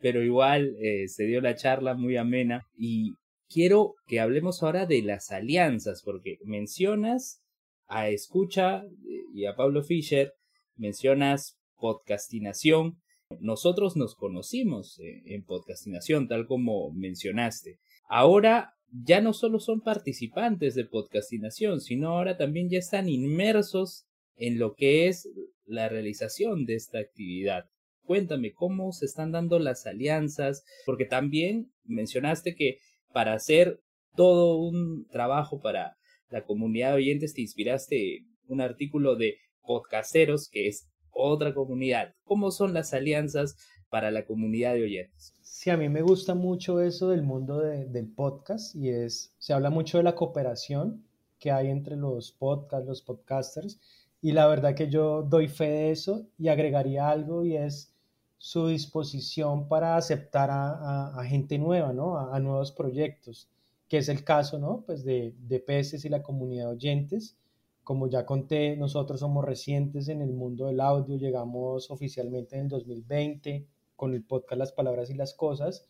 Pero 0.00 0.24
igual 0.24 0.74
eh, 0.80 1.08
se 1.08 1.24
dio 1.24 1.42
la 1.42 1.56
charla 1.56 1.92
muy 1.92 2.16
amena 2.16 2.66
y 2.74 3.16
quiero 3.50 3.96
que 4.06 4.18
hablemos 4.18 4.62
ahora 4.62 4.86
de 4.86 5.02
las 5.02 5.30
alianzas, 5.30 6.00
porque 6.02 6.38
mencionas 6.42 7.42
a 7.86 8.08
Escucha 8.08 8.78
eh, 8.78 9.22
y 9.34 9.44
a 9.44 9.54
Pablo 9.54 9.82
Fischer, 9.82 10.32
mencionas 10.76 11.58
podcastinación. 11.76 13.02
Nosotros 13.40 13.98
nos 13.98 14.14
conocimos 14.14 14.98
en 15.02 15.44
podcastinación, 15.44 16.28
tal 16.28 16.46
como 16.46 16.92
mencionaste. 16.94 17.78
Ahora 18.08 18.72
ya 18.92 19.20
no 19.20 19.32
solo 19.32 19.60
son 19.60 19.80
participantes 19.80 20.74
de 20.74 20.84
podcastinación, 20.84 21.80
sino 21.80 22.08
ahora 22.08 22.36
también 22.36 22.68
ya 22.68 22.78
están 22.78 23.08
inmersos 23.08 24.06
en 24.36 24.58
lo 24.58 24.74
que 24.74 25.08
es 25.08 25.28
la 25.64 25.88
realización 25.88 26.64
de 26.64 26.74
esta 26.74 26.98
actividad. 26.98 27.66
Cuéntame 28.04 28.52
cómo 28.52 28.92
se 28.92 29.06
están 29.06 29.32
dando 29.32 29.58
las 29.58 29.86
alianzas, 29.86 30.64
porque 30.84 31.04
también 31.04 31.70
mencionaste 31.84 32.54
que 32.54 32.78
para 33.12 33.34
hacer 33.34 33.80
todo 34.16 34.56
un 34.56 35.06
trabajo 35.08 35.60
para 35.60 35.96
la 36.28 36.44
comunidad 36.44 36.90
de 36.90 36.96
oyentes 36.96 37.34
te 37.34 37.42
inspiraste 37.42 38.24
un 38.46 38.60
artículo 38.60 39.16
de 39.16 39.36
podcasteros, 39.62 40.48
que 40.50 40.66
es 40.66 40.88
otra 41.10 41.54
comunidad. 41.54 42.14
¿Cómo 42.24 42.50
son 42.50 42.74
las 42.74 42.94
alianzas 42.94 43.56
para 43.88 44.10
la 44.10 44.24
comunidad 44.24 44.74
de 44.74 44.84
oyentes? 44.84 45.34
Sí, 45.60 45.68
a 45.68 45.76
mí 45.76 45.90
me 45.90 46.00
gusta 46.00 46.34
mucho 46.34 46.80
eso 46.80 47.10
del 47.10 47.22
mundo 47.22 47.58
del 47.58 48.08
podcast 48.08 48.74
y 48.74 48.88
es, 48.88 49.34
se 49.36 49.52
habla 49.52 49.68
mucho 49.68 49.98
de 49.98 50.04
la 50.04 50.14
cooperación 50.14 51.04
que 51.38 51.50
hay 51.50 51.68
entre 51.68 51.96
los 51.96 52.32
podcasts, 52.32 52.88
los 52.88 53.02
podcasters 53.02 53.78
y 54.22 54.32
la 54.32 54.46
verdad 54.46 54.74
que 54.74 54.88
yo 54.88 55.20
doy 55.22 55.48
fe 55.48 55.68
de 55.68 55.90
eso 55.90 56.24
y 56.38 56.48
agregaría 56.48 57.10
algo 57.10 57.44
y 57.44 57.58
es 57.58 57.92
su 58.38 58.68
disposición 58.68 59.68
para 59.68 59.98
aceptar 59.98 60.48
a, 60.50 61.22
gente 61.26 61.58
nueva, 61.58 61.92
¿no? 61.92 62.18
A, 62.18 62.40
nuevos 62.40 62.72
proyectos, 62.72 63.46
que 63.86 63.98
es 63.98 64.08
el 64.08 64.24
caso, 64.24 64.58
¿no? 64.58 64.82
Pues 64.86 65.04
de, 65.04 65.34
de 65.46 65.60
Peces 65.60 66.06
y 66.06 66.08
la 66.08 66.22
comunidad 66.22 66.68
de 66.68 66.76
oyentes. 66.76 67.36
Como 67.84 68.08
ya 68.08 68.24
conté, 68.24 68.78
nosotros 68.78 69.20
somos 69.20 69.44
recientes 69.44 70.08
en 70.08 70.22
el 70.22 70.32
mundo 70.32 70.68
del 70.68 70.80
audio, 70.80 71.18
llegamos 71.18 71.90
oficialmente 71.90 72.56
en 72.56 72.62
el 72.62 72.68
2020 72.70 73.66
con 74.00 74.14
el 74.14 74.24
podcast 74.24 74.58
Las 74.58 74.72
Palabras 74.72 75.10
y 75.10 75.14
las 75.14 75.34
Cosas, 75.34 75.84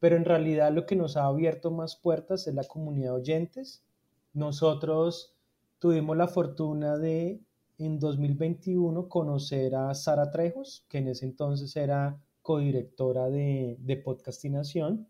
pero 0.00 0.16
en 0.16 0.24
realidad 0.24 0.72
lo 0.72 0.84
que 0.84 0.96
nos 0.96 1.16
ha 1.16 1.26
abierto 1.26 1.70
más 1.70 1.94
puertas 1.94 2.48
es 2.48 2.54
la 2.56 2.64
comunidad 2.64 3.12
de 3.12 3.20
oyentes. 3.20 3.84
Nosotros 4.34 5.36
tuvimos 5.78 6.16
la 6.16 6.26
fortuna 6.26 6.98
de 6.98 7.40
en 7.78 8.00
2021 8.00 9.08
conocer 9.08 9.76
a 9.76 9.94
Sara 9.94 10.32
Trejos, 10.32 10.84
que 10.88 10.98
en 10.98 11.06
ese 11.06 11.24
entonces 11.24 11.76
era 11.76 12.20
codirectora 12.42 13.30
de, 13.30 13.76
de 13.78 13.96
Podcastinación, 13.96 15.06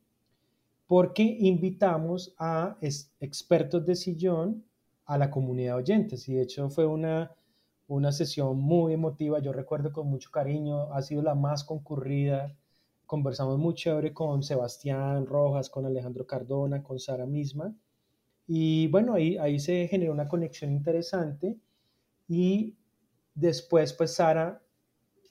porque 0.86 1.22
invitamos 1.22 2.34
a 2.36 2.76
expertos 2.82 3.86
de 3.86 3.96
sillón 3.96 4.62
a 5.06 5.16
la 5.16 5.30
comunidad 5.30 5.76
de 5.76 5.82
oyentes 5.84 6.28
y 6.28 6.34
de 6.34 6.42
hecho 6.42 6.68
fue 6.68 6.84
una 6.84 7.34
una 7.94 8.12
sesión 8.12 8.58
muy 8.58 8.94
emotiva, 8.94 9.40
yo 9.40 9.52
recuerdo 9.52 9.92
con 9.92 10.08
mucho 10.08 10.30
cariño, 10.30 10.92
ha 10.92 11.02
sido 11.02 11.22
la 11.22 11.34
más 11.34 11.64
concurrida, 11.64 12.56
conversamos 13.06 13.58
muy 13.58 13.74
chévere 13.74 14.12
con 14.12 14.42
Sebastián 14.42 15.26
Rojas, 15.26 15.70
con 15.70 15.86
Alejandro 15.86 16.26
Cardona, 16.26 16.82
con 16.82 16.98
Sara 16.98 17.26
misma, 17.26 17.74
y 18.46 18.88
bueno, 18.88 19.14
ahí, 19.14 19.36
ahí 19.38 19.58
se 19.58 19.88
generó 19.88 20.12
una 20.12 20.28
conexión 20.28 20.72
interesante. 20.72 21.56
Y 22.28 22.76
después 23.34 23.92
pues 23.92 24.14
Sara 24.14 24.62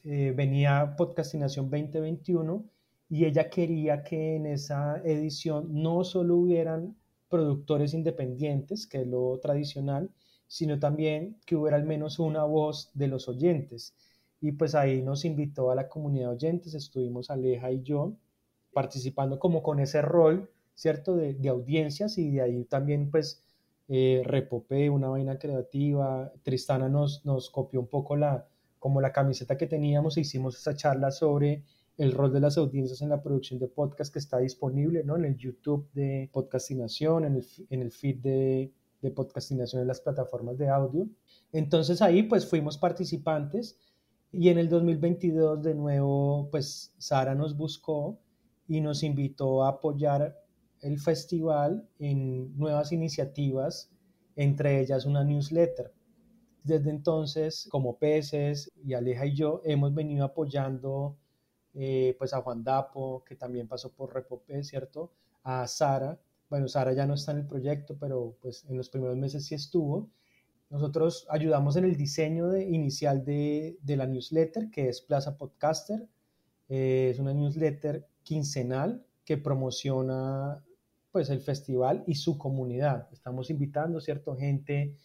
eh, 0.03 0.33
venía 0.35 0.95
Podcastinación 0.97 1.69
2021 1.69 2.65
y 3.09 3.25
ella 3.25 3.49
quería 3.49 4.03
que 4.03 4.35
en 4.35 4.45
esa 4.45 5.01
edición 5.03 5.67
no 5.71 6.03
solo 6.03 6.37
hubieran 6.37 6.95
productores 7.29 7.93
independientes, 7.93 8.87
que 8.87 9.01
es 9.01 9.07
lo 9.07 9.39
tradicional, 9.39 10.09
sino 10.51 10.79
también 10.79 11.37
que 11.45 11.55
hubiera 11.55 11.77
al 11.77 11.85
menos 11.85 12.19
una 12.19 12.43
voz 12.43 12.91
de 12.93 13.07
los 13.07 13.29
oyentes. 13.29 13.95
Y 14.41 14.51
pues 14.51 14.75
ahí 14.75 15.01
nos 15.01 15.23
invitó 15.23 15.71
a 15.71 15.75
la 15.75 15.87
comunidad 15.87 16.27
de 16.31 16.35
oyentes, 16.35 16.73
estuvimos 16.73 17.29
Aleja 17.29 17.71
y 17.71 17.83
yo 17.83 18.17
participando 18.73 19.39
como 19.39 19.63
con 19.63 19.79
ese 19.79 20.01
rol, 20.01 20.51
¿cierto? 20.75 21.15
De, 21.15 21.37
audiencias 21.47 22.17
y 22.17 22.31
de 22.31 22.41
ahí 22.41 22.65
también 22.65 23.09
pues 23.09 23.45
eh, 23.87 24.23
Repopé, 24.25 24.89
una 24.89 25.07
vaina 25.07 25.39
creativa, 25.39 26.33
Tristana 26.43 26.89
nos, 26.89 27.25
nos 27.25 27.49
copió 27.49 27.79
un 27.79 27.87
poco 27.87 28.17
la, 28.17 28.45
como 28.77 28.99
la 28.99 29.13
camiseta 29.13 29.57
que 29.57 29.67
teníamos 29.67 30.17
e 30.17 30.21
hicimos 30.21 30.57
esa 30.57 30.75
charla 30.75 31.11
sobre 31.11 31.63
el 31.97 32.11
rol 32.11 32.33
de 32.33 32.41
las 32.41 32.57
audiencias 32.57 33.01
en 33.01 33.07
la 33.07 33.23
producción 33.23 33.57
de 33.57 33.69
podcast 33.69 34.11
que 34.11 34.19
está 34.19 34.39
disponible 34.39 35.05
¿no? 35.05 35.15
en 35.15 35.23
el 35.23 35.37
YouTube 35.37 35.89
de 35.93 36.29
Podcastinación, 36.33 37.23
en 37.23 37.35
el, 37.37 37.45
en 37.69 37.81
el 37.81 37.91
feed 37.93 38.17
de 38.17 38.73
de 39.01 39.11
podcastinación 39.11 39.81
en 39.81 39.87
las 39.87 40.01
plataformas 40.01 40.57
de 40.57 40.69
audio. 40.69 41.07
Entonces 41.51 42.01
ahí 42.01 42.23
pues 42.23 42.45
fuimos 42.45 42.77
participantes 42.77 43.79
y 44.31 44.49
en 44.49 44.57
el 44.57 44.69
2022 44.69 45.63
de 45.63 45.75
nuevo 45.75 46.49
pues 46.51 46.93
Sara 46.97 47.35
nos 47.35 47.57
buscó 47.57 48.19
y 48.67 48.81
nos 48.81 49.03
invitó 49.03 49.63
a 49.63 49.69
apoyar 49.69 50.37
el 50.81 50.99
festival 50.99 51.87
en 51.99 52.57
nuevas 52.57 52.91
iniciativas, 52.91 53.91
entre 54.35 54.79
ellas 54.81 55.05
una 55.05 55.23
newsletter. 55.23 55.93
Desde 56.63 56.89
entonces, 56.89 57.67
como 57.69 57.97
Peces 57.97 58.71
y 58.83 58.93
Aleja 58.93 59.25
y 59.25 59.35
yo, 59.35 59.61
hemos 59.65 59.93
venido 59.93 60.25
apoyando 60.25 61.17
eh, 61.73 62.15
pues 62.17 62.33
a 62.33 62.41
Juan 62.41 62.63
Dapo, 62.63 63.23
que 63.25 63.35
también 63.35 63.67
pasó 63.67 63.91
por 63.91 64.13
Repopé, 64.13 64.63
¿cierto? 64.63 65.11
A 65.43 65.67
Sara, 65.67 66.19
bueno, 66.51 66.67
Sara 66.67 66.91
ya 66.91 67.05
no 67.05 67.13
está 67.13 67.31
en 67.31 67.37
el 67.37 67.47
proyecto, 67.47 67.95
pero 67.97 68.35
pues 68.41 68.65
en 68.67 68.75
los 68.75 68.89
primeros 68.89 69.15
meses 69.15 69.45
sí 69.45 69.55
estuvo. 69.55 70.11
Nosotros 70.69 71.25
ayudamos 71.29 71.77
en 71.77 71.85
el 71.85 71.95
diseño 71.95 72.57
inicial 72.57 73.23
de, 73.23 73.77
de, 73.81 73.95
la 73.95 74.05
newsletter, 74.05 74.69
que 74.69 74.89
es 74.89 74.99
Plaza 74.99 75.37
Podcaster. 75.37 76.09
Eh, 76.67 77.07
es 77.09 77.19
una 77.19 77.33
newsletter 77.33 78.05
quincenal 78.23 79.01
que 79.23 79.37
promociona 79.37 80.61
pues 81.13 81.29
el 81.29 81.39
festival 81.39 82.03
y 82.05 82.15
su 82.15 82.37
comunidad. 82.37 83.07
Estamos 83.13 83.49
invitando, 83.49 84.01
¿cierto? 84.01 84.35
Gente 84.35 84.97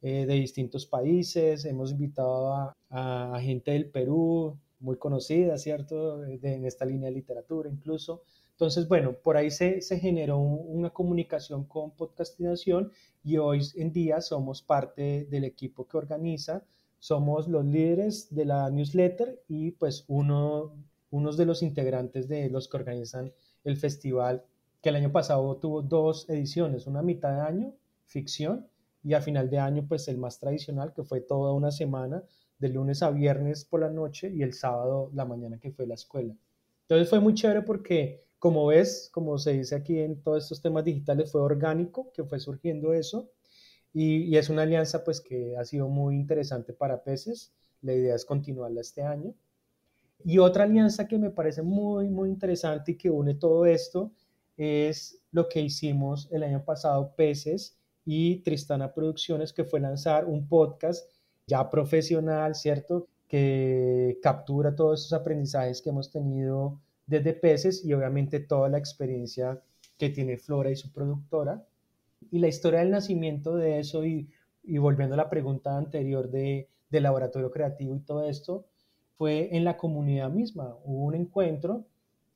eh, 0.00 0.24
de 0.24 0.34
distintos 0.34 0.86
países, 0.86 1.66
hemos 1.66 1.90
invitado 1.90 2.50
a, 2.54 2.74
a, 2.88 3.38
gente 3.42 3.72
del 3.72 3.90
Perú, 3.90 4.58
muy 4.80 4.96
conocida, 4.96 5.58
¿cierto? 5.58 6.20
De, 6.20 6.54
en 6.54 6.64
esta 6.64 6.86
línea 6.86 7.10
de 7.10 7.16
literatura 7.16 7.68
incluso. 7.68 8.22
Entonces, 8.54 8.86
bueno, 8.86 9.14
por 9.14 9.36
ahí 9.36 9.50
se, 9.50 9.80
generó 9.98 10.38
una 10.38 10.90
comunicación 10.90 11.64
con 11.64 11.90
Podcastinación 11.90 12.92
y 13.24 13.36
hoy 13.36 13.62
en 13.74 13.92
día 13.92 14.20
somos 14.20 14.62
parte 14.62 15.26
del 15.28 15.42
equipo 15.42 15.88
que 15.88 15.96
organiza, 15.96 16.62
somos 17.00 17.48
los 17.48 17.64
líderes 17.64 18.32
de 18.32 18.44
la 18.44 18.70
newsletter 18.70 19.42
y 19.48 19.72
pues 19.72 20.04
uno, 20.06 20.72
unos 21.10 21.36
de 21.36 21.46
los 21.46 21.62
integrantes 21.62 22.28
de 22.28 22.48
los 22.48 22.68
que 22.68 22.76
organizan 22.76 23.32
el 23.64 23.76
festival, 23.76 24.44
que 24.80 24.90
el 24.90 24.96
año 24.96 25.10
pasado 25.10 25.56
tuvo 25.56 25.82
dos 25.82 26.28
ediciones, 26.30 26.86
una 26.86 27.02
mitad 27.02 27.34
de 27.34 27.40
año, 27.40 27.74
ficción, 28.04 28.68
y 29.02 29.14
a 29.14 29.20
final 29.20 29.50
de 29.50 29.58
año 29.58 29.84
pues 29.88 30.06
el 30.06 30.16
más 30.16 30.38
tradicional, 30.38 30.92
que 30.94 31.02
fue 31.02 31.20
toda 31.20 31.52
una 31.52 31.72
semana, 31.72 32.22
de 32.58 32.68
lunes 32.68 33.02
a 33.02 33.10
viernes 33.10 33.64
por 33.64 33.80
la 33.80 33.90
noche 33.90 34.30
y 34.32 34.42
el 34.42 34.54
sábado 34.54 35.10
la 35.12 35.24
mañana 35.24 35.58
que 35.58 35.72
fue 35.72 35.88
la 35.88 35.94
escuela. 35.94 36.34
Entonces 36.82 37.10
fue 37.10 37.20
muy 37.20 37.34
chévere 37.34 37.62
porque 37.62 38.24
como 38.38 38.66
ves, 38.66 39.08
como 39.12 39.38
se 39.38 39.52
dice 39.52 39.74
aquí 39.74 39.98
en 39.98 40.22
todos 40.22 40.44
estos 40.44 40.60
temas 40.60 40.84
digitales, 40.84 41.32
fue 41.32 41.40
orgánico 41.40 42.12
que 42.12 42.24
fue 42.24 42.38
surgiendo 42.40 42.92
eso 42.92 43.30
y, 43.94 44.36
es 44.36 44.50
una 44.50 44.62
alianza 44.62 45.04
pues 45.04 45.20
que 45.20 45.56
ha 45.56 45.64
sido 45.64 45.88
muy 45.88 46.16
interesante 46.16 46.72
para 46.72 47.04
peces. 47.04 47.54
La 47.80 47.94
idea 47.94 48.16
es 48.16 48.24
continuarla 48.24 48.80
este 48.80 49.02
año. 49.02 49.34
Y 50.24 50.38
otra 50.38 50.64
alianza 50.64 51.06
que 51.06 51.16
me 51.16 51.30
parece 51.30 51.62
muy, 51.62 52.08
muy 52.08 52.28
interesante 52.28 52.92
y 52.92 52.96
que 52.96 53.10
une 53.10 53.34
todo 53.34 53.66
esto 53.66 54.12
es 54.56 55.20
lo 55.30 55.48
que 55.48 55.60
hicimos 55.60 56.28
el 56.32 56.42
año 56.42 56.64
pasado, 56.64 57.14
Peces 57.16 57.78
y 58.04 58.38
Tristana 58.42 58.92
Producciones, 58.92 59.52
que 59.52 59.64
fue 59.64 59.80
lanzar 59.80 60.24
un 60.24 60.48
podcast 60.48 61.08
ya 61.46 61.70
profesional, 61.70 62.54
¿cierto? 62.54 63.08
Que 63.28 64.18
captura 64.22 64.74
todos 64.74 65.00
esos 65.00 65.12
aprendizajes 65.12 65.82
que 65.82 65.90
hemos 65.90 66.10
tenido 66.10 66.80
desde 67.06 67.32
peces 67.34 67.84
y 67.84 67.92
obviamente 67.92 68.40
toda 68.40 68.68
la 68.68 68.78
experiencia 68.78 69.60
que 69.98 70.10
tiene 70.10 70.38
Flora 70.38 70.70
y 70.70 70.76
su 70.76 70.92
productora. 70.92 71.66
Y 72.30 72.38
la 72.38 72.48
historia 72.48 72.80
del 72.80 72.90
nacimiento 72.90 73.56
de 73.56 73.78
eso 73.78 74.04
y, 74.04 74.28
volviendo 74.78 75.14
a 75.14 75.18
la 75.18 75.30
pregunta 75.30 75.76
anterior 75.76 76.30
de, 76.30 76.68
de 76.90 77.00
laboratorio 77.00 77.50
creativo 77.50 77.94
y 77.94 78.00
todo 78.00 78.28
esto, 78.28 78.66
fue 79.16 79.56
en 79.56 79.64
la 79.64 79.76
comunidad 79.76 80.30
misma. 80.30 80.76
Hubo 80.84 81.04
un 81.04 81.14
encuentro 81.14 81.86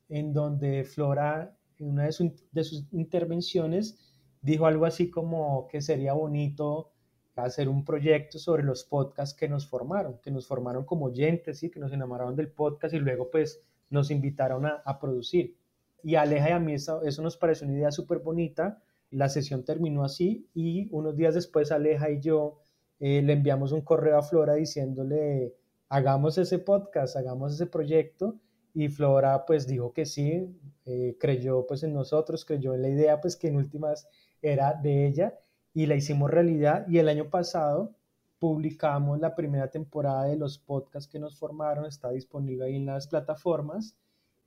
en 0.09 0.33
donde 0.33 0.83
Flora, 0.83 1.55
en 1.77 1.89
una 1.89 2.05
de, 2.05 2.63
sus 2.63 2.85
intervenciones, 2.91 3.99
dijo 4.41 4.65
algo 4.65 4.85
así 4.85 5.09
como 5.09 5.67
que 5.67 5.81
sería 5.81 6.13
bonito 6.13 6.91
hacer 7.35 7.69
un 7.69 7.85
proyecto 7.85 8.37
sobre 8.37 8.63
los 8.63 8.83
podcasts 8.83 9.37
que 9.37 9.47
nos 9.47 9.67
formaron, 9.67 10.19
que 10.21 10.31
nos 10.31 10.47
formaron 10.47 10.83
como 10.83 11.05
oyentes, 11.05 11.63
y 11.63 11.69
que 11.69 11.79
nos 11.79 11.93
enamoraron 11.93 12.35
del 12.35 12.51
podcast 12.51 12.93
y 12.93 12.99
luego 12.99 13.29
pues 13.31 13.61
nos 13.89 14.11
invitaron 14.11 14.65
a, 14.65 14.99
producir. 14.99 15.55
Y 16.03 16.15
a 16.15 16.21
Aleja 16.21 16.49
y 16.49 16.53
a 16.53 16.59
mí 16.59 16.73
eso, 16.73 17.01
nos 17.21 17.37
pareció 17.37 17.67
una 17.67 17.77
idea 17.77 17.91
súper 17.91 18.19
bonita. 18.19 18.81
La 19.11 19.29
sesión 19.29 19.63
terminó 19.65 20.03
así 20.03 20.47
y 20.53 20.87
unos 20.91 21.15
días 21.15 21.33
después 21.33 21.71
Aleja 21.71 22.09
y 22.11 22.19
yo 22.19 22.61
eh, 22.99 23.21
le 23.21 23.33
enviamos 23.33 23.71
un 23.71 23.81
correo 23.81 24.17
a 24.17 24.21
Flora 24.21 24.53
diciéndole, 24.53 25.55
hagamos 25.89 26.37
ese 26.37 26.59
podcast, 26.59 27.15
hagamos 27.15 27.53
ese 27.53 27.65
proyecto. 27.65 28.39
Y 28.73 28.87
Flora 28.89 29.45
pues 29.45 29.67
dijo 29.67 29.93
que 29.93 30.05
sí, 30.05 30.55
eh, 30.85 31.17
creyó 31.19 31.65
pues 31.67 31.83
en 31.83 31.93
nosotros, 31.93 32.45
creyó 32.45 32.75
en 32.75 32.83
la 32.83 32.89
idea 32.89 33.19
pues 33.19 33.35
que 33.35 33.47
en 33.47 33.55
últimas 33.55 34.07
era 34.41 34.73
de 34.73 35.07
ella 35.07 35.37
y 35.73 35.87
la 35.87 35.95
hicimos 35.95 36.29
realidad. 36.29 36.87
Y 36.87 36.99
el 36.99 37.09
año 37.09 37.29
pasado 37.29 37.95
publicamos 38.39 39.19
la 39.19 39.35
primera 39.35 39.69
temporada 39.69 40.25
de 40.25 40.37
los 40.37 40.57
podcasts 40.57 41.11
que 41.11 41.19
nos 41.19 41.37
formaron, 41.37 41.85
está 41.85 42.09
disponible 42.09 42.65
ahí 42.65 42.77
en 42.77 42.85
las 42.85 43.07
plataformas. 43.07 43.97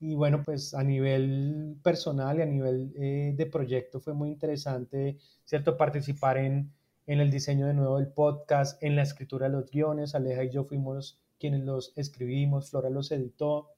Y 0.01 0.15
bueno, 0.17 0.43
pues 0.43 0.75
a 0.75 0.83
nivel 0.83 1.77
personal 1.83 2.39
y 2.39 2.43
a 2.43 2.47
nivel 2.47 2.93
eh, 2.97 3.35
de 3.37 3.47
proyecto 3.47 4.01
fue 4.01 4.15
muy 4.15 4.31
interesante, 4.31 5.19
¿cierto? 5.45 5.77
Participar 5.77 6.39
en, 6.39 6.73
en 7.07 7.21
el 7.21 7.31
diseño 7.31 7.67
de 7.67 7.75
nuevo 7.75 7.99
del 7.99 8.09
podcast, 8.09 8.83
en 8.83 8.97
la 8.97 9.03
escritura 9.03 9.47
de 9.47 9.53
los 9.53 9.71
guiones. 9.71 10.15
Aleja 10.15 10.43
y 10.45 10.51
yo 10.51 10.65
fuimos 10.65 11.21
quienes 11.39 11.63
los 11.63 11.93
escribimos, 11.97 12.71
Flora 12.71 12.91
los 12.91 13.13
editó. 13.13 13.69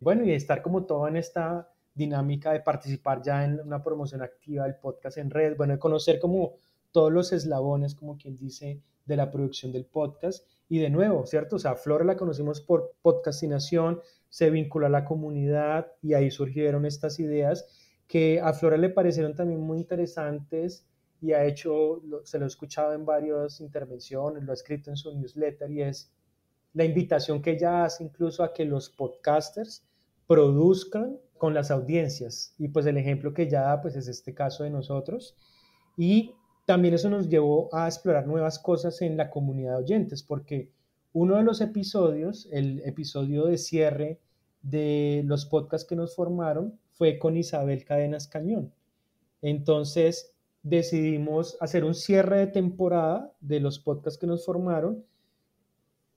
Bueno, 0.00 0.24
y 0.24 0.32
estar 0.32 0.60
como 0.60 0.84
todo 0.84 1.08
en 1.08 1.16
esta 1.16 1.70
dinámica 1.94 2.52
de 2.52 2.60
participar 2.60 3.22
ya 3.22 3.44
en 3.44 3.60
una 3.60 3.82
promoción 3.82 4.22
activa 4.22 4.64
del 4.64 4.76
podcast 4.76 5.18
en 5.18 5.30
red, 5.30 5.56
bueno, 5.56 5.74
de 5.74 5.78
conocer 5.78 6.18
como 6.18 6.54
todos 6.92 7.12
los 7.12 7.32
eslabones, 7.32 7.94
como 7.94 8.16
quien 8.16 8.36
dice, 8.36 8.80
de 9.04 9.16
la 9.16 9.30
producción 9.30 9.72
del 9.72 9.86
podcast. 9.86 10.46
Y 10.68 10.78
de 10.78 10.90
nuevo, 10.90 11.26
¿cierto? 11.26 11.56
O 11.56 11.58
sea, 11.58 11.74
Flora 11.74 12.04
la 12.04 12.16
conocimos 12.16 12.60
por 12.60 12.94
podcastinación, 13.02 14.00
se 14.28 14.48
vinculó 14.50 14.86
a 14.86 14.90
la 14.90 15.04
comunidad 15.04 15.92
y 16.00 16.14
ahí 16.14 16.30
surgieron 16.30 16.86
estas 16.86 17.18
ideas 17.20 17.66
que 18.06 18.40
a 18.40 18.52
Flora 18.52 18.76
le 18.76 18.88
parecieron 18.88 19.34
también 19.34 19.60
muy 19.60 19.78
interesantes 19.78 20.86
y 21.20 21.32
ha 21.32 21.44
hecho, 21.44 22.02
se 22.24 22.38
lo 22.38 22.44
he 22.44 22.48
escuchado 22.48 22.94
en 22.94 23.04
varias 23.04 23.60
intervenciones, 23.60 24.42
lo 24.42 24.50
ha 24.50 24.54
escrito 24.54 24.90
en 24.90 24.96
su 24.96 25.14
newsletter 25.14 25.70
y 25.70 25.82
es 25.82 26.12
la 26.74 26.84
invitación 26.84 27.42
que 27.42 27.52
ella 27.52 27.84
hace 27.84 28.04
incluso 28.04 28.42
a 28.42 28.52
que 28.52 28.64
los 28.64 28.90
podcasters 28.90 29.84
produzcan 30.26 31.18
con 31.36 31.54
las 31.54 31.70
audiencias. 31.70 32.54
Y 32.58 32.68
pues 32.68 32.86
el 32.86 32.96
ejemplo 32.96 33.34
que 33.34 33.42
ella 33.42 33.62
da 33.62 33.82
pues 33.82 33.96
es 33.96 34.08
este 34.08 34.34
caso 34.34 34.64
de 34.64 34.70
nosotros. 34.70 35.36
Y 35.96 36.34
también 36.64 36.94
eso 36.94 37.10
nos 37.10 37.28
llevó 37.28 37.68
a 37.74 37.86
explorar 37.86 38.26
nuevas 38.26 38.58
cosas 38.58 39.02
en 39.02 39.16
la 39.16 39.30
comunidad 39.30 39.72
de 39.72 39.84
oyentes, 39.84 40.22
porque 40.22 40.70
uno 41.12 41.36
de 41.36 41.42
los 41.42 41.60
episodios, 41.60 42.48
el 42.52 42.80
episodio 42.84 43.46
de 43.46 43.58
cierre 43.58 44.20
de 44.62 45.22
los 45.26 45.44
podcasts 45.46 45.86
que 45.86 45.96
nos 45.96 46.14
formaron, 46.14 46.78
fue 46.92 47.18
con 47.18 47.36
Isabel 47.36 47.84
Cadenas 47.84 48.28
Cañón. 48.28 48.72
Entonces 49.42 50.32
decidimos 50.62 51.56
hacer 51.60 51.84
un 51.84 51.94
cierre 51.94 52.38
de 52.38 52.46
temporada 52.46 53.32
de 53.40 53.60
los 53.60 53.78
podcasts 53.80 54.18
que 54.18 54.28
nos 54.28 54.44
formaron 54.44 55.04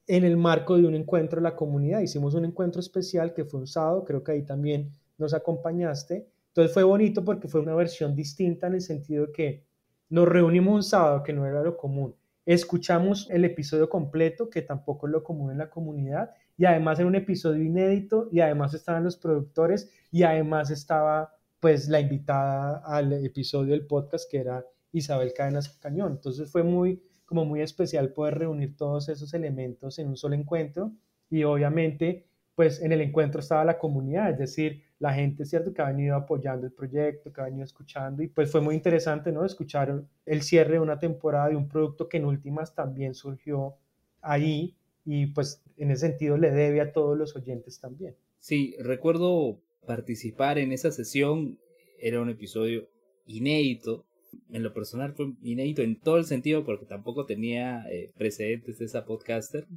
en 0.08 0.24
el 0.24 0.38
marco 0.38 0.78
de 0.78 0.86
un 0.86 0.94
encuentro 0.94 1.38
de 1.38 1.44
la 1.44 1.56
comunidad. 1.56 2.02
Hicimos 2.02 2.36
un 2.36 2.46
encuentro 2.46 2.80
especial 2.80 3.34
que 3.34 3.46
fue 3.46 3.62
un 3.62 3.68
sábado, 3.68 4.06
creo 4.06 4.24
que 4.24 4.34
ahí 4.34 4.44
también 4.44 4.94
nos 5.18 5.34
acompañaste. 5.34 6.28
Entonces 6.50 6.74
fue 6.74 6.84
bonito 6.84 7.26
porque 7.26 7.48
fue 7.48 7.62
una 7.62 7.74
versión 7.74 8.16
distinta 8.16 8.68
en 8.68 8.76
el 8.76 8.82
sentido 8.82 9.26
de 9.26 9.32
que 9.32 9.64
nos 10.10 10.28
reunimos 10.28 10.76
un 10.76 10.84
sábado, 10.84 11.24
que 11.24 11.34
no 11.34 11.46
era 11.46 11.62
lo 11.64 11.78
común. 11.78 12.16
Escuchamos 12.46 13.28
el 13.32 13.44
episodio 13.44 13.90
completo, 13.90 14.50
que 14.50 14.62
tampoco 14.62 15.08
es 15.08 15.14
lo 15.14 15.24
común 15.24 15.52
en 15.52 15.58
la 15.58 15.70
comunidad, 15.70 16.32
y 16.58 16.66
además 16.66 17.00
era 17.00 17.08
un 17.08 17.16
episodio 17.16 17.64
inédito, 17.64 18.30
y 18.32 18.40
además 18.40 18.74
estaban 18.74 19.04
los 19.04 19.18
productores, 19.18 19.92
y 20.12 20.24
además 20.24 20.70
estaba 20.70 21.34
pues 21.60 21.90
la 21.90 22.00
invitada 22.00 22.84
al 22.86 23.12
episodio 23.26 23.72
del 23.72 23.88
podcast, 23.88 24.30
que 24.30 24.38
era 24.38 24.64
Isabel 24.92 25.34
Cadenas 25.34 25.70
Cañón. 25.80 26.14
Entonces 26.14 26.52
fue 26.52 26.64
muy, 26.64 27.02
como 27.26 27.44
muy 27.44 27.62
especial 27.62 28.14
poder 28.14 28.38
reunir 28.38 28.78
todos 28.78 29.10
esos 29.10 29.34
elementos 29.34 29.98
en 29.98 30.10
un 30.10 30.18
solo 30.18 30.36
encuentro, 30.36 30.92
y 31.30 31.44
obviamente 31.44 32.28
pues 32.56 32.82
en 32.82 32.94
el 32.94 33.02
encuentro 33.02 33.42
estaba 33.42 33.66
la 33.66 33.78
comunidad, 33.78 34.32
es 34.32 34.38
decir, 34.38 34.84
la 35.00 35.14
gente, 35.14 35.46
¿cierto?, 35.46 35.74
que 35.74 35.82
ha 35.82 35.88
venido 35.88 36.16
apoyando 36.16 36.66
el 36.66 36.74
proyecto, 36.74 37.32
que 37.32 37.42
ha 37.42 37.46
venido 37.46 37.66
escuchando 37.66 38.24
y 38.24 38.28
pues 38.28 38.52
fue 38.52 38.62
muy 38.62 38.76
interesante, 38.76 39.32
¿no?, 39.32 39.46
escuchar 39.46 40.04
el 40.26 40.42
cierre 40.42 40.74
de 40.74 40.80
una 40.80 41.00
temporada 41.00 41.50
de 41.50 41.56
un 41.56 41.68
producto 41.68 42.08
que 42.08 42.18
en 42.18 42.26
últimas 42.26 42.74
también 42.74 43.14
surgió 43.14 43.76
ahí 44.22 44.76
y 45.04 45.28
pues 45.28 45.62
en 45.78 45.92
ese 45.92 46.08
sentido 46.08 46.38
le 46.38 46.52
debe 46.52 46.82
a 46.82 46.92
todos 46.92 47.18
los 47.18 47.36
oyentes 47.36 47.80
también. 47.80 48.16
Sí, 48.40 48.76
recuerdo 48.80 49.62
participar 49.86 50.58
en 50.58 50.72
esa 50.72 50.92
sesión, 50.92 51.60
era 52.00 52.22
un 52.22 52.30
episodio 52.30 52.88
inédito, 53.26 54.06
en 54.50 54.64
lo 54.64 54.74
personal 54.74 55.14
fue 55.14 55.34
inédito 55.42 55.82
en 55.82 56.00
todo 56.00 56.18
el 56.18 56.26
sentido 56.26 56.66
porque 56.66 56.86
tampoco 56.86 57.26
tenía 57.26 57.84
eh, 57.90 58.12
precedentes 58.18 58.80
de 58.80 58.86
esa 58.86 59.06
podcaster. 59.06 59.68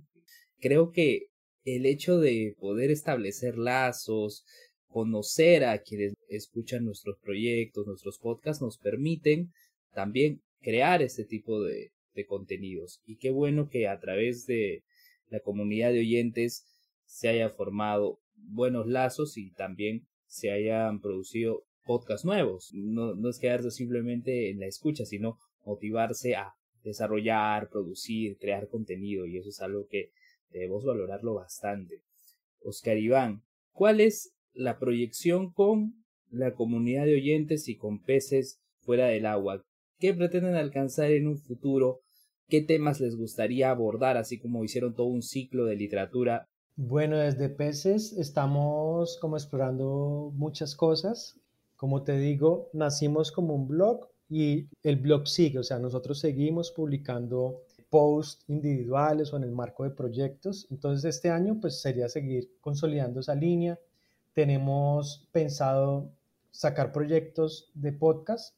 Creo 0.61 0.91
que 0.91 1.29
el 1.65 1.87
hecho 1.87 2.19
de 2.19 2.57
poder 2.59 2.91
establecer 2.91 3.59
lazos, 3.59 4.45
conocer 4.89 5.65
a 5.65 5.79
quienes 5.79 6.15
escuchan 6.29 6.85
nuestros 6.85 7.19
proyectos, 7.19 7.87
nuestros 7.87 8.19
podcasts, 8.19 8.63
nos 8.63 8.79
permiten 8.79 9.53
también 9.93 10.43
crear 10.61 11.03
este 11.03 11.25
tipo 11.25 11.63
de, 11.63 11.93
contenidos. 12.27 13.01
Y 13.07 13.17
qué 13.17 13.31
bueno 13.31 13.69
que 13.69 13.87
a 13.87 14.01
través 14.01 14.45
de 14.45 14.83
la 15.29 15.39
comunidad 15.39 15.93
de 15.93 16.01
oyentes 16.01 16.67
se 17.05 17.29
haya 17.29 17.49
formado 17.49 18.19
buenos 18.35 18.89
lazos 18.89 19.39
y 19.39 19.53
también 19.53 20.09
se 20.27 20.51
hayan 20.51 21.01
producido 21.01 21.63
podcasts 21.85 22.25
nuevos. 22.25 22.73
No, 22.75 23.15
no 23.15 23.29
es 23.29 23.39
quedarse 23.39 23.71
simplemente 23.71 24.51
en 24.51 24.59
la 24.59 24.67
escucha, 24.67 25.05
sino 25.05 25.39
motivarse 25.65 26.35
a 26.35 26.55
desarrollar, 26.83 27.69
producir, 27.71 28.37
crear 28.39 28.69
contenido 28.69 29.25
y 29.25 29.39
eso 29.39 29.51
es 29.51 29.61
algo 29.61 29.87
que 29.87 30.11
debemos 30.51 30.85
valorarlo 30.85 31.35
bastante. 31.35 32.03
Oscar 32.63 32.99
Iván, 32.99 33.45
¿cuál 33.71 34.01
es 34.01 34.35
la 34.59 34.79
proyección 34.79 35.53
con 35.53 36.05
la 36.31 36.55
comunidad 36.55 37.07
de 37.07 37.15
oyentes 37.15 37.69
y 37.69 37.77
con 37.77 38.03
peces 38.03 38.59
fuera 38.81 39.07
del 39.07 39.25
agua. 39.25 39.63
¿Qué 39.99 40.13
pretenden 40.15 40.57
alcanzar 40.57 41.11
en 41.13 41.29
un 41.29 41.39
futuro? 41.39 42.01
¿Qué 42.49 42.63
temas 42.63 43.01
les 43.01 43.17
gustaría 43.17 43.71
abordar, 43.71 44.17
así 44.17 44.39
como 44.39 44.65
hicieron 44.65 44.95
todo 44.95 45.07
un 45.07 45.23
ciclo 45.23 45.65
de 45.65 45.77
literatura? 45.77 46.45
Bueno, 46.75 47.19
desde 47.19 47.49
peces 47.49 48.13
estamos 48.13 49.19
como 49.21 49.37
explorando 49.37 50.33
muchas 50.35 50.75
cosas. 50.75 51.39
Como 51.77 52.03
te 52.03 52.19
digo, 52.19 52.69
nacimos 52.73 53.31
como 53.31 53.55
un 53.55 53.69
blog 53.69 54.09
y 54.29 54.69
el 54.83 54.97
blog 54.97 55.29
sigue, 55.29 55.61
o 55.61 55.63
sea, 55.63 55.79
nosotros 55.79 56.19
seguimos 56.19 56.73
publicando 56.73 57.63
posts 57.91 58.45
individuales 58.49 59.33
o 59.33 59.37
en 59.37 59.45
el 59.45 59.53
marco 59.53 59.85
de 59.85 59.91
proyectos. 59.91 60.67
Entonces, 60.71 61.17
este 61.17 61.31
año 61.31 61.59
pues 61.61 61.81
sería 61.81 62.09
seguir 62.09 62.51
consolidando 62.61 63.21
esa 63.21 63.35
línea, 63.35 63.79
tenemos 64.39 65.27
pensado 65.33 66.13
sacar 66.53 66.93
proyectos 66.93 67.73
de 67.75 67.93
podcast, 67.93 68.55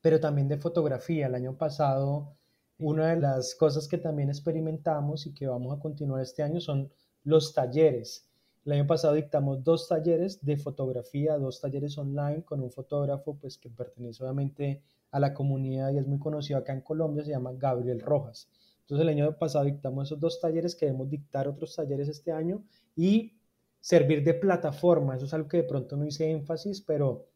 pero 0.00 0.18
también 0.18 0.48
de 0.48 0.56
fotografía. 0.56 1.28
El 1.28 1.36
año 1.36 1.56
pasado, 1.56 2.34
una 2.80 3.14
de 3.14 3.20
las 3.20 3.54
cosas 3.54 3.86
que 3.86 3.96
también 3.96 4.28
experimentamos 4.28 5.28
y 5.28 5.32
que 5.32 5.46
vamos 5.46 5.72
a 5.72 5.80
continuar 5.80 6.20
este 6.20 6.42
año 6.42 6.60
son 6.60 6.90
los 7.22 7.54
talleres. 7.54 8.26
El 8.64 8.72
año 8.72 8.88
pasado 8.88 9.14
dictamos 9.14 9.62
dos 9.62 9.86
talleres 9.86 10.44
de 10.44 10.56
fotografía, 10.56 11.38
dos 11.38 11.60
talleres 11.60 11.96
online 11.96 12.42
con 12.42 12.60
un 12.60 12.72
fotógrafo 12.72 13.36
pues 13.36 13.56
que 13.56 13.70
pertenece 13.70 14.24
obviamente 14.24 14.82
a 15.12 15.20
la 15.20 15.32
comunidad 15.32 15.92
y 15.92 15.98
es 15.98 16.08
muy 16.08 16.18
conocido 16.18 16.58
acá 16.58 16.72
en 16.72 16.80
Colombia, 16.80 17.22
se 17.22 17.30
llama 17.30 17.52
Gabriel 17.52 18.00
Rojas. 18.00 18.48
Entonces 18.80 19.02
el 19.02 19.10
año 19.10 19.38
pasado 19.38 19.64
dictamos 19.64 20.08
esos 20.08 20.18
dos 20.18 20.40
talleres, 20.40 20.74
queremos 20.74 21.08
dictar 21.08 21.46
otros 21.46 21.76
talleres 21.76 22.08
este 22.08 22.32
año 22.32 22.64
y 22.96 23.39
servir 23.80 24.22
de 24.22 24.34
plataforma. 24.34 25.16
Eso 25.16 25.26
es 25.26 25.34
algo 25.34 25.48
que 25.48 25.58
de 25.58 25.64
pronto 25.64 25.96
no 25.96 26.06
hice 26.06 26.30
énfasis, 26.30 26.80
pero 26.80 27.26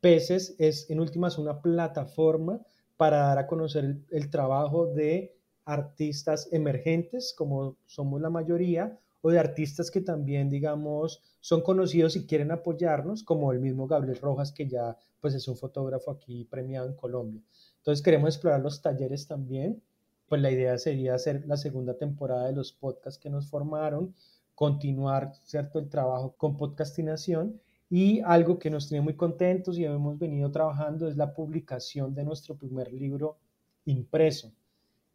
Peces 0.00 0.54
es 0.58 0.88
en 0.90 1.00
últimas 1.00 1.38
una 1.38 1.60
plataforma 1.60 2.60
para 2.96 3.18
dar 3.18 3.38
a 3.38 3.46
conocer 3.46 3.98
el, 4.10 4.30
trabajo 4.30 4.86
de 4.86 5.36
artistas 5.64 6.48
emergentes, 6.52 7.34
como 7.36 7.76
somos 7.86 8.20
la 8.20 8.30
mayoría, 8.30 8.98
o 9.22 9.30
de 9.30 9.38
artistas 9.38 9.90
que 9.90 10.00
también, 10.00 10.48
digamos, 10.48 11.22
son 11.40 11.60
conocidos 11.62 12.16
y 12.16 12.26
quieren 12.26 12.50
apoyarnos, 12.50 13.22
como 13.22 13.52
el 13.52 13.60
mismo 13.60 13.86
Gabriel 13.86 14.18
Rojas, 14.20 14.52
que 14.52 14.68
ya 14.68 14.96
pues 15.20 15.34
es 15.34 15.46
un 15.48 15.56
fotógrafo 15.56 16.10
aquí 16.10 16.44
premiado 16.44 16.88
en 16.88 16.94
Colombia. 16.94 17.42
Entonces 17.78 18.02
queremos 18.02 18.34
explorar 18.34 18.60
los 18.60 18.80
talleres 18.80 19.26
también. 19.26 19.82
Pues 20.28 20.40
la 20.40 20.50
idea 20.50 20.78
sería 20.78 21.14
hacer 21.14 21.44
la 21.46 21.56
segunda 21.56 21.94
temporada 21.94 22.46
de 22.46 22.52
los 22.52 22.72
podcasts 22.72 23.18
que 23.18 23.30
nos 23.30 23.48
formaron, 23.48 24.14
continuar, 24.60 25.32
¿cierto?, 25.42 25.78
el 25.78 25.88
trabajo 25.88 26.34
con 26.36 26.58
podcastinación 26.58 27.58
y 27.88 28.20
algo 28.20 28.58
que 28.58 28.68
nos 28.68 28.88
tiene 28.88 29.02
muy 29.02 29.14
contentos 29.14 29.78
y 29.78 29.86
hemos 29.86 30.18
venido 30.18 30.50
trabajando 30.50 31.08
es 31.08 31.16
la 31.16 31.32
publicación 31.32 32.14
de 32.14 32.24
nuestro 32.24 32.54
primer 32.56 32.92
libro 32.92 33.38
impreso. 33.86 34.52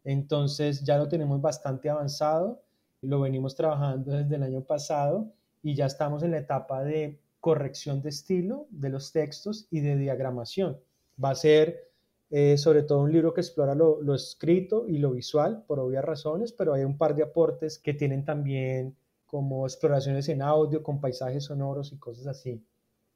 Entonces 0.02 0.82
ya 0.82 0.98
lo 0.98 1.06
tenemos 1.06 1.40
bastante 1.40 1.88
avanzado 1.88 2.60
lo 3.02 3.20
venimos 3.20 3.54
trabajando 3.54 4.10
desde 4.10 4.34
el 4.34 4.42
año 4.42 4.62
pasado 4.62 5.32
y 5.62 5.74
ya 5.74 5.86
estamos 5.86 6.24
en 6.24 6.32
la 6.32 6.38
etapa 6.38 6.82
de 6.82 7.20
corrección 7.38 8.02
de 8.02 8.08
estilo 8.08 8.66
de 8.70 8.88
los 8.88 9.12
textos 9.12 9.68
y 9.70 9.78
de 9.78 9.96
diagramación. 9.96 10.80
Va 11.22 11.30
a 11.30 11.34
ser 11.36 11.88
eh, 12.30 12.58
sobre 12.58 12.82
todo 12.82 13.02
un 13.02 13.12
libro 13.12 13.32
que 13.32 13.40
explora 13.42 13.76
lo, 13.76 14.02
lo, 14.02 14.14
escrito 14.14 14.86
y 14.88 14.98
lo 14.98 15.12
visual 15.12 15.64
por 15.68 15.78
obvias 15.78 16.04
razones, 16.04 16.52
pero 16.52 16.74
hay 16.74 16.82
un 16.82 16.98
par 16.98 17.14
de 17.14 17.22
aportes 17.22 17.78
que 17.78 17.94
tienen 17.94 18.24
también 18.24 18.96
como 19.26 19.66
exploraciones 19.66 20.28
en 20.28 20.42
audio 20.42 20.82
con 20.82 21.00
paisajes 21.00 21.44
sonoros 21.44 21.92
y 21.92 21.98
cosas 21.98 22.26
así. 22.26 22.64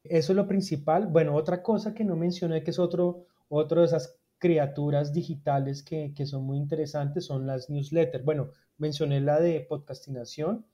Eso 0.04 0.32
es 0.32 0.36
lo 0.36 0.48
principal. 0.48 1.06
Bueno, 1.06 1.34
otra 1.34 1.62
cosa 1.62 1.94
que 1.94 2.04
no 2.04 2.16
mencioné 2.16 2.62
que 2.62 2.70
es 2.70 2.78
otro, 2.78 3.26
otro 3.48 3.80
de 3.80 3.86
esas 3.86 4.16
criaturas 4.38 5.12
digitales 5.12 5.82
que, 5.82 6.12
que 6.14 6.26
son 6.26 6.44
muy 6.44 6.56
interesantes 6.58 7.26
son 7.26 7.46
las 7.46 7.68
newsletters. 7.68 8.24
Bueno, 8.24 8.50
mencioné 8.78 9.20
la 9.20 9.40
de 9.40 9.60
podcastinación. 9.60 10.64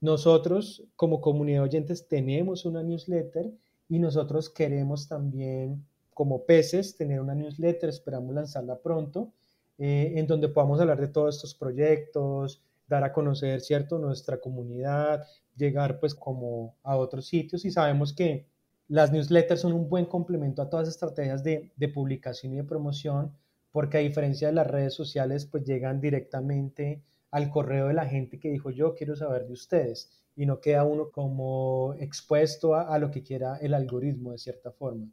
Nosotros 0.00 0.84
como 0.94 1.20
comunidad 1.20 1.62
de 1.62 1.68
oyentes 1.68 2.06
tenemos 2.06 2.66
una 2.66 2.82
newsletter 2.82 3.52
y 3.88 3.98
nosotros 3.98 4.50
queremos 4.50 5.08
también 5.08 5.86
como 6.12 6.44
peces 6.44 6.96
tener 6.96 7.20
una 7.20 7.34
newsletter, 7.34 7.88
esperamos 7.88 8.34
lanzarla 8.34 8.78
pronto, 8.78 9.32
eh, 9.78 10.14
en 10.16 10.26
donde 10.26 10.48
podamos 10.48 10.80
hablar 10.80 11.00
de 11.00 11.08
todos 11.08 11.36
estos 11.36 11.54
proyectos, 11.54 12.62
dar 12.88 13.04
a 13.04 13.12
conocer, 13.12 13.60
¿cierto?, 13.60 13.98
nuestra 13.98 14.40
comunidad, 14.40 15.24
llegar 15.56 15.98
pues 16.00 16.14
como 16.14 16.76
a 16.82 16.96
otros 16.96 17.26
sitios 17.26 17.64
y 17.64 17.70
sabemos 17.70 18.12
que 18.12 18.46
las 18.88 19.12
newsletters 19.12 19.60
son 19.60 19.72
un 19.72 19.88
buen 19.88 20.06
complemento 20.06 20.62
a 20.62 20.70
todas 20.70 20.86
las 20.86 20.94
estrategias 20.94 21.42
de, 21.42 21.72
de 21.76 21.88
publicación 21.88 22.52
y 22.52 22.56
de 22.56 22.64
promoción, 22.64 23.32
porque 23.72 23.98
a 23.98 24.00
diferencia 24.00 24.48
de 24.48 24.54
las 24.54 24.66
redes 24.66 24.94
sociales, 24.94 25.46
pues 25.46 25.64
llegan 25.64 26.00
directamente 26.00 27.02
al 27.30 27.50
correo 27.50 27.88
de 27.88 27.94
la 27.94 28.06
gente 28.06 28.38
que 28.38 28.50
dijo 28.50 28.70
yo 28.70 28.94
quiero 28.94 29.16
saber 29.16 29.46
de 29.46 29.52
ustedes 29.52 30.10
y 30.36 30.46
no 30.46 30.60
queda 30.60 30.84
uno 30.84 31.10
como 31.10 31.94
expuesto 31.98 32.74
a, 32.74 32.98
lo 32.98 33.10
que 33.10 33.22
quiera 33.22 33.56
el 33.56 33.74
algoritmo 33.74 34.32
de 34.32 34.38
cierta 34.38 34.70
forma. 34.70 35.08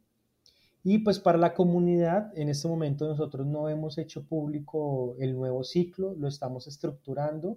Y 0.84 0.98
pues 0.98 1.18
para 1.18 1.38
la 1.38 1.54
comunidad, 1.54 2.30
en 2.36 2.50
este 2.50 2.68
momento 2.68 3.08
nosotros 3.08 3.46
no 3.46 3.70
hemos 3.70 3.96
hecho 3.96 4.24
público 4.26 5.16
el 5.18 5.34
nuevo 5.34 5.64
ciclo, 5.64 6.14
lo 6.14 6.28
estamos 6.28 6.66
estructurando, 6.66 7.56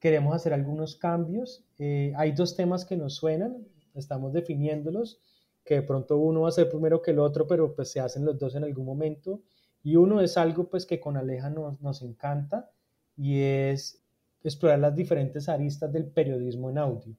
queremos 0.00 0.34
hacer 0.34 0.52
algunos 0.52 0.96
cambios. 0.96 1.64
Eh, 1.78 2.12
hay 2.16 2.32
dos 2.32 2.56
temas 2.56 2.84
que 2.84 2.96
nos 2.96 3.14
suenan, 3.14 3.68
estamos 3.94 4.32
definiéndolos, 4.32 5.20
que 5.64 5.76
de 5.76 5.82
pronto 5.82 6.18
uno 6.18 6.42
va 6.42 6.48
a 6.48 6.52
ser 6.52 6.68
primero 6.68 7.00
que 7.02 7.12
el 7.12 7.20
otro, 7.20 7.46
pero 7.46 7.72
pues 7.74 7.92
se 7.92 8.00
hacen 8.00 8.24
los 8.24 8.36
dos 8.36 8.56
en 8.56 8.64
algún 8.64 8.84
momento. 8.84 9.42
Y 9.84 9.94
uno 9.94 10.20
es 10.20 10.36
algo 10.36 10.68
pues 10.68 10.86
que 10.86 10.98
con 10.98 11.16
Aleja 11.16 11.48
nos, 11.48 11.80
nos 11.80 12.02
encanta, 12.02 12.70
y 13.16 13.40
es 13.40 14.02
explorar 14.42 14.80
las 14.80 14.94
diferentes 14.94 15.48
aristas 15.48 15.92
del 15.92 16.06
periodismo 16.06 16.70
en 16.70 16.78
audio, 16.78 17.16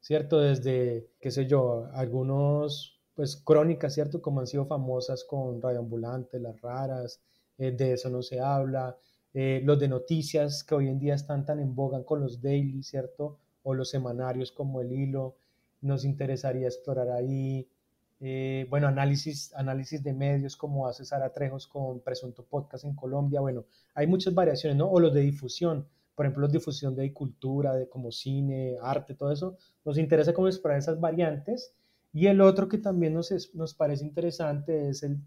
¿cierto? 0.00 0.40
Desde, 0.40 1.08
qué 1.20 1.30
sé 1.30 1.46
yo, 1.46 1.88
algunos, 1.92 2.97
pues 3.18 3.34
crónicas, 3.34 3.94
¿cierto? 3.94 4.22
Como 4.22 4.38
han 4.38 4.46
sido 4.46 4.64
famosas 4.64 5.24
con 5.24 5.60
Radio 5.60 5.80
Ambulante, 5.80 6.38
Las 6.38 6.60
Raras, 6.60 7.20
eh, 7.58 7.72
de 7.72 7.94
eso 7.94 8.08
no 8.10 8.22
se 8.22 8.38
habla, 8.38 8.96
eh, 9.34 9.60
los 9.64 9.80
de 9.80 9.88
noticias 9.88 10.62
que 10.62 10.76
hoy 10.76 10.86
en 10.86 11.00
día 11.00 11.14
están 11.14 11.44
tan 11.44 11.58
en 11.58 11.74
boga 11.74 12.04
con 12.04 12.20
los 12.20 12.40
daily, 12.40 12.80
¿cierto? 12.84 13.40
O 13.64 13.74
los 13.74 13.90
semanarios 13.90 14.52
como 14.52 14.80
El 14.80 14.92
Hilo, 14.92 15.34
nos 15.80 16.04
interesaría 16.04 16.68
explorar 16.68 17.10
ahí 17.10 17.68
eh, 18.20 18.68
bueno, 18.70 18.86
análisis, 18.86 19.52
análisis 19.56 20.00
de 20.04 20.12
medios 20.12 20.56
como 20.56 20.86
hace 20.86 21.04
Sara 21.04 21.32
Trejos 21.32 21.66
con 21.66 21.98
Presunto 21.98 22.44
Podcast 22.44 22.84
en 22.84 22.94
Colombia, 22.94 23.40
bueno, 23.40 23.64
hay 23.96 24.06
muchas 24.06 24.32
variaciones, 24.32 24.78
¿no? 24.78 24.88
O 24.88 25.00
los 25.00 25.12
de 25.12 25.22
difusión, 25.22 25.88
por 26.14 26.24
ejemplo, 26.24 26.42
los 26.42 26.52
difusión 26.52 26.94
de 26.94 27.12
cultura, 27.12 27.74
de 27.74 27.88
como 27.88 28.12
cine, 28.12 28.76
arte, 28.80 29.14
todo 29.14 29.32
eso, 29.32 29.56
nos 29.84 29.98
interesa 29.98 30.32
cómo 30.32 30.46
explorar 30.46 30.78
esas 30.78 31.00
variantes. 31.00 31.74
Y 32.12 32.26
el 32.26 32.40
otro 32.40 32.68
que 32.68 32.78
también 32.78 33.14
nos, 33.14 33.32
nos 33.54 33.74
parece 33.74 34.04
interesante 34.04 34.88
es 34.88 35.02
el, 35.02 35.18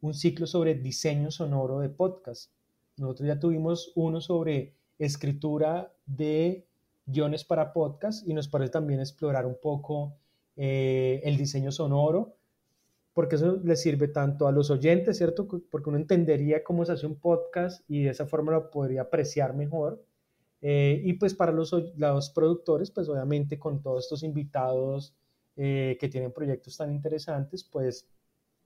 un 0.00 0.14
ciclo 0.14 0.46
sobre 0.46 0.74
diseño 0.74 1.30
sonoro 1.30 1.80
de 1.80 1.88
podcast. 1.88 2.50
Nosotros 2.96 3.26
ya 3.26 3.38
tuvimos 3.38 3.92
uno 3.94 4.20
sobre 4.20 4.74
escritura 4.98 5.92
de 6.06 6.66
guiones 7.06 7.44
para 7.44 7.72
podcast 7.72 8.26
y 8.26 8.34
nos 8.34 8.48
parece 8.48 8.72
también 8.72 9.00
explorar 9.00 9.46
un 9.46 9.56
poco 9.60 10.16
eh, 10.56 11.20
el 11.24 11.36
diseño 11.36 11.72
sonoro, 11.72 12.36
porque 13.12 13.36
eso 13.36 13.60
le 13.62 13.76
sirve 13.76 14.08
tanto 14.08 14.46
a 14.46 14.52
los 14.52 14.70
oyentes, 14.70 15.18
¿cierto? 15.18 15.48
Porque 15.70 15.88
uno 15.88 15.98
entendería 15.98 16.62
cómo 16.62 16.84
se 16.84 16.92
hace 16.92 17.06
un 17.06 17.16
podcast 17.16 17.82
y 17.88 18.04
de 18.04 18.10
esa 18.10 18.26
forma 18.26 18.52
lo 18.52 18.70
podría 18.70 19.02
apreciar 19.02 19.54
mejor. 19.54 20.04
Eh, 20.62 21.02
y 21.04 21.14
pues 21.14 21.34
para 21.34 21.52
los, 21.52 21.72
los, 21.96 22.30
productores, 22.30 22.90
pues 22.90 23.08
obviamente 23.08 23.58
con 23.58 23.82
todos 23.82 24.04
estos 24.04 24.22
invitados 24.22 25.14
eh, 25.56 25.96
que 26.00 26.08
tienen 26.08 26.32
proyectos 26.32 26.76
tan 26.76 26.92
interesantes, 26.92 27.64
pues 27.64 28.08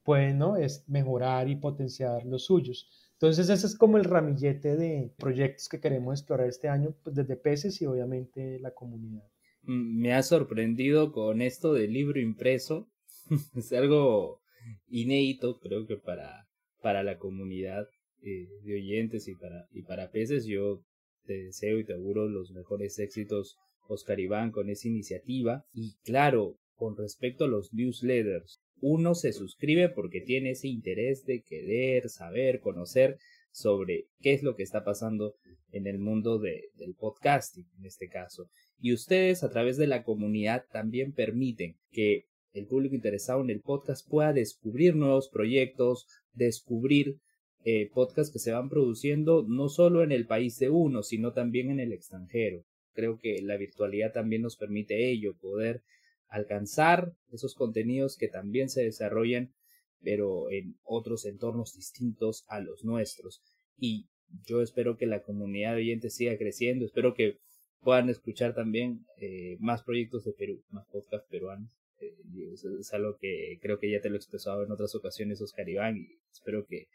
pueden 0.02 0.38
¿no? 0.38 0.56
es 0.56 0.88
mejorar 0.88 1.48
y 1.48 1.56
potenciar 1.56 2.24
los 2.24 2.46
suyos. 2.46 2.88
Entonces 3.12 3.50
ese 3.50 3.66
es 3.66 3.76
como 3.76 3.98
el 3.98 4.04
ramillete 4.04 4.76
de 4.76 5.12
proyectos 5.18 5.68
que 5.68 5.80
queremos 5.80 6.18
explorar 6.18 6.48
este 6.48 6.68
año 6.68 6.94
pues, 7.02 7.14
desde 7.16 7.36
peces 7.36 7.82
y 7.82 7.86
obviamente 7.86 8.58
la 8.60 8.70
comunidad. 8.70 9.28
Mm, 9.64 10.00
me 10.00 10.14
ha 10.14 10.22
sorprendido 10.22 11.12
con 11.12 11.42
esto 11.42 11.74
del 11.74 11.92
libro 11.92 12.20
impreso. 12.20 12.88
es 13.56 13.72
algo 13.72 14.40
inédito, 14.88 15.58
creo 15.58 15.86
que 15.86 15.96
para, 15.96 16.48
para 16.80 17.02
la 17.02 17.18
comunidad 17.18 17.86
eh, 18.22 18.48
de 18.62 18.74
oyentes 18.76 19.28
y 19.28 19.34
para, 19.34 19.68
y 19.72 19.82
para 19.82 20.10
peces. 20.10 20.46
Yo 20.46 20.82
te 21.26 21.34
deseo 21.34 21.78
y 21.78 21.84
te 21.84 21.92
auguro 21.92 22.28
los 22.28 22.50
mejores 22.52 22.98
éxitos, 22.98 23.58
Oscar 23.88 24.20
Iván, 24.20 24.52
con 24.52 24.70
esa 24.70 24.88
iniciativa. 24.88 25.66
Y 25.74 25.96
claro, 26.04 26.56
con 26.78 26.96
respecto 26.96 27.44
a 27.44 27.48
los 27.48 27.74
newsletters, 27.74 28.60
uno 28.80 29.14
se 29.14 29.32
suscribe 29.32 29.88
porque 29.88 30.20
tiene 30.20 30.50
ese 30.50 30.68
interés 30.68 31.24
de 31.24 31.42
querer, 31.42 32.08
saber, 32.08 32.60
conocer 32.60 33.18
sobre 33.50 34.06
qué 34.20 34.32
es 34.32 34.44
lo 34.44 34.54
que 34.54 34.62
está 34.62 34.84
pasando 34.84 35.34
en 35.72 35.88
el 35.88 35.98
mundo 35.98 36.38
de, 36.38 36.70
del 36.76 36.94
podcasting, 36.94 37.66
en 37.78 37.86
este 37.86 38.08
caso. 38.08 38.48
Y 38.78 38.92
ustedes 38.92 39.42
a 39.42 39.50
través 39.50 39.76
de 39.76 39.88
la 39.88 40.04
comunidad 40.04 40.64
también 40.70 41.12
permiten 41.12 41.76
que 41.90 42.26
el 42.52 42.66
público 42.66 42.94
interesado 42.94 43.42
en 43.42 43.50
el 43.50 43.60
podcast 43.60 44.08
pueda 44.08 44.32
descubrir 44.32 44.94
nuevos 44.94 45.28
proyectos, 45.28 46.06
descubrir 46.32 47.16
eh, 47.64 47.90
podcasts 47.92 48.32
que 48.32 48.38
se 48.38 48.52
van 48.52 48.68
produciendo 48.68 49.44
no 49.46 49.68
solo 49.68 50.04
en 50.04 50.12
el 50.12 50.26
país 50.26 50.58
de 50.58 50.70
uno, 50.70 51.02
sino 51.02 51.32
también 51.32 51.70
en 51.70 51.80
el 51.80 51.92
extranjero. 51.92 52.62
Creo 52.92 53.18
que 53.18 53.42
la 53.42 53.56
virtualidad 53.56 54.12
también 54.12 54.42
nos 54.42 54.56
permite 54.56 55.10
ello, 55.10 55.36
poder 55.36 55.82
alcanzar 56.28 57.12
esos 57.30 57.54
contenidos 57.54 58.16
que 58.16 58.28
también 58.28 58.68
se 58.68 58.82
desarrollan, 58.82 59.52
pero 60.00 60.50
en 60.50 60.76
otros 60.84 61.24
entornos 61.24 61.74
distintos 61.74 62.44
a 62.48 62.60
los 62.60 62.84
nuestros. 62.84 63.42
Y 63.76 64.08
yo 64.46 64.62
espero 64.62 64.96
que 64.96 65.06
la 65.06 65.22
comunidad 65.22 65.74
de 65.74 65.82
oyentes 65.82 66.14
siga 66.14 66.36
creciendo, 66.36 66.84
espero 66.84 67.14
que 67.14 67.38
puedan 67.80 68.08
escuchar 68.08 68.54
también 68.54 69.06
eh, 69.16 69.56
más 69.60 69.82
proyectos 69.82 70.24
de 70.24 70.32
Perú, 70.32 70.62
más 70.70 70.86
podcasts 70.88 71.28
peruanos. 71.30 71.70
Eh, 72.00 72.14
es, 72.52 72.92
algo 72.92 73.16
que 73.20 73.58
creo 73.60 73.78
que 73.78 73.90
ya 73.90 74.00
te 74.00 74.08
lo 74.08 74.16
he 74.16 74.18
expresado 74.18 74.64
en 74.64 74.70
otras 74.70 74.94
ocasiones, 74.94 75.40
Oscar 75.40 75.68
Iván, 75.68 75.96
y 75.96 76.18
espero 76.30 76.66
que, 76.66 76.88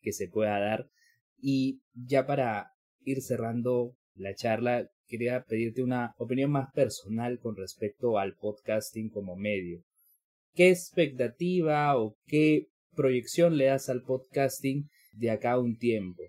que 0.00 0.12
se 0.12 0.28
pueda 0.28 0.58
dar. 0.58 0.88
Y 1.40 1.80
ya 1.94 2.26
para 2.26 2.72
ir 3.04 3.22
cerrando 3.22 3.96
la 4.18 4.34
charla, 4.34 4.88
quería 5.06 5.44
pedirte 5.44 5.82
una 5.82 6.14
opinión 6.18 6.50
más 6.50 6.72
personal 6.72 7.38
con 7.38 7.56
respecto 7.56 8.18
al 8.18 8.34
podcasting 8.34 9.10
como 9.10 9.36
medio. 9.36 9.82
¿Qué 10.54 10.70
expectativa 10.70 11.96
o 11.96 12.16
qué 12.26 12.66
proyección 12.94 13.56
le 13.56 13.66
das 13.66 13.88
al 13.88 14.02
podcasting 14.02 14.88
de 15.12 15.30
acá 15.30 15.52
a 15.52 15.60
un 15.60 15.76
tiempo? 15.76 16.22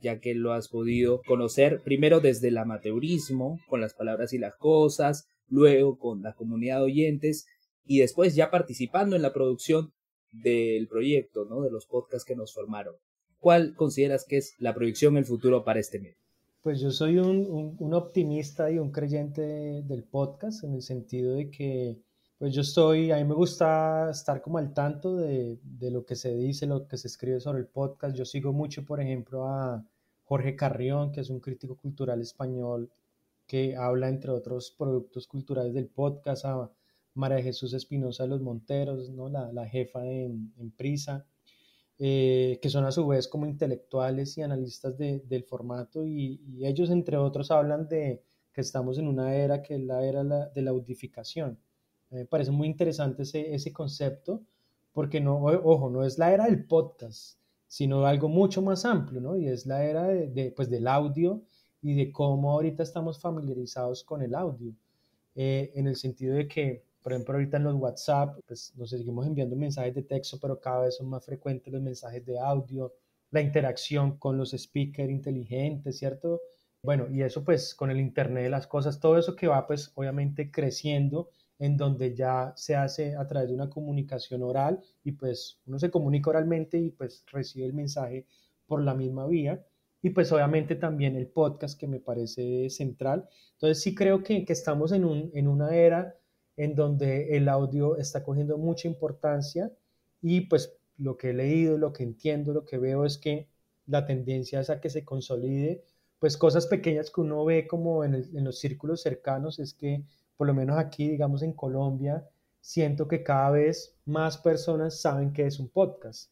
ya 0.00 0.18
que 0.18 0.34
lo 0.34 0.52
has 0.52 0.68
podido 0.68 1.22
conocer 1.22 1.80
primero 1.84 2.20
desde 2.20 2.48
el 2.48 2.58
amateurismo, 2.58 3.60
con 3.68 3.80
las 3.80 3.94
palabras 3.94 4.32
y 4.32 4.38
las 4.38 4.56
cosas, 4.56 5.28
luego 5.48 5.98
con 5.98 6.22
la 6.22 6.34
comunidad 6.34 6.78
de 6.78 6.84
oyentes 6.84 7.46
y 7.84 8.00
después 8.00 8.34
ya 8.34 8.50
participando 8.50 9.16
en 9.16 9.22
la 9.22 9.32
producción 9.32 9.92
del 10.32 10.88
proyecto, 10.88 11.44
¿no? 11.44 11.62
de 11.62 11.70
los 11.70 11.86
podcasts 11.86 12.24
que 12.24 12.36
nos 12.36 12.52
formaron. 12.52 12.94
¿Cuál 13.38 13.74
consideras 13.74 14.24
que 14.26 14.38
es 14.38 14.54
la 14.58 14.74
proyección 14.74 15.16
el 15.16 15.24
futuro 15.24 15.64
para 15.64 15.80
este 15.80 16.00
medio? 16.00 16.21
Pues 16.62 16.80
yo 16.80 16.92
soy 16.92 17.18
un, 17.18 17.76
un, 17.80 17.92
optimista 17.92 18.70
y 18.70 18.78
un 18.78 18.92
creyente 18.92 19.42
del 19.82 20.04
podcast 20.04 20.62
en 20.62 20.74
el 20.74 20.82
sentido 20.82 21.34
de 21.34 21.50
que 21.50 22.00
pues 22.38 22.54
yo 22.54 22.60
estoy, 22.60 23.10
a 23.10 23.16
mí 23.16 23.24
me 23.24 23.34
gusta 23.34 24.10
estar 24.10 24.40
como 24.40 24.58
al 24.58 24.72
tanto 24.72 25.16
de, 25.16 25.58
de, 25.62 25.90
lo 25.90 26.04
que 26.06 26.14
se 26.14 26.34
dice, 26.36 26.66
lo 26.66 26.86
que 26.86 26.96
se 26.98 27.08
escribe 27.08 27.40
sobre 27.40 27.58
el 27.58 27.66
podcast. 27.66 28.16
Yo 28.16 28.24
sigo 28.24 28.52
mucho, 28.52 28.84
por 28.84 29.00
ejemplo, 29.00 29.48
a 29.48 29.84
Jorge 30.22 30.54
Carrión, 30.54 31.10
que 31.10 31.22
es 31.22 31.30
un 31.30 31.40
crítico 31.40 31.76
cultural 31.76 32.20
español 32.20 32.92
que 33.46 33.74
habla, 33.76 34.08
entre 34.08 34.30
otros 34.30 34.70
productos 34.70 35.26
culturales 35.26 35.74
del 35.74 35.88
podcast, 35.88 36.44
a 36.44 36.70
María 37.14 37.42
Jesús 37.42 37.74
Espinosa 37.74 38.22
de 38.22 38.28
los 38.28 38.40
Monteros, 38.40 39.10
¿no? 39.10 39.28
la, 39.28 39.52
la 39.52 39.66
jefa 39.68 40.06
en, 40.06 40.52
en 40.58 40.70
Prisa. 40.70 41.26
Eh, 41.98 42.58
que 42.60 42.68
son 42.68 42.84
a 42.84 42.90
su 42.90 43.06
vez 43.06 43.28
como 43.28 43.46
intelectuales 43.46 44.36
y 44.36 44.42
analistas 44.42 44.96
del 44.98 45.44
formato 45.44 46.04
y, 46.04 46.40
ellos 46.64 46.90
entre 46.90 47.16
otros 47.16 47.50
hablan 47.50 47.86
de 47.88 48.22
que 48.52 48.60
estamos 48.60 48.98
en 48.98 49.06
una 49.06 49.34
era 49.36 49.62
que 49.62 49.74
es 49.76 49.80
la 49.82 50.04
era 50.04 50.24
de 50.24 50.62
la 50.62 50.70
audificación. 50.70 51.58
Me 52.10 52.24
parece 52.24 52.50
muy 52.50 52.66
interesante 52.66 53.22
ese, 53.22 53.54
ese 53.54 53.72
concepto 53.72 54.42
porque 54.92 55.20
no, 55.20 55.36
ojo, 55.36 55.90
no 55.90 56.04
es 56.04 56.18
la 56.18 56.32
era 56.32 56.46
del 56.46 56.64
podcast, 56.64 57.38
sino 57.66 58.04
algo 58.04 58.28
mucho 58.28 58.62
más 58.62 58.84
amplio, 58.84 59.20
¿no? 59.20 59.36
Y 59.36 59.48
es 59.48 59.66
la 59.66 59.84
era 59.84 60.06
de, 60.08 60.52
pues, 60.54 60.68
del 60.68 60.86
audio 60.86 61.42
y 61.80 61.94
de 61.94 62.12
cómo 62.12 62.52
ahorita 62.52 62.82
estamos 62.82 63.18
familiarizados 63.18 64.04
con 64.04 64.22
el 64.22 64.34
audio, 64.34 64.74
eh, 65.34 65.72
en 65.74 65.86
el 65.86 65.96
sentido 65.96 66.36
de 66.36 66.48
que 66.48 66.84
por 67.02 67.12
ejemplo, 67.12 67.34
ahorita 67.34 67.56
en 67.56 67.64
los 67.64 67.74
WhatsApp, 67.74 68.38
pues 68.46 68.72
nos 68.76 68.90
seguimos 68.90 69.26
enviando 69.26 69.56
mensajes 69.56 69.94
de 69.94 70.02
texto, 70.02 70.38
pero 70.40 70.60
cada 70.60 70.84
vez 70.84 70.96
son 70.96 71.08
más 71.08 71.24
frecuentes 71.24 71.72
los 71.72 71.82
mensajes 71.82 72.24
de 72.24 72.38
audio, 72.38 72.94
la 73.30 73.40
interacción 73.40 74.18
con 74.18 74.36
los 74.36 74.52
speakers 74.52 75.10
inteligentes, 75.10 75.98
¿cierto? 75.98 76.40
Bueno, 76.82 77.08
y 77.10 77.22
eso 77.22 77.44
pues 77.44 77.74
con 77.74 77.90
el 77.90 78.00
Internet 78.00 78.44
de 78.44 78.50
las 78.50 78.66
cosas, 78.66 79.00
todo 79.00 79.18
eso 79.18 79.36
que 79.36 79.46
va 79.46 79.66
pues 79.66 79.92
obviamente 79.94 80.50
creciendo 80.50 81.30
en 81.58 81.76
donde 81.76 82.14
ya 82.14 82.52
se 82.56 82.74
hace 82.74 83.14
a 83.16 83.26
través 83.26 83.48
de 83.48 83.54
una 83.54 83.70
comunicación 83.70 84.42
oral 84.42 84.82
y 85.04 85.12
pues 85.12 85.60
uno 85.66 85.78
se 85.78 85.90
comunica 85.90 86.30
oralmente 86.30 86.78
y 86.78 86.90
pues 86.90 87.24
recibe 87.30 87.66
el 87.66 87.72
mensaje 87.72 88.26
por 88.66 88.82
la 88.82 88.94
misma 88.94 89.26
vía 89.26 89.64
y 90.02 90.10
pues 90.10 90.32
obviamente 90.32 90.74
también 90.74 91.14
el 91.16 91.28
podcast 91.28 91.78
que 91.78 91.86
me 91.86 92.00
parece 92.00 92.68
central. 92.68 93.28
Entonces 93.52 93.80
sí 93.80 93.94
creo 93.94 94.22
que, 94.24 94.44
que 94.44 94.52
estamos 94.52 94.90
en, 94.92 95.04
un, 95.04 95.30
en 95.34 95.46
una 95.46 95.74
era 95.76 96.16
en 96.56 96.74
donde 96.74 97.36
el 97.36 97.48
audio 97.48 97.96
está 97.96 98.22
cogiendo 98.22 98.58
mucha 98.58 98.88
importancia 98.88 99.72
y 100.20 100.42
pues 100.42 100.76
lo 100.98 101.16
que 101.16 101.30
he 101.30 101.34
leído, 101.34 101.78
lo 101.78 101.92
que 101.92 102.02
entiendo, 102.04 102.52
lo 102.52 102.64
que 102.64 102.78
veo 102.78 103.04
es 103.04 103.18
que 103.18 103.48
la 103.86 104.06
tendencia 104.06 104.60
es 104.60 104.70
a 104.70 104.80
que 104.80 104.90
se 104.90 105.04
consolide, 105.04 105.84
pues 106.18 106.36
cosas 106.36 106.66
pequeñas 106.66 107.10
que 107.10 107.20
uno 107.20 107.44
ve 107.44 107.66
como 107.66 108.04
en, 108.04 108.44
los 108.44 108.58
círculos 108.58 109.02
cercanos. 109.02 109.58
Es 109.58 109.74
que 109.74 110.04
por 110.36 110.46
lo 110.46 110.54
menos 110.54 110.78
aquí, 110.78 111.08
digamos 111.10 111.42
en 111.42 111.52
Colombia, 111.52 112.28
siento 112.60 113.08
que 113.08 113.22
cada 113.24 113.50
vez 113.50 113.96
más 114.04 114.38
personas 114.38 115.00
saben 115.00 115.32
que 115.32 115.46
es 115.46 115.58
un 115.58 115.68
podcast, 115.68 116.30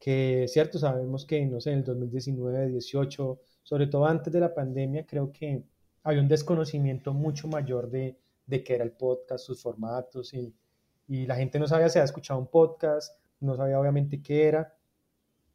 que 0.00 0.46
cierto, 0.48 0.78
sabemos 0.78 1.24
que, 1.24 1.44
no 1.46 1.60
sé, 1.60 1.72
en 1.72 1.78
el 1.78 1.84
2019, 1.84 2.68
18, 2.68 3.40
sobre 3.62 3.86
todo 3.86 4.06
antes 4.06 4.32
de 4.32 4.40
la 4.40 4.54
pandemia, 4.54 5.06
creo 5.06 5.32
que 5.32 5.64
había 6.02 6.20
un 6.20 6.28
desconocimiento 6.28 7.12
mucho 7.12 7.48
mayor 7.48 7.90
de, 7.90 8.16
de 8.48 8.64
qué 8.64 8.74
era 8.74 8.84
el 8.84 8.92
podcast, 8.92 9.44
sus 9.44 9.62
formatos 9.62 10.34
y, 10.34 10.52
y 11.06 11.26
la 11.26 11.36
gente 11.36 11.58
no 11.58 11.68
sabía 11.68 11.88
si 11.88 11.98
había 11.98 12.06
escuchado 12.06 12.40
un 12.40 12.48
podcast, 12.48 13.22
no 13.40 13.54
sabía 13.54 13.78
obviamente 13.78 14.20
qué 14.22 14.48
era. 14.48 14.74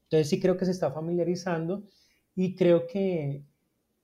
Entonces 0.04 0.30
sí 0.30 0.40
creo 0.40 0.56
que 0.56 0.66
se 0.66 0.72
está 0.72 0.92
familiarizando 0.92 1.84
y 2.36 2.56
creo 2.56 2.88
que, 2.88 3.44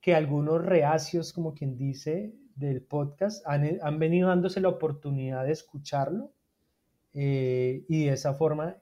que 0.00 0.14
algunos 0.14 0.64
reacios, 0.64 1.32
como 1.32 1.54
quien 1.54 1.76
dice, 1.76 2.34
del 2.56 2.82
podcast 2.82 3.46
han, 3.46 3.78
han 3.80 3.98
venido 3.98 4.28
dándose 4.28 4.60
la 4.60 4.68
oportunidad 4.68 5.44
de 5.44 5.52
escucharlo 5.52 6.32
eh, 7.14 7.84
y 7.88 8.04
de 8.06 8.12
esa 8.12 8.34
forma 8.34 8.76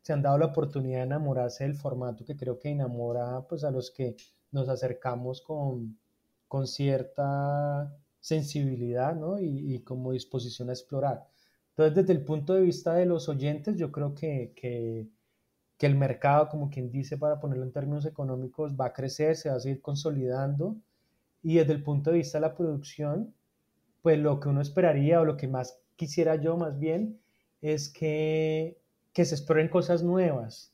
se 0.00 0.12
han 0.12 0.22
dado 0.22 0.38
la 0.38 0.46
oportunidad 0.46 0.98
de 0.98 1.04
enamorarse 1.04 1.64
del 1.64 1.74
formato 1.74 2.24
que 2.24 2.36
creo 2.36 2.58
que 2.58 2.70
enamora 2.70 3.46
pues 3.48 3.64
a 3.64 3.70
los 3.70 3.90
que 3.90 4.16
nos 4.52 4.68
acercamos 4.68 5.42
con, 5.42 5.98
con 6.48 6.66
cierta 6.66 7.94
sensibilidad 8.20 9.16
¿no? 9.16 9.38
y, 9.40 9.80
como 9.80 10.12
disposición 10.12 10.68
a 10.70 10.72
explorar. 10.72 11.26
Entonces, 11.70 11.96
desde 11.96 12.12
el 12.12 12.24
punto 12.24 12.54
de 12.54 12.62
vista 12.62 12.94
de 12.94 13.06
los 13.06 13.28
oyentes, 13.28 13.76
yo 13.76 13.90
creo 13.90 14.14
que, 14.14 14.52
que, 14.54 15.08
el 15.86 15.94
mercado, 15.96 16.48
como 16.50 16.68
quien 16.68 16.90
dice, 16.90 17.16
para 17.16 17.40
ponerlo 17.40 17.64
en 17.64 17.72
términos 17.72 18.04
económicos, 18.04 18.76
va 18.78 18.86
a 18.86 18.92
crecer, 18.92 19.34
se 19.36 19.48
va 19.48 19.56
a 19.56 19.60
seguir 19.60 19.80
consolidando. 19.80 20.76
Y 21.42 21.56
desde 21.56 21.72
el 21.72 21.82
punto 21.82 22.10
de 22.10 22.18
vista 22.18 22.38
de 22.38 22.42
la 22.42 22.54
producción, 22.54 23.34
pues 24.02 24.18
lo 24.18 24.40
que 24.40 24.50
uno 24.50 24.60
esperaría 24.60 25.20
o 25.20 25.24
lo 25.24 25.38
que 25.38 25.48
más 25.48 25.80
quisiera 25.96 26.36
yo 26.36 26.58
más 26.58 26.78
bien 26.78 27.18
es 27.62 27.88
que, 27.88 28.78
que 29.14 29.24
se 29.24 29.34
exploren 29.34 29.68
cosas 29.68 30.02
nuevas. 30.02 30.72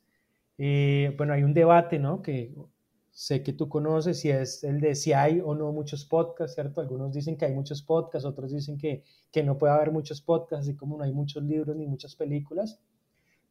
Eh, 0.58 1.14
bueno, 1.16 1.34
hay 1.34 1.42
un 1.42 1.54
debate, 1.54 1.98
¿no? 1.98 2.22
Que 2.22 2.52
sé 3.16 3.42
que 3.42 3.54
tú 3.54 3.66
conoces 3.70 4.22
y 4.26 4.30
es 4.30 4.62
el 4.62 4.78
de 4.78 4.94
si 4.94 5.14
hay 5.14 5.40
o 5.42 5.54
no 5.54 5.72
muchos 5.72 6.04
podcasts, 6.04 6.54
¿cierto? 6.54 6.82
Algunos 6.82 7.14
dicen 7.14 7.38
que 7.38 7.46
hay 7.46 7.54
muchos 7.54 7.80
podcasts, 7.80 8.26
otros 8.28 8.52
dicen 8.52 8.76
que, 8.76 9.04
que 9.32 9.42
no 9.42 9.56
puede 9.56 9.72
haber 9.72 9.90
muchos 9.90 10.20
podcasts, 10.20 10.68
así 10.68 10.76
como 10.76 10.98
no 10.98 11.04
hay 11.04 11.14
muchos 11.14 11.42
libros 11.42 11.74
ni 11.76 11.86
muchas 11.86 12.14
películas. 12.14 12.78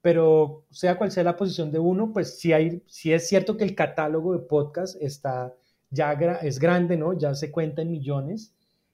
Pero 0.03 0.65
sea 0.69 0.99
cual 0.99 1.11
sea 1.11 1.23
la 1.23 1.35
posición 1.35 1.71
de 1.71 1.79
uno, 1.79 2.13
pues 2.13 2.39
sí, 2.39 2.53
hay, 2.53 2.83
sí 2.85 3.11
es 3.11 3.27
cierto 3.27 3.57
que 3.57 3.63
el 3.63 3.73
catálogo 3.73 4.33
de 4.33 4.39
podcasts 4.45 4.99
está 5.01 5.55
ya 5.89 6.13
es 6.43 6.59
grande, 6.59 6.95
¿no? 6.95 7.13
Ya 7.13 7.33
se 7.33 7.49
cuenta 7.51 7.81
en 7.81 7.89
millones. 7.89 8.53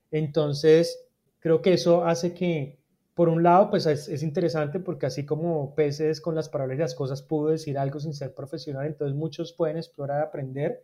Entonces, 0.10 1.06
creo 1.40 1.62
que 1.62 1.74
eso 1.74 2.06
hace 2.06 2.34
que, 2.34 2.80
por 3.14 3.28
un 3.28 3.44
lado, 3.44 3.70
pues 3.70 3.86
es, 3.86 4.24
interesante 4.24 4.80
porque 4.80 5.06
así 5.06 5.26
como 5.26 5.76
peces 5.76 6.22
con 6.22 6.34
las 6.34 6.50
palabras 6.50 6.78
y 6.78 6.82
las 6.82 6.96
cosas 6.96 7.22
pudo 7.22 7.50
decir 7.50 7.78
algo 7.78 8.00
sin 8.00 8.14
ser 8.14 8.34
profesional, 8.34 8.86
entonces 8.88 9.16
muchos 9.16 9.52
pueden 9.54 9.78
explorar, 9.78 10.22
aprender, 10.22 10.84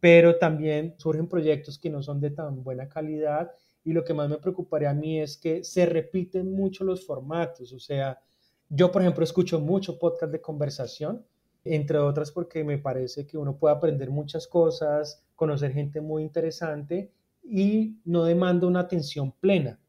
pero 0.00 0.38
también 0.38 0.94
surgen 0.98 1.28
proyectos 1.28 1.78
que 1.78 1.90
no 1.90 2.02
son 2.02 2.20
de 2.20 2.30
tan 2.30 2.62
buena 2.62 2.88
calidad 2.88 3.50
y 3.84 3.92
lo 3.92 4.04
que 4.04 4.14
más 4.14 4.28
me 4.28 4.38
preocuparía 4.38 4.90
a 4.90 4.94
mí 4.94 5.20
es 5.20 5.36
que 5.36 5.64
se 5.64 5.86
repiten 5.86 6.52
mucho 6.52 6.84
los 6.84 7.04
formatos, 7.04 7.72
o 7.72 7.80
sea, 7.80 8.20
yo 8.68 8.92
por 8.92 9.02
ejemplo 9.02 9.24
escucho 9.24 9.58
mucho 9.58 9.98
podcast 9.98 10.30
de 10.30 10.40
conversación, 10.40 11.24
entre 11.64 11.98
otras 11.98 12.30
porque 12.30 12.62
me 12.62 12.78
parece 12.78 13.26
que 13.26 13.36
uno 13.36 13.56
puede 13.58 13.74
aprender 13.74 14.10
muchas 14.10 14.46
cosas, 14.46 15.24
conocer 15.34 15.72
gente 15.72 16.00
muy 16.00 16.22
interesante 16.22 17.10
y 17.42 17.96
no 18.04 18.24
demanda 18.24 18.66
una 18.66 18.80
atención 18.80 19.32
plena 19.32 19.80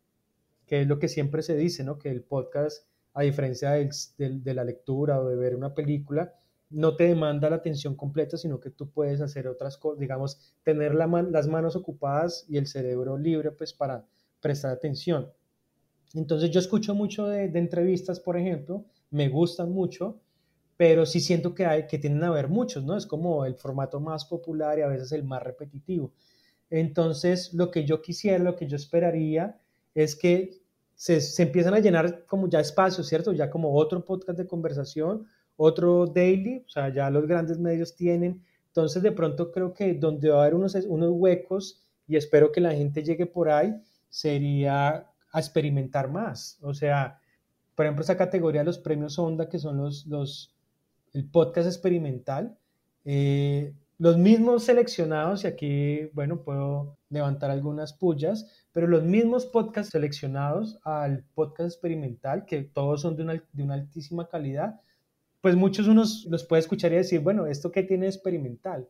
que 0.69 0.81
es 0.81 0.87
lo 0.87 0.99
que 0.99 1.07
siempre 1.07 1.41
se 1.41 1.57
dice, 1.57 1.83
¿no? 1.83 1.97
Que 1.97 2.11
el 2.11 2.21
podcast, 2.21 2.85
a 3.15 3.23
diferencia 3.23 3.71
de 3.71 4.53
la 4.53 4.63
lectura 4.63 5.19
o 5.19 5.27
de 5.27 5.35
ver 5.35 5.55
una 5.55 5.73
película, 5.73 6.31
no 6.69 6.95
te 6.95 7.05
demanda 7.05 7.49
la 7.49 7.55
atención 7.55 7.95
completa, 7.95 8.37
sino 8.37 8.59
que 8.59 8.69
tú 8.69 8.91
puedes 8.91 9.19
hacer 9.19 9.47
otras 9.47 9.77
cosas, 9.77 9.99
digamos, 9.99 10.53
tener 10.61 10.93
las 10.93 11.47
manos 11.47 11.75
ocupadas 11.75 12.45
y 12.47 12.57
el 12.57 12.67
cerebro 12.67 13.17
libre, 13.17 13.49
pues, 13.49 13.73
para 13.73 14.05
prestar 14.39 14.71
atención. 14.71 15.33
Entonces 16.13 16.51
yo 16.51 16.59
escucho 16.59 16.93
mucho 16.93 17.25
de, 17.25 17.45
entrevistas, 17.45 18.19
por 18.19 18.37
ejemplo, 18.37 18.85
me 19.09 19.27
gustan 19.27 19.71
mucho, 19.71 20.21
pero 20.77 21.07
sí 21.07 21.19
siento 21.19 21.55
que, 21.55 21.65
hay, 21.65 21.87
que 21.87 21.97
tienen 21.97 22.23
a 22.23 22.29
ver 22.29 22.47
muchos, 22.47 22.83
¿no? 22.83 22.95
Es 22.95 23.07
como 23.07 23.43
el 23.43 23.55
formato 23.55 23.99
más 23.99 24.25
popular 24.25 24.77
y 24.77 24.83
a 24.83 24.87
veces 24.87 25.11
el 25.13 25.23
más 25.23 25.41
repetitivo. 25.41 26.13
Entonces, 26.69 27.55
lo 27.55 27.71
que 27.71 27.85
yo 27.85 28.03
quisiera, 28.03 28.37
lo 28.37 28.55
que 28.55 28.67
yo 28.67 28.75
esperaría 28.75 29.59
es 29.93 30.15
que 30.15 30.61
se, 30.95 31.21
se, 31.21 31.43
empiezan 31.43 31.73
a 31.73 31.79
llenar 31.79 32.25
como 32.25 32.49
ya 32.49 32.59
espacios, 32.59 33.07
¿cierto? 33.07 33.31
Ya 33.31 33.49
como 33.49 33.73
otro 33.75 34.03
podcast 34.03 34.37
de 34.37 34.47
conversación, 34.47 35.27
otro 35.55 36.05
daily, 36.07 36.63
o 36.65 36.69
sea, 36.69 36.93
ya 36.93 37.09
los 37.09 37.27
grandes 37.27 37.59
medios 37.59 37.95
tienen. 37.95 38.43
Entonces, 38.67 39.01
de 39.01 39.11
pronto 39.11 39.51
creo 39.51 39.73
que 39.73 39.93
donde 39.93 40.29
va 40.29 40.39
a 40.39 40.41
haber 40.41 40.55
unos, 40.55 40.75
unos 40.75 41.11
huecos 41.11 41.81
y 42.07 42.15
espero 42.15 42.51
que 42.51 42.61
la 42.61 42.73
gente 42.73 43.03
llegue 43.03 43.25
por 43.25 43.49
ahí, 43.49 43.75
sería 44.09 45.07
a 45.31 45.39
experimentar 45.39 46.09
más. 46.09 46.57
O 46.61 46.73
sea, 46.73 47.19
por 47.75 47.85
ejemplo, 47.85 48.03
esa 48.03 48.17
categoría 48.17 48.61
de 48.61 48.65
los 48.65 48.79
premios 48.79 49.19
Onda, 49.19 49.47
que 49.47 49.59
son 49.59 49.77
los, 49.77 50.05
los 50.07 50.55
el 51.13 51.29
podcast 51.29 51.67
experimental, 51.67 52.57
eh, 53.05 53.73
los 53.99 54.17
mismos 54.17 54.63
seleccionados, 54.63 55.43
y 55.43 55.47
aquí, 55.47 56.05
bueno, 56.13 56.41
puedo 56.41 56.97
levantar 57.09 57.51
algunas 57.51 57.91
pullas, 57.93 58.47
pero 58.71 58.87
los 58.87 59.03
mismos 59.03 59.45
podcasts 59.45 59.91
seleccionados 59.91 60.79
al 60.83 61.25
podcast 61.35 61.73
experimental, 61.73 62.45
que 62.45 62.63
todos 62.63 63.01
son 63.01 63.17
de 63.17 63.23
una, 63.23 63.43
de 63.51 63.63
una 63.63 63.73
altísima 63.73 64.29
calidad, 64.29 64.79
pues 65.41 65.55
muchos 65.55 65.87
unos 65.87 66.25
los 66.29 66.45
puede 66.45 66.61
escuchar 66.61 66.93
y 66.93 66.95
decir, 66.95 67.19
bueno, 67.19 67.45
¿esto 67.45 67.71
qué 67.71 67.83
tiene 67.83 68.07
experimental? 68.07 68.87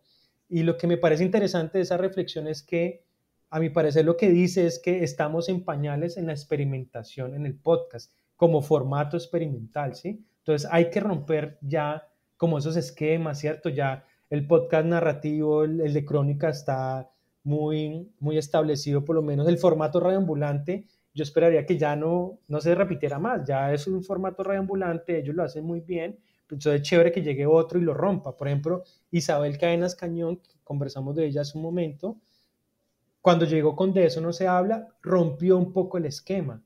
Y 0.48 0.62
lo 0.62 0.78
que 0.78 0.88
me 0.88 0.98
parece 0.98 1.24
interesante 1.24 1.80
de 1.80 1.84
esa 1.84 1.98
reflexión 1.98 2.48
es 2.48 2.62
que, 2.62 3.04
a 3.50 3.60
mi 3.60 3.72
parecer, 3.72 4.06
lo 4.06 4.16
que 4.16 4.30
dice 4.30 4.68
es 4.68 4.78
que 4.78 5.04
estamos 5.04 5.50
en 5.50 5.64
pañales 5.64 6.18
en 6.18 6.28
la 6.28 6.34
experimentación 6.34 7.34
en 7.34 7.48
el 7.48 7.56
podcast, 7.56 8.12
como 8.36 8.62
formato 8.62 9.18
experimental, 9.18 9.96
¿sí? 9.96 10.24
Entonces 10.40 10.70
hay 10.72 10.92
que 10.92 11.00
romper 11.00 11.58
ya 11.62 12.08
como 12.38 12.60
esos 12.60 12.78
esquemas, 12.78 13.40
¿cierto? 13.40 13.70
Ya 13.70 14.06
el 14.30 14.46
podcast 14.46 14.86
narrativo, 14.86 15.64
el, 15.64 15.94
de 15.94 16.06
crónica 16.06 16.50
está 16.50 17.10
muy, 17.44 18.12
muy 18.20 18.38
establecido, 18.38 19.04
por 19.04 19.16
lo 19.16 19.22
menos 19.22 19.48
el 19.48 19.58
formato 19.58 20.00
radioambulante, 20.00 20.86
yo 21.14 21.24
esperaría 21.24 21.66
que 21.66 21.78
ya 21.78 21.96
no, 21.96 22.40
no 22.48 22.62
se 22.62 22.76
repitiera 22.76 23.18
más, 23.20 23.44
ya 23.46 23.74
es 23.74 23.88
un 23.88 24.04
formato 24.04 24.44
radioambulante, 24.44 25.20
ellos 25.20 25.36
lo 25.36 25.44
hacen 25.44 25.66
muy 25.66 25.82
bien, 25.82 26.20
entonces 26.44 26.76
es 26.76 26.82
chévere 26.82 27.12
que 27.12 27.22
llegue 27.22 27.46
otro 27.46 27.80
y 27.80 27.84
lo 27.84 27.94
rompa. 27.94 28.36
Por 28.36 28.48
ejemplo, 28.48 28.84
Isabel 29.12 29.58
Cadenas 29.58 29.96
Cañón, 29.96 30.40
conversamos 30.64 31.16
de 31.16 31.26
ella 31.26 31.42
hace 31.42 31.58
un 31.58 31.64
momento, 31.64 32.18
cuando 33.22 33.46
llegó 33.46 33.76
con 33.76 33.94
De 33.94 34.06
eso 34.06 34.22
no 34.22 34.32
se 34.32 34.48
habla, 34.48 34.88
rompió 35.02 35.58
un 35.58 35.74
poco 35.74 35.98
el 35.98 36.06
esquema, 36.06 36.64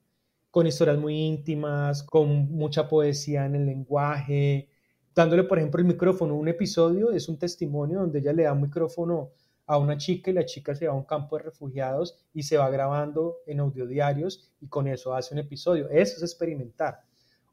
con 0.51 0.67
historias 0.67 0.97
muy 0.97 1.15
íntimas, 1.15 2.03
con 2.03 2.51
mucha 2.51 2.87
poesía 2.87 3.45
en 3.45 3.55
el 3.55 3.65
lenguaje, 3.65 4.69
dándole, 5.15 5.43
por 5.43 5.57
ejemplo, 5.57 5.79
el 5.79 5.87
micrófono. 5.87 6.35
Un 6.35 6.47
episodio 6.47 7.11
es 7.11 7.29
un 7.29 7.37
testimonio 7.37 7.99
donde 7.99 8.19
ella 8.19 8.33
le 8.33 8.43
da 8.43 8.53
un 8.53 8.61
micrófono 8.61 9.31
a 9.65 9.77
una 9.77 9.97
chica 9.97 10.31
y 10.31 10.33
la 10.33 10.45
chica 10.45 10.75
se 10.75 10.87
va 10.87 10.93
a 10.93 10.97
un 10.97 11.05
campo 11.05 11.37
de 11.37 11.43
refugiados 11.43 12.19
y 12.33 12.43
se 12.43 12.57
va 12.57 12.69
grabando 12.69 13.37
en 13.47 13.59
audiodiarios 13.61 14.51
y 14.59 14.67
con 14.67 14.87
eso 14.87 15.13
hace 15.13 15.33
un 15.33 15.39
episodio. 15.39 15.89
Eso 15.89 16.17
es 16.17 16.23
experimentar. 16.23 17.01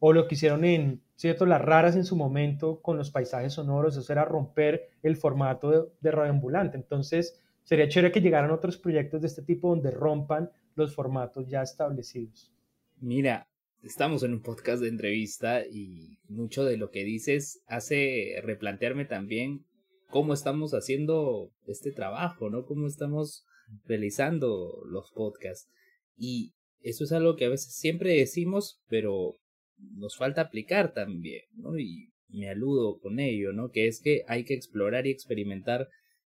O 0.00 0.12
lo 0.12 0.26
que 0.26 0.34
hicieron 0.34 0.64
en, 0.64 1.02
¿cierto? 1.14 1.46
Las 1.46 1.60
raras 1.60 1.94
en 1.94 2.04
su 2.04 2.16
momento 2.16 2.80
con 2.80 2.96
los 2.96 3.10
paisajes 3.10 3.52
sonoros, 3.52 3.96
eso 3.96 4.12
era 4.12 4.24
romper 4.24 4.88
el 5.02 5.16
formato 5.16 5.70
de, 5.70 5.84
de 6.00 6.10
radioambulante. 6.10 6.78
Entonces, 6.78 7.38
sería 7.62 7.88
chévere 7.88 8.10
que 8.10 8.22
llegaran 8.22 8.50
otros 8.50 8.78
proyectos 8.78 9.20
de 9.20 9.26
este 9.26 9.42
tipo 9.42 9.68
donde 9.68 9.90
rompan 9.90 10.50
los 10.74 10.94
formatos 10.94 11.46
ya 11.48 11.62
establecidos. 11.62 12.50
Mira, 12.98 13.46
estamos 13.82 14.22
en 14.22 14.32
un 14.34 14.42
podcast 14.42 14.82
de 14.82 14.88
entrevista 14.88 15.64
y 15.66 16.18
mucho 16.28 16.64
de 16.64 16.76
lo 16.76 16.90
que 16.90 17.04
dices 17.04 17.62
hace 17.66 18.34
replantearme 18.42 19.04
también 19.04 19.64
cómo 20.10 20.34
estamos 20.34 20.72
haciendo 20.72 21.52
este 21.66 21.92
trabajo, 21.92 22.50
¿no? 22.50 22.66
Cómo 22.66 22.86
estamos 22.86 23.44
realizando 23.84 24.82
los 24.86 25.10
podcasts. 25.12 25.70
Y 26.16 26.52
eso 26.80 27.04
es 27.04 27.12
algo 27.12 27.36
que 27.36 27.46
a 27.46 27.50
veces 27.50 27.74
siempre 27.74 28.14
decimos, 28.14 28.80
pero 28.88 29.36
nos 29.78 30.16
falta 30.16 30.42
aplicar 30.42 30.92
también, 30.92 31.42
¿no? 31.54 31.78
Y 31.78 32.10
me 32.28 32.48
aludo 32.48 32.98
con 32.98 33.20
ello, 33.20 33.52
¿no? 33.52 33.70
Que 33.70 33.86
es 33.86 34.00
que 34.00 34.24
hay 34.26 34.44
que 34.44 34.54
explorar 34.54 35.06
y 35.06 35.10
experimentar 35.10 35.88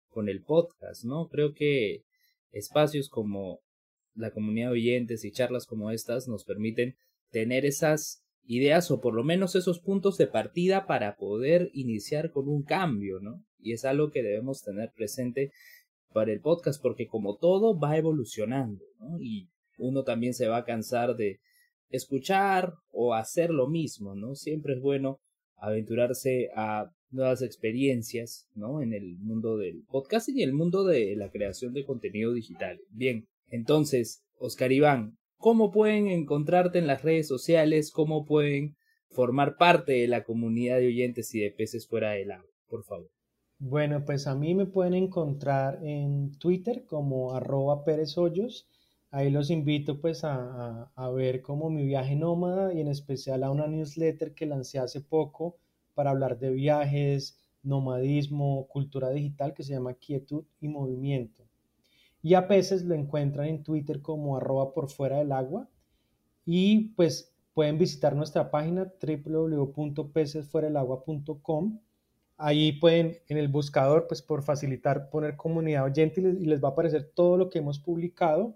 con 0.09 0.29
el 0.29 0.43
podcast, 0.43 1.05
¿no? 1.05 1.29
Creo 1.29 1.53
que 1.53 2.03
espacios 2.51 3.09
como 3.09 3.61
la 4.13 4.31
comunidad 4.31 4.67
de 4.67 4.73
oyentes 4.73 5.23
y 5.23 5.31
charlas 5.31 5.65
como 5.65 5.91
estas 5.91 6.27
nos 6.27 6.43
permiten 6.43 6.95
tener 7.31 7.65
esas 7.65 8.23
ideas 8.45 8.89
o 8.89 8.99
por 8.99 9.13
lo 9.13 9.23
menos 9.23 9.55
esos 9.55 9.79
puntos 9.79 10.17
de 10.17 10.27
partida 10.27 10.87
para 10.87 11.17
poder 11.17 11.69
iniciar 11.73 12.31
con 12.31 12.47
un 12.49 12.63
cambio, 12.63 13.19
¿no? 13.19 13.43
Y 13.59 13.73
es 13.73 13.85
algo 13.85 14.09
que 14.09 14.23
debemos 14.23 14.63
tener 14.63 14.91
presente 14.95 15.51
para 16.13 16.31
el 16.31 16.41
podcast 16.41 16.81
porque 16.81 17.07
como 17.07 17.37
todo 17.37 17.79
va 17.79 17.97
evolucionando, 17.97 18.83
¿no? 18.99 19.19
Y 19.21 19.49
uno 19.77 20.03
también 20.03 20.33
se 20.33 20.47
va 20.47 20.57
a 20.57 20.65
cansar 20.65 21.15
de 21.15 21.39
escuchar 21.89 22.73
o 22.91 23.13
hacer 23.13 23.51
lo 23.51 23.67
mismo, 23.67 24.15
¿no? 24.15 24.35
Siempre 24.35 24.73
es 24.73 24.81
bueno 24.81 25.19
aventurarse 25.57 26.49
a 26.55 26.91
nuevas 27.11 27.41
experiencias, 27.41 28.47
¿no? 28.55 28.81
En 28.81 28.93
el 28.93 29.17
mundo 29.19 29.57
del 29.57 29.83
podcast 29.89 30.29
y 30.29 30.41
en 30.41 30.49
el 30.49 30.55
mundo 30.55 30.83
de 30.83 31.15
la 31.15 31.29
creación 31.29 31.73
de 31.73 31.85
contenido 31.85 32.33
digital. 32.33 32.79
Bien, 32.89 33.27
entonces, 33.47 34.23
Oscar 34.37 34.71
Iván, 34.71 35.18
¿cómo 35.39 35.71
pueden 35.71 36.07
encontrarte 36.07 36.77
en 36.77 36.85
las 36.85 37.01
redes 37.01 37.27
sociales? 37.27 37.91
¿Cómo 37.91 38.25
pueden 38.25 38.75
formar 39.09 39.57
parte 39.57 39.93
de 39.93 40.07
la 40.07 40.23
comunidad 40.23 40.77
de 40.77 40.87
oyentes 40.87 41.33
y 41.33 41.39
de 41.39 41.49
peces 41.49 41.87
fuera 41.87 42.11
del 42.11 42.31
agua? 42.31 42.51
Por 42.67 42.83
favor. 42.83 43.09
Bueno, 43.57 44.05
pues 44.05 44.27
a 44.27 44.35
mí 44.35 44.53
me 44.53 44.67
pueden 44.67 44.93
encontrar 44.93 45.83
en 45.83 46.37
Twitter 46.37 46.85
como 46.85 47.33
arroba 47.33 47.83
Pérez 47.83 48.17
Hoyos. 48.17 48.67
Ahí 49.11 49.31
los 49.31 49.49
invito 49.49 49.99
pues 49.99 50.23
a, 50.23 50.91
a, 50.95 51.09
ver 51.09 51.41
como 51.41 51.69
mi 51.69 51.83
viaje 51.85 52.15
nómada 52.15 52.73
y 52.73 52.81
en 52.81 52.87
especial 52.87 53.43
a 53.43 53.49
una 53.49 53.67
newsletter 53.67 54.33
que 54.35 54.45
lancé 54.45 54.77
hace 54.77 55.01
poco 55.01 55.57
para 55.95 56.11
hablar 56.11 56.37
de 56.37 56.51
viajes, 56.51 57.39
nomadismo, 57.63 58.67
cultura 58.67 59.09
digital 59.09 59.53
que 59.53 59.63
se 59.63 59.73
llama 59.73 59.95
Quietud 59.95 60.45
y 60.61 60.67
Movimiento. 60.67 61.48
Y 62.21 62.33
a 62.33 62.47
peces 62.47 62.83
lo 62.83 62.95
encuentran 62.95 63.47
en 63.47 63.63
Twitter 63.63 64.01
como 64.01 64.35
arroba 64.37 64.73
por 64.73 64.89
fuera 64.89 65.17
del 65.17 65.31
agua. 65.31 65.69
Y 66.45 66.89
pues 66.95 67.33
pueden 67.53 67.77
visitar 67.77 68.15
nuestra 68.15 68.49
página 68.51 68.91
www.pecesfueradelagua.com 69.01 71.79
Ahí 72.41 72.71
pueden 72.71 73.17
en 73.27 73.37
el 73.37 73.49
buscador, 73.49 74.07
pues 74.07 74.21
por 74.21 74.43
facilitar, 74.43 75.09
poner 75.09 75.35
comunidad 75.35 75.83
oyente 75.83 76.21
y 76.21 76.45
les, 76.45 76.63
va 76.63 76.69
a 76.69 76.71
aparecer 76.71 77.11
todo 77.13 77.35
lo 77.35 77.49
que 77.49 77.59
hemos 77.59 77.79
publicado. 77.79 78.55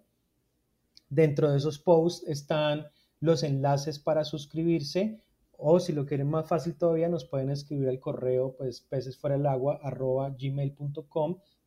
Dentro 1.09 1.51
de 1.51 1.57
esos 1.57 1.80
posts 1.80 2.26
están 2.26 2.88
los 3.20 3.43
enlaces 3.43 3.99
para 3.99 4.24
suscribirse 4.24 5.20
o 5.57 5.82
si 5.82 5.91
lo 5.91 6.05
quieren 6.05 6.30
más 6.30 6.47
fácil 6.47 6.76
todavía 6.76 7.09
nos 7.09 7.26
pueden 7.26 7.49
escribir 7.49 7.89
al 7.89 7.99
correo 7.99 8.55
pues 8.57 8.80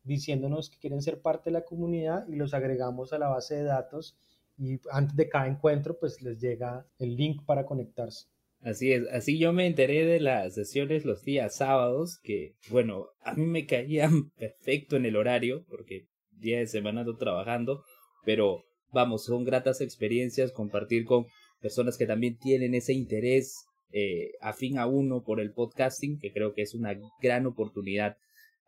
diciéndonos 0.07 0.69
que 0.69 0.79
quieren 0.79 1.01
ser 1.01 1.21
parte 1.21 1.49
de 1.49 1.53
la 1.53 1.65
comunidad 1.65 2.25
y 2.27 2.35
los 2.35 2.53
agregamos 2.53 3.13
a 3.13 3.19
la 3.19 3.29
base 3.29 3.55
de 3.55 3.63
datos 3.63 4.17
y 4.57 4.79
antes 4.91 5.15
de 5.15 5.29
cada 5.29 5.47
encuentro 5.47 5.97
pues 5.99 6.21
les 6.21 6.39
llega 6.39 6.87
el 6.97 7.15
link 7.15 7.45
para 7.45 7.65
conectarse. 7.65 8.27
Así 8.61 8.91
es, 8.91 9.07
así 9.11 9.37
yo 9.37 9.53
me 9.53 9.67
enteré 9.67 10.05
de 10.05 10.19
las 10.19 10.55
sesiones 10.55 11.05
los 11.05 11.23
días 11.23 11.55
sábados, 11.55 12.19
que 12.23 12.55
bueno, 12.69 13.09
a 13.21 13.33
mí 13.35 13.45
me 13.45 13.67
caían 13.67 14.31
perfecto 14.37 14.95
en 14.95 15.05
el 15.05 15.15
horario, 15.15 15.63
porque 15.69 16.07
día 16.31 16.57
de 16.57 16.67
semana 16.67 17.01
ando 17.01 17.17
trabajando, 17.17 17.83
pero 18.25 18.63
vamos, 18.91 19.25
son 19.25 19.43
gratas 19.43 19.81
experiencias 19.81 20.51
compartir 20.51 21.05
con 21.05 21.27
personas 21.61 21.97
que 21.97 22.07
también 22.07 22.37
tienen 22.37 22.73
ese 22.73 22.93
interés 22.93 23.67
eh, 23.91 24.31
afín 24.41 24.79
a 24.79 24.87
uno 24.87 25.23
por 25.23 25.39
el 25.39 25.53
podcasting, 25.53 26.19
que 26.19 26.33
creo 26.33 26.53
que 26.53 26.63
es 26.63 26.73
una 26.73 26.97
gran 27.21 27.45
oportunidad 27.45 28.17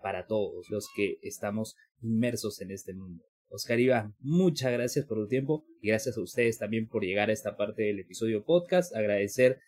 para 0.01 0.25
todos 0.25 0.69
los 0.69 0.89
que 0.95 1.17
estamos 1.21 1.75
inmersos 2.01 2.61
en 2.61 2.71
este 2.71 2.93
mundo. 2.93 3.23
Oscar 3.49 3.79
Iván, 3.79 4.15
muchas 4.19 4.71
gracias 4.71 5.05
por 5.05 5.17
tu 5.17 5.27
tiempo 5.27 5.65
y 5.81 5.87
gracias 5.87 6.17
a 6.17 6.21
ustedes 6.21 6.59
también 6.59 6.87
por 6.87 7.03
llegar 7.03 7.29
a 7.29 7.33
esta 7.33 7.57
parte 7.57 7.83
del 7.83 7.99
episodio 7.99 8.43
podcast. 8.43 8.95
Agradecer 8.95 9.59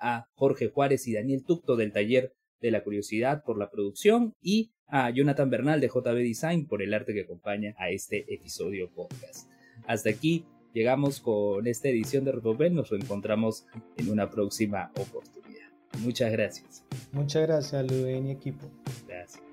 a 0.00 0.26
Jorge 0.34 0.68
Juárez 0.68 1.06
y 1.08 1.14
Daniel 1.14 1.44
Tucto 1.44 1.76
del 1.76 1.92
taller 1.92 2.34
de 2.60 2.70
la 2.70 2.84
curiosidad 2.84 3.42
por 3.44 3.58
la 3.58 3.70
producción 3.70 4.34
y 4.42 4.72
a 4.86 5.10
Jonathan 5.10 5.48
Bernal 5.50 5.80
de 5.80 5.88
JB 5.88 6.16
Design 6.16 6.66
por 6.66 6.82
el 6.82 6.92
arte 6.92 7.14
que 7.14 7.22
acompaña 7.22 7.74
a 7.78 7.90
este 7.90 8.32
episodio 8.32 8.90
podcast. 8.90 9.48
Hasta 9.86 10.10
aquí 10.10 10.44
llegamos 10.74 11.20
con 11.20 11.66
esta 11.66 11.88
edición 11.88 12.24
de 12.24 12.32
Repopel, 12.32 12.74
nos 12.74 12.92
encontramos 12.92 13.66
en 13.96 14.10
una 14.10 14.30
próxima 14.30 14.90
oportunidad. 14.96 15.70
Muchas 16.00 16.30
gracias. 16.32 16.84
Muchas 17.12 17.42
gracias, 17.42 17.90
Luen 17.90 18.26
y 18.26 18.32
equipo. 18.32 18.70
Gracias. 19.06 19.49